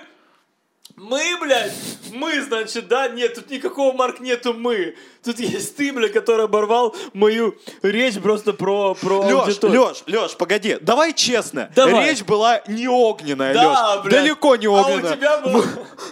мы, 0.95 1.37
блядь, 1.41 1.73
мы, 2.13 2.41
значит, 2.41 2.87
да, 2.87 3.07
нет, 3.07 3.35
тут 3.35 3.49
никакого, 3.49 3.93
Марк, 3.93 4.19
нету 4.19 4.53
мы. 4.53 4.95
Тут 5.23 5.39
есть 5.39 5.75
ты, 5.75 5.91
блядь, 5.91 6.13
который 6.13 6.45
оборвал 6.45 6.95
мою 7.13 7.55
речь 7.81 8.19
просто 8.19 8.53
про, 8.53 8.93
про 8.95 9.21
Леш, 9.23 9.33
аудиторию. 9.33 9.81
Леш, 9.87 10.03
Леш, 10.05 10.37
погоди, 10.37 10.77
давай 10.81 11.13
честно. 11.13 11.71
Давай. 11.75 12.09
Речь 12.09 12.23
была 12.23 12.61
не 12.67 12.87
огненная, 12.87 13.53
Да, 13.53 13.95
Леш. 13.95 14.03
блядь. 14.03 14.23
Далеко 14.23 14.55
не 14.55 14.67
А 14.67 14.71
у 14.71 14.73
огненная. 14.75 15.15
тебя 15.15 15.39
было... 15.39 15.65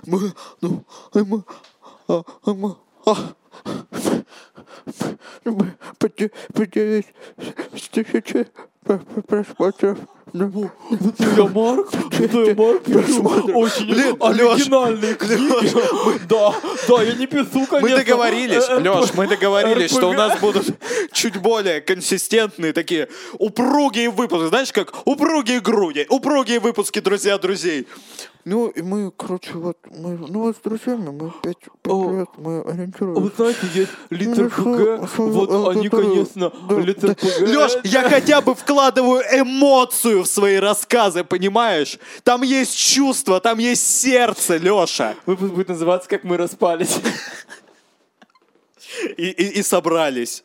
Мы, 0.06 0.34
ну, 0.62 0.84
а 1.14 1.20
мы, 1.20 1.44
а, 2.08 2.24
а 2.46 2.54
мы, 2.54 2.76
а, 3.06 3.16
мы 5.46 5.78
с 7.76 7.90
тысячи 7.90 8.48
просмотров. 8.86 9.98
Ну, 10.34 10.70
я 10.90 11.44
Марк? 11.54 11.90
Я 12.20 12.56
Марк? 12.56 12.84
Пишу 12.84 13.22
очень 13.54 13.86
Блин, 13.88 14.16
оригинальные 14.22 15.16
книги. 15.16 16.26
Да, 16.30 16.54
да, 16.88 17.04
я 17.04 17.14
не 17.16 17.28
пишу, 17.28 17.66
конечно. 17.68 17.80
Мы 17.82 17.90
договорились, 17.98 18.64
Э, 18.70 18.80
э, 18.82 18.90
Леш, 18.90 19.14
мы 19.14 19.28
договорились, 19.28 19.92
что 19.92 20.10
у 20.10 20.14
нас 20.14 20.40
будут 20.40 20.68
чуть 21.12 21.36
более 21.42 21.82
консистентные 21.82 22.72
такие 22.72 23.10
упругие 23.40 24.10
выпуски. 24.10 24.48
Знаешь, 24.48 24.72
как 24.72 24.94
упругие 25.06 25.60
груди, 25.60 26.06
упругие 26.10 26.62
выпуски 26.62 27.00
друзья 27.02 27.38
друзей. 27.38 27.86
Ну, 28.44 28.70
и 28.70 28.82
мы, 28.82 29.12
короче, 29.16 29.52
вот, 29.54 29.78
мы, 29.96 30.18
ну 30.18 30.40
вот 30.42 30.58
с 30.58 30.60
друзьями, 30.62 31.12
мы 31.12 31.32
пять, 31.44 31.58
О. 31.88 32.12
лет, 32.12 32.30
мы 32.38 32.64
Вы 32.64 32.72
ориентируемся. 32.72 33.36
знаете, 33.38 33.60
есть 33.76 33.92
литр 34.10 34.42
Ну, 34.42 34.50
ПГ, 34.50 35.08
шо- 35.08 35.16
шо- 35.16 35.28
вот 35.28 35.52
э, 35.52 35.72
они, 35.78 35.90
конечно, 35.90 36.52
да, 36.68 36.76
литр 36.80 37.14
ПГ. 37.14 37.40
Леш, 37.42 37.74
я 37.84 38.10
хотя 38.10 38.42
бы 38.42 38.56
вкладываю 38.72 39.22
эмоцию 39.22 40.24
в 40.24 40.28
свои 40.28 40.56
рассказы, 40.56 41.26
понимаешь? 41.26 42.00
Там 42.24 42.42
есть 42.42 42.78
чувство, 42.78 43.42
там 43.42 43.60
есть 43.60 43.86
сердце, 44.02 44.56
Леша. 44.58 45.16
Выпуск 45.26 45.52
будет 45.54 45.68
называться 45.70 46.08
«Как 46.08 46.24
мы 46.24 46.38
распались». 46.38 46.96
И, 49.18 49.30
и- 49.30 49.60
и 49.60 49.64
собрались. 49.64 50.44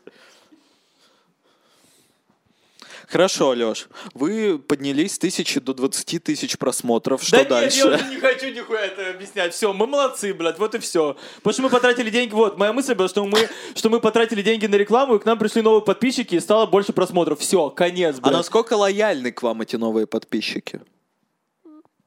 Хорошо, 3.08 3.50
Леш. 3.50 3.88
Вы 4.14 4.58
поднялись 4.58 5.14
с 5.14 5.18
тысячи 5.18 5.60
до 5.60 5.74
20 5.74 6.22
тысяч 6.24 6.58
просмотров. 6.58 7.22
Что 7.22 7.36
да 7.44 7.44
дальше? 7.60 7.76
нет, 7.84 7.86
я 7.86 7.94
уже 8.06 8.14
не 8.14 8.20
хочу 8.20 8.50
нихуя 8.50 8.80
это 8.86 9.10
объяснять. 9.10 9.54
Все, 9.54 9.72
мы 9.72 9.86
молодцы, 9.86 10.34
блядь, 10.34 10.58
вот 10.58 10.74
и 10.74 10.78
все. 10.78 11.16
Потому 11.36 11.52
что 11.52 11.62
мы 11.62 11.70
потратили 11.70 12.10
деньги, 12.10 12.32
вот, 12.34 12.58
моя 12.58 12.72
мысль 12.72 12.94
была, 12.94 13.08
что 13.08 13.24
мы, 13.24 13.48
что 13.74 13.90
мы 13.90 14.00
потратили 14.00 14.42
деньги 14.42 14.66
на 14.66 14.74
рекламу, 14.74 15.14
и 15.16 15.18
к 15.20 15.24
нам 15.24 15.38
пришли 15.38 15.62
новые 15.62 15.82
подписчики, 15.82 16.34
и 16.34 16.40
стало 16.40 16.66
больше 16.66 16.92
просмотров. 16.92 17.38
Все, 17.38 17.70
конец, 17.70 18.16
А 18.18 18.22
блядь. 18.22 18.32
насколько 18.38 18.74
лояльны 18.74 19.30
к 19.30 19.42
вам 19.42 19.62
эти 19.62 19.76
новые 19.76 20.06
подписчики? 20.08 20.80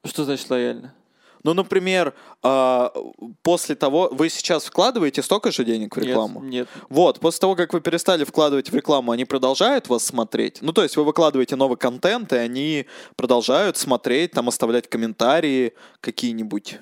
Что 0.05 0.25
значит 0.25 0.49
лояльно? 0.49 0.93
Ну, 1.43 1.53
например, 1.53 2.13
а, 2.43 2.93
после 3.41 3.75
того, 3.75 4.09
вы 4.11 4.29
сейчас 4.29 4.65
вкладываете 4.65 5.21
столько 5.21 5.51
же 5.51 5.63
денег 5.63 5.95
в 5.95 5.99
рекламу? 5.99 6.41
Нет, 6.41 6.51
нет. 6.51 6.67
Вот, 6.89 7.19
после 7.19 7.39
того, 7.39 7.55
как 7.55 7.73
вы 7.73 7.81
перестали 7.81 8.23
вкладывать 8.23 8.71
в 8.71 8.75
рекламу, 8.75 9.11
они 9.11 9.25
продолжают 9.25 9.87
вас 9.87 10.05
смотреть? 10.05 10.59
Ну, 10.61 10.73
то 10.73 10.83
есть 10.83 10.97
вы 10.97 11.03
выкладываете 11.03 11.55
новый 11.55 11.77
контент, 11.77 12.33
и 12.33 12.37
они 12.37 12.85
продолжают 13.15 13.77
смотреть, 13.77 14.31
там 14.31 14.47
оставлять 14.47 14.89
комментарии 14.89 15.73
какие-нибудь. 16.01 16.79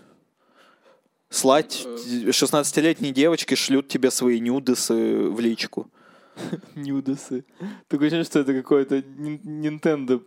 Слать 1.30 1.86
16-летние 1.86 3.12
девочки 3.12 3.56
шлют 3.56 3.90
тебе 3.90 4.12
свои 4.12 4.40
нюдесы 4.40 5.30
в 5.30 5.40
личку. 5.40 5.92
Нюдесы. 6.76 7.46
Такое 7.88 8.08
ощущение, 8.08 8.26
что 8.26 8.40
это 8.40 8.54
какое-то 8.54 8.98
Nintendo 8.98 10.24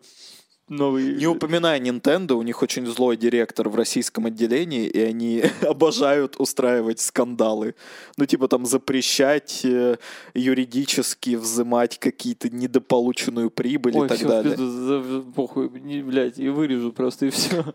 новый... 0.70 1.16
Не 1.16 1.26
упоминая 1.26 1.78
Nintendo, 1.78 2.32
у 2.32 2.42
них 2.42 2.62
очень 2.62 2.86
злой 2.86 3.16
директор 3.16 3.68
в 3.68 3.74
российском 3.74 4.26
отделении, 4.26 4.86
и 4.86 5.00
они 5.00 5.42
обожают 5.62 6.36
устраивать 6.38 7.00
скандалы. 7.00 7.74
Ну, 8.16 8.26
типа 8.26 8.48
там 8.48 8.64
запрещать 8.64 9.60
э, 9.64 9.98
юридически 10.34 11.36
взимать 11.36 11.98
какие-то 11.98 12.48
недополученную 12.48 13.50
прибыль 13.50 13.96
Ой, 13.96 14.06
и 14.06 14.08
так 14.08 14.18
всё, 14.18 14.26
в 14.26 14.30
далее. 14.30 14.50
пизду, 14.52 14.70
за- 14.70 15.22
похуй, 15.34 15.68
не, 15.80 16.02
блядь, 16.02 16.38
и 16.38 16.48
вырежу 16.48 16.92
просто, 16.92 17.26
и 17.26 17.30
все. 17.30 17.74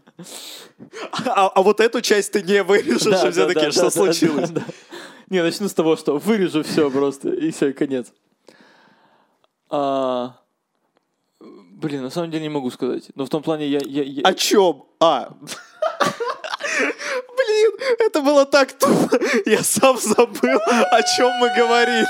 А, 1.25 1.47
а 1.47 1.61
вот 1.61 1.79
эту 1.79 2.01
часть 2.01 2.31
ты 2.31 2.41
не 2.41 2.63
вырежешь, 2.63 3.05
и 3.05 3.31
все 3.31 3.47
таки 3.47 3.71
что 3.71 3.89
случилось? 3.89 4.49
Не, 5.29 5.41
начну 5.41 5.67
с 5.67 5.73
того, 5.73 5.95
что 5.95 6.17
вырежу 6.17 6.63
все 6.63 6.89
просто, 6.89 7.29
и 7.29 7.51
все, 7.51 7.73
конец. 7.73 8.13
А, 9.69 10.39
Блин, 11.85 12.01
на 12.01 12.09
самом 12.09 12.31
деле 12.31 12.41
не 12.43 12.49
могу 12.49 12.71
сказать. 12.71 13.11
Но 13.13 13.25
в 13.25 13.29
том 13.29 13.43
плане 13.43 13.67
я... 13.67 13.79
я, 13.85 14.01
я- 14.01 14.23
О 14.23 14.33
чем? 14.33 14.85
А. 14.99 15.29
Блин, 17.37 17.71
это 17.99 18.21
было 18.21 18.43
так 18.47 18.73
тупо. 18.73 19.19
Я 19.45 19.61
сам 19.61 19.95
забыл, 19.99 20.57
о 20.91 21.03
чем 21.03 21.29
мы 21.33 21.55
говорили. 21.55 22.07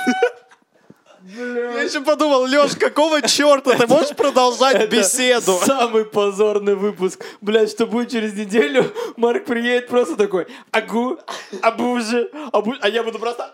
Я 1.28 1.82
еще 1.82 2.00
подумал, 2.00 2.46
Леш, 2.46 2.76
какого 2.80 3.22
черта 3.22 3.76
ты 3.76 3.86
можешь 3.88 4.16
продолжать 4.16 4.76
Это 4.76 4.88
беседу? 4.88 5.60
Самый 5.66 6.06
позорный 6.06 6.76
выпуск. 6.76 7.22
Блядь, 7.42 7.70
что 7.72 7.86
будет 7.86 8.12
через 8.12 8.34
неделю, 8.34 8.94
Марк 9.18 9.44
приедет 9.44 9.88
просто 9.90 10.16
такой, 10.16 10.48
агу, 10.72 11.20
абуже, 11.62 12.32
абу... 12.54 12.76
а 12.80 12.88
я 12.88 13.04
буду 13.04 13.20
просто... 13.20 13.52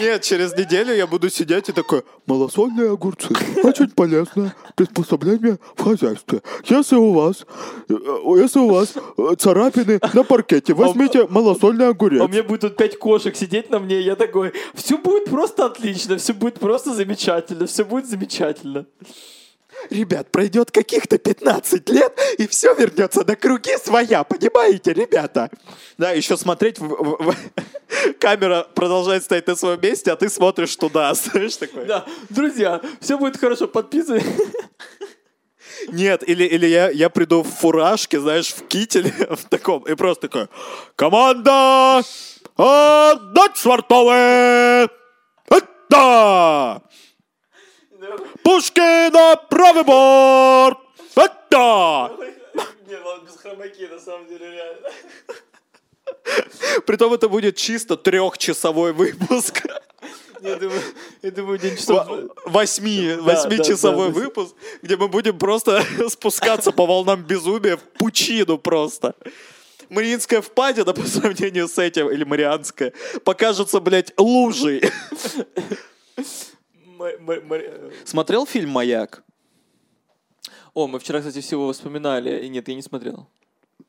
Нет, 0.00 0.22
через 0.22 0.56
неделю 0.56 0.94
я 0.94 1.06
буду 1.06 1.28
сидеть 1.28 1.68
и 1.68 1.72
такой, 1.72 2.02
Малосольные 2.26 2.92
огурцы. 2.92 3.28
Очень 3.62 3.90
полезное 3.90 4.54
приспособление 4.74 5.58
в 5.76 5.82
хозяйстве. 5.82 6.40
Если 6.64 6.96
у 6.96 7.12
вас, 7.12 7.44
э, 7.88 7.94
если 8.36 8.60
у 8.60 8.70
вас 8.70 8.94
э, 8.96 9.34
царапины 9.38 10.00
на 10.14 10.22
паркете, 10.22 10.72
возьмите 10.72 11.26
малосольный 11.28 11.88
огурец. 11.88 12.20
А 12.20 12.24
у 12.24 12.28
меня 12.28 12.42
будет 12.42 12.60
тут 12.60 12.76
пять 12.76 12.98
кошек 12.98 13.36
сидеть 13.36 13.70
на 13.70 13.80
мне, 13.80 14.00
и 14.00 14.04
я 14.04 14.16
такой, 14.16 14.52
все 14.74 14.98
будет 14.98 15.24
просто 15.24 15.66
отлично, 15.66 16.16
все 16.16 16.32
будет 16.32 16.60
просто 16.60 16.94
замечательно, 16.94 17.66
все 17.66 17.84
будет 17.84 18.06
замечательно. 18.06 18.86
Ребят, 19.90 20.30
пройдет 20.30 20.70
каких-то 20.70 21.18
15 21.18 21.88
лет, 21.90 22.18
и 22.38 22.46
все 22.46 22.74
вернется 22.74 23.24
на 23.24 23.36
круги 23.36 23.76
своя, 23.82 24.24
понимаете, 24.24 24.92
ребята? 24.92 25.50
Да, 25.98 26.10
еще 26.12 26.36
смотреть, 26.36 26.78
в- 26.78 26.86
в- 26.88 27.32
в- 27.32 27.36
камера 28.20 28.66
продолжает 28.74 29.24
стоять 29.24 29.46
на 29.46 29.56
своем 29.56 29.80
месте, 29.80 30.12
а 30.12 30.16
ты 30.16 30.28
смотришь 30.28 30.76
туда, 30.76 31.12
знаешь, 31.14 31.56
такой. 31.56 31.84
Да, 31.86 32.04
друзья, 32.28 32.80
все 33.00 33.18
будет 33.18 33.36
хорошо, 33.38 33.66
подписывай. 33.68 34.22
Нет, 35.88 36.22
или, 36.28 36.44
или 36.44 36.66
я, 36.66 36.90
я 36.90 37.08
приду 37.10 37.42
в 37.42 37.48
фуражке, 37.48 38.20
знаешь, 38.20 38.52
в 38.54 38.66
кителе, 38.68 39.12
в 39.30 39.48
таком, 39.48 39.82
и 39.82 39.94
просто 39.94 40.28
такой, 40.28 40.48
команда, 40.96 42.02
отдать 42.56 43.56
свартовые, 43.56 44.88
это! 45.48 46.82
Пушки 48.42 49.10
на 49.10 49.36
правый 49.36 49.84
борт, 49.84 50.78
это! 51.14 52.10
Не, 52.86 52.96
ладно, 52.96 53.26
без 53.26 53.36
хромаки, 53.36 53.86
на 53.86 53.98
самом 54.00 54.26
деле, 54.26 54.50
реально. 54.50 54.88
Притом 56.86 57.12
это 57.12 57.28
будет 57.28 57.56
чисто 57.56 57.96
трехчасовой 57.96 58.92
выпуск. 58.92 59.62
Я 60.40 60.56
думаю, 60.56 60.82
я 61.22 61.30
думаю, 61.30 61.58
день 61.58 61.76
часов... 61.76 62.06
Во- 62.08 62.28
Восьми, 62.46 63.14
восьмичасовой 63.20 64.08
да, 64.08 64.14
да. 64.14 64.20
выпуск, 64.20 64.54
где 64.82 64.96
мы 64.96 65.06
будем 65.06 65.38
просто 65.38 65.84
спускаться 66.08 66.72
по 66.72 66.84
волнам 66.86 67.22
безумия 67.22 67.76
в 67.76 67.82
пучину 67.98 68.58
просто. 68.58 69.14
Мариинская 69.88 70.40
впадина 70.40 70.92
по 70.92 71.06
сравнению 71.06 71.68
с 71.68 71.78
этим, 71.78 72.10
или 72.10 72.24
Марианская, 72.24 72.92
покажется, 73.24 73.78
блядь, 73.78 74.12
лужей. 74.18 74.82
Э, 77.04 77.90
Смотрел 78.04 78.46
фильм 78.46 78.70
«Маяк»? 78.70 79.22
О, 80.74 80.86
мы 80.86 80.98
вчера, 80.98 81.18
кстати, 81.20 81.40
всего 81.40 81.72
вспоминали. 81.72 82.44
И 82.44 82.48
нет, 82.48 82.66
я 82.68 82.74
не 82.74 82.82
смотрел. 82.82 83.28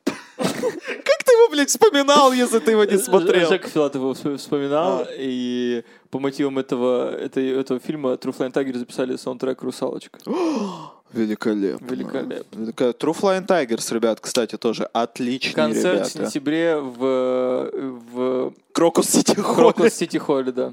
Как 0.36 1.22
ты 1.24 1.32
его, 1.32 1.48
блядь, 1.50 1.70
вспоминал, 1.70 2.32
если 2.32 2.58
ты 2.58 2.72
его 2.72 2.84
не 2.84 2.98
смотрел? 2.98 3.48
Жека 3.48 3.68
Филатов 3.68 4.02
его 4.02 4.12
вспо- 4.12 4.36
вспоминал, 4.36 5.06
и 5.10 5.82
по 6.10 6.18
мотивам 6.18 6.58
этого, 6.58 7.14
этой- 7.16 7.58
этого 7.60 7.80
фильма 7.80 8.12
True 8.14 8.36
Flying 8.36 8.52
Tiger 8.52 8.76
записали 8.78 9.16
саундтрек 9.16 9.62
«Русалочка». 9.62 10.18
Великолепно. 11.12 11.86
Великолепно. 11.86 12.58
Велика- 12.58 12.92
True 12.98 13.16
Flying 13.18 13.46
Tigers, 13.46 13.94
ребят, 13.94 14.20
кстати, 14.20 14.56
тоже 14.58 14.84
отличные 14.92 15.54
Концерт 15.54 15.84
в 15.84 15.86
ребята. 15.94 16.10
сентябре 16.10 16.76
в, 16.76 17.70
в 18.12 18.52
Крокус 18.72 19.06
Сити 19.08 19.36
Холл. 19.36 19.54
Крокус 19.54 19.94
Сити 19.94 20.16
Холле, 20.18 20.50
да. 20.52 20.72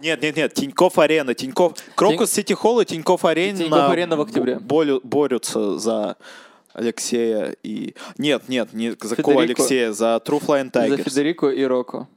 Нет, 0.00 0.22
нет, 0.22 0.36
нет, 0.36 0.54
Тиньков 0.54 0.98
Арена. 0.98 1.34
Тиньков... 1.34 1.74
Крокус 1.94 2.30
Сити 2.30 2.52
Холл 2.52 2.80
и 2.80 2.84
Тиньков 2.84 3.24
Арена, 3.24 3.58
Тинькофф 3.58 3.90
Арена 3.90 4.16
в 4.16 4.20
октябре. 4.22 4.58
болю- 4.58 5.00
борются 5.02 5.78
за 5.78 6.16
Алексея 6.72 7.54
и... 7.62 7.94
Нет, 8.18 8.48
нет, 8.48 8.72
не 8.72 8.96
за 9.00 9.16
кого. 9.16 9.40
Алексея, 9.40 9.92
за 9.92 10.20
True 10.24 10.40
Flying 10.40 10.70
За 10.72 10.80
Tigers. 10.86 11.02
Федерико 11.02 11.48
и 11.50 11.64
Роко. 11.64 12.08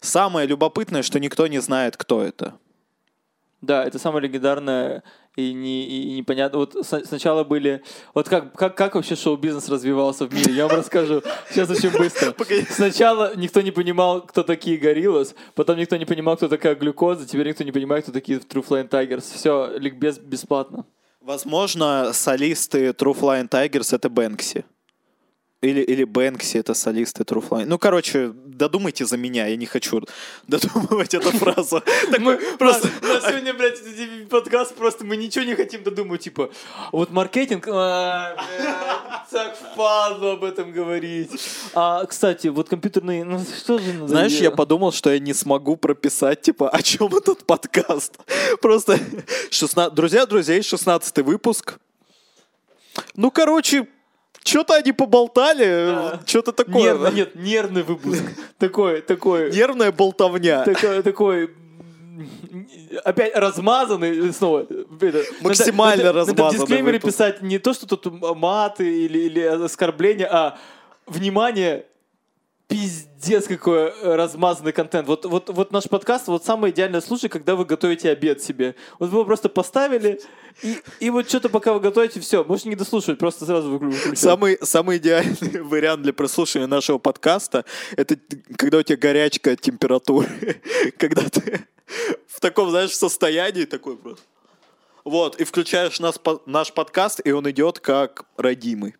Самое 0.00 0.46
любопытное, 0.46 1.02
что 1.02 1.18
никто 1.18 1.46
не 1.46 1.60
знает, 1.60 1.96
кто 1.96 2.22
это. 2.22 2.54
Да, 3.60 3.84
это 3.84 3.98
самое 3.98 4.22
легендарное 4.28 5.02
и, 5.38 5.52
не, 5.52 5.86
и 5.86 6.16
непонятно. 6.16 6.58
Вот 6.58 6.74
с- 6.74 7.04
сначала 7.06 7.44
были... 7.44 7.82
Вот 8.14 8.28
как, 8.28 8.52
как, 8.54 8.76
как 8.76 8.94
вообще 8.96 9.14
шоу-бизнес 9.14 9.68
развивался 9.68 10.26
в 10.26 10.34
мире? 10.34 10.52
Я 10.52 10.66
вам 10.66 10.78
расскажу. 10.78 11.22
Сейчас 11.48 11.70
очень 11.70 11.90
быстро. 11.96 12.34
Сначала 12.70 13.36
никто 13.36 13.60
не 13.60 13.70
понимал, 13.70 14.22
кто 14.26 14.42
такие 14.42 14.76
Гориллас, 14.78 15.34
потом 15.54 15.78
никто 15.78 15.96
не 15.96 16.04
понимал, 16.04 16.36
кто 16.36 16.48
такая 16.48 16.74
глюкоза, 16.74 17.26
теперь 17.26 17.48
никто 17.48 17.62
не 17.64 17.72
понимает, 17.72 18.02
кто 18.04 18.12
такие 18.12 18.38
True 18.38 18.66
Flying 18.66 18.88
Tigers. 18.88 19.24
Все, 19.32 19.70
ликбез 19.78 20.18
бесплатно. 20.18 20.84
Возможно, 21.20 22.12
солисты 22.12 22.88
True 22.88 23.16
Flying 23.18 23.48
Tigers— 23.48 23.94
это 23.96 24.08
Бэнкси. 24.08 24.64
Или, 25.60 25.80
или 25.80 26.04
Бэнкси— 26.04 26.58
это 26.58 26.72
солисты 26.72 27.24
Flying. 27.24 27.64
Ну, 27.66 27.78
короче, 27.78 28.32
додумайте 28.32 29.04
за 29.04 29.16
меня, 29.16 29.48
я 29.48 29.56
не 29.56 29.66
хочу 29.66 30.02
додумывать 30.46 31.14
эту 31.14 31.32
фразу. 31.32 31.82
Так 32.10 32.20
мы 32.20 32.36
просто... 32.58 32.88
У 33.02 33.06
нас 33.06 33.26
сегодня, 33.26 33.52
блядь, 33.54 33.78
этот 33.80 34.28
подкаст, 34.28 34.76
просто 34.76 35.04
мы 35.04 35.16
ничего 35.16 35.44
не 35.44 35.56
хотим 35.56 35.82
додумать, 35.82 36.20
типа, 36.20 36.50
вот 36.92 37.10
маркетинг, 37.10 37.66
а, 37.68 38.36
так 39.30 39.56
впадло 39.56 40.34
об 40.34 40.44
этом 40.44 40.70
говорить. 40.70 41.30
А, 41.74 42.06
кстати, 42.06 42.46
вот 42.46 42.68
компьютерные, 42.68 43.24
ну 43.24 43.40
что 43.40 43.78
же? 43.78 44.06
Знаешь, 44.06 44.34
я 44.34 44.52
подумал, 44.52 44.92
что 44.92 45.12
я 45.12 45.18
не 45.18 45.34
смогу 45.34 45.76
прописать, 45.76 46.40
типа, 46.40 46.68
о 46.68 46.82
чем 46.82 47.08
этот 47.16 47.44
подкаст. 47.44 48.16
Просто 48.60 49.00
16... 49.50 49.92
Друзья, 49.92 50.24
друзей, 50.24 50.62
16 50.62 51.18
выпуск. 51.18 51.78
Ну, 53.16 53.32
короче, 53.32 53.88
что-то 54.48 54.74
они 54.74 54.92
поболтали, 54.92 56.18
что-то 56.26 56.52
такое. 56.52 56.82
Нервный, 56.94 57.12
нет, 57.12 57.34
нервный 57.34 57.82
выпуск. 57.82 58.22
Такой, 58.58 59.02
такой, 59.02 59.52
Нервная 59.52 59.92
болтовня. 59.92 60.64
такой, 60.64 61.02
такой, 61.02 61.50
опять 63.04 63.36
размазанный 63.36 64.32
снова. 64.32 64.66
Это, 65.00 65.22
Максимально 65.40 66.04
надо, 66.04 66.18
надо 66.18 66.30
размазанный 66.32 66.58
в 66.58 66.60
дисклеймере 66.60 66.98
выпуск. 66.98 67.14
писать 67.14 67.42
не 67.42 67.58
то, 67.58 67.72
что 67.74 67.86
тут 67.86 68.06
маты 68.36 69.04
или, 69.04 69.18
или 69.18 69.40
оскорбления, 69.40 70.28
а 70.30 70.58
внимание, 71.06 71.86
пиздец 72.68 73.48
какой 73.48 73.88
э, 73.88 74.14
размазанный 74.14 74.72
контент. 74.72 75.08
Вот, 75.08 75.24
вот, 75.24 75.48
вот 75.48 75.72
наш 75.72 75.88
подкаст, 75.88 76.28
вот 76.28 76.44
самый 76.44 76.70
идеальный 76.70 77.00
случай, 77.00 77.28
когда 77.28 77.56
вы 77.56 77.64
готовите 77.64 78.10
обед 78.10 78.42
себе. 78.42 78.74
Вот 78.98 79.10
вы 79.10 79.24
просто 79.24 79.48
поставили, 79.48 80.20
и, 80.62 80.76
и 81.00 81.10
вот 81.10 81.28
что-то 81.28 81.48
пока 81.48 81.72
вы 81.72 81.80
готовите, 81.80 82.20
все, 82.20 82.44
можете 82.44 82.68
не 82.68 82.76
дослушивать, 82.76 83.18
просто 83.18 83.46
сразу 83.46 83.70
выклю- 83.70 83.90
выключать. 83.90 84.18
Самый, 84.18 84.58
самый 84.62 84.98
идеальный 84.98 85.62
вариант 85.62 86.02
для 86.02 86.12
прослушивания 86.12 86.68
нашего 86.68 86.98
подкаста 86.98 87.64
это 87.96 88.16
когда 88.56 88.78
у 88.78 88.82
тебя 88.82 88.98
горячка 88.98 89.52
от 89.52 89.60
температуры. 89.60 90.28
Когда 90.98 91.22
ты 91.22 91.66
в 92.26 92.40
таком, 92.40 92.70
знаешь, 92.70 92.94
состоянии 92.94 93.64
такой 93.64 93.96
просто. 93.96 94.24
Вот, 95.04 95.40
и 95.40 95.44
включаешь 95.44 96.00
нас, 96.00 96.20
наш 96.44 96.72
подкаст, 96.74 97.20
и 97.24 97.32
он 97.32 97.50
идет 97.50 97.80
как 97.80 98.26
родимый. 98.36 98.94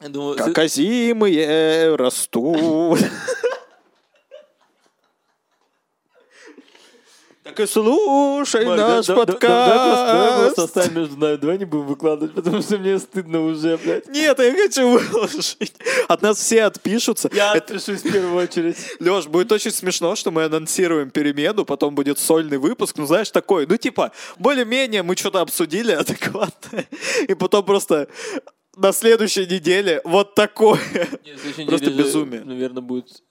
Я 0.00 0.08
думаю, 0.08 0.36
Как 0.36 0.56
озимые 0.58 1.94
растут. 1.96 2.98
Так 7.42 7.58
и 7.58 7.66
слушай 7.66 8.64
Марк, 8.66 8.80
наш 8.80 9.06
да- 9.06 9.14
да- 9.14 9.24
да- 9.24 9.38
Давай 9.40 10.28
просто, 10.44 10.46
подкаст. 10.46 10.58
оставим 10.58 11.00
между 11.00 11.16
нами, 11.16 11.36
давай 11.36 11.58
не 11.58 11.64
будем 11.64 11.86
выкладывать, 11.86 12.34
потому 12.34 12.60
что 12.62 12.76
мне 12.78 12.98
стыдно 12.98 13.40
уже, 13.44 13.78
блядь. 13.78 14.06
Нет, 14.08 14.38
я 14.38 14.52
хочу 14.52 14.88
выложить. 14.88 15.72
От 16.06 16.22
нас 16.22 16.38
все 16.38 16.64
отпишутся. 16.64 17.30
Я 17.32 17.52
отпишусь 17.52 18.02
в 18.02 18.12
первую 18.12 18.36
очередь. 18.44 18.76
Леш, 19.00 19.26
будет 19.26 19.50
очень 19.52 19.70
смешно, 19.72 20.14
что 20.16 20.30
мы 20.30 20.44
анонсируем 20.44 21.10
перемену, 21.10 21.64
потом 21.64 21.94
будет 21.94 22.18
сольный 22.18 22.58
выпуск, 22.58 22.96
ну 22.98 23.06
знаешь, 23.06 23.30
такой, 23.30 23.66
ну 23.66 23.76
типа, 23.78 24.12
более-менее 24.38 25.02
мы 25.02 25.16
что-то 25.16 25.40
обсудили 25.40 25.92
адекватно, 25.92 26.84
и 27.26 27.34
потом 27.34 27.64
просто 27.64 28.06
на 28.76 28.92
следующей 28.92 29.46
неделе 29.46 30.00
вот 30.04 30.34
такое. 30.34 30.80
Нет, 31.24 31.66
Просто 31.66 31.90
неделе 31.90 31.90
безумие. 31.90 32.42
Наверное, 32.44 32.82
будет 32.82 33.22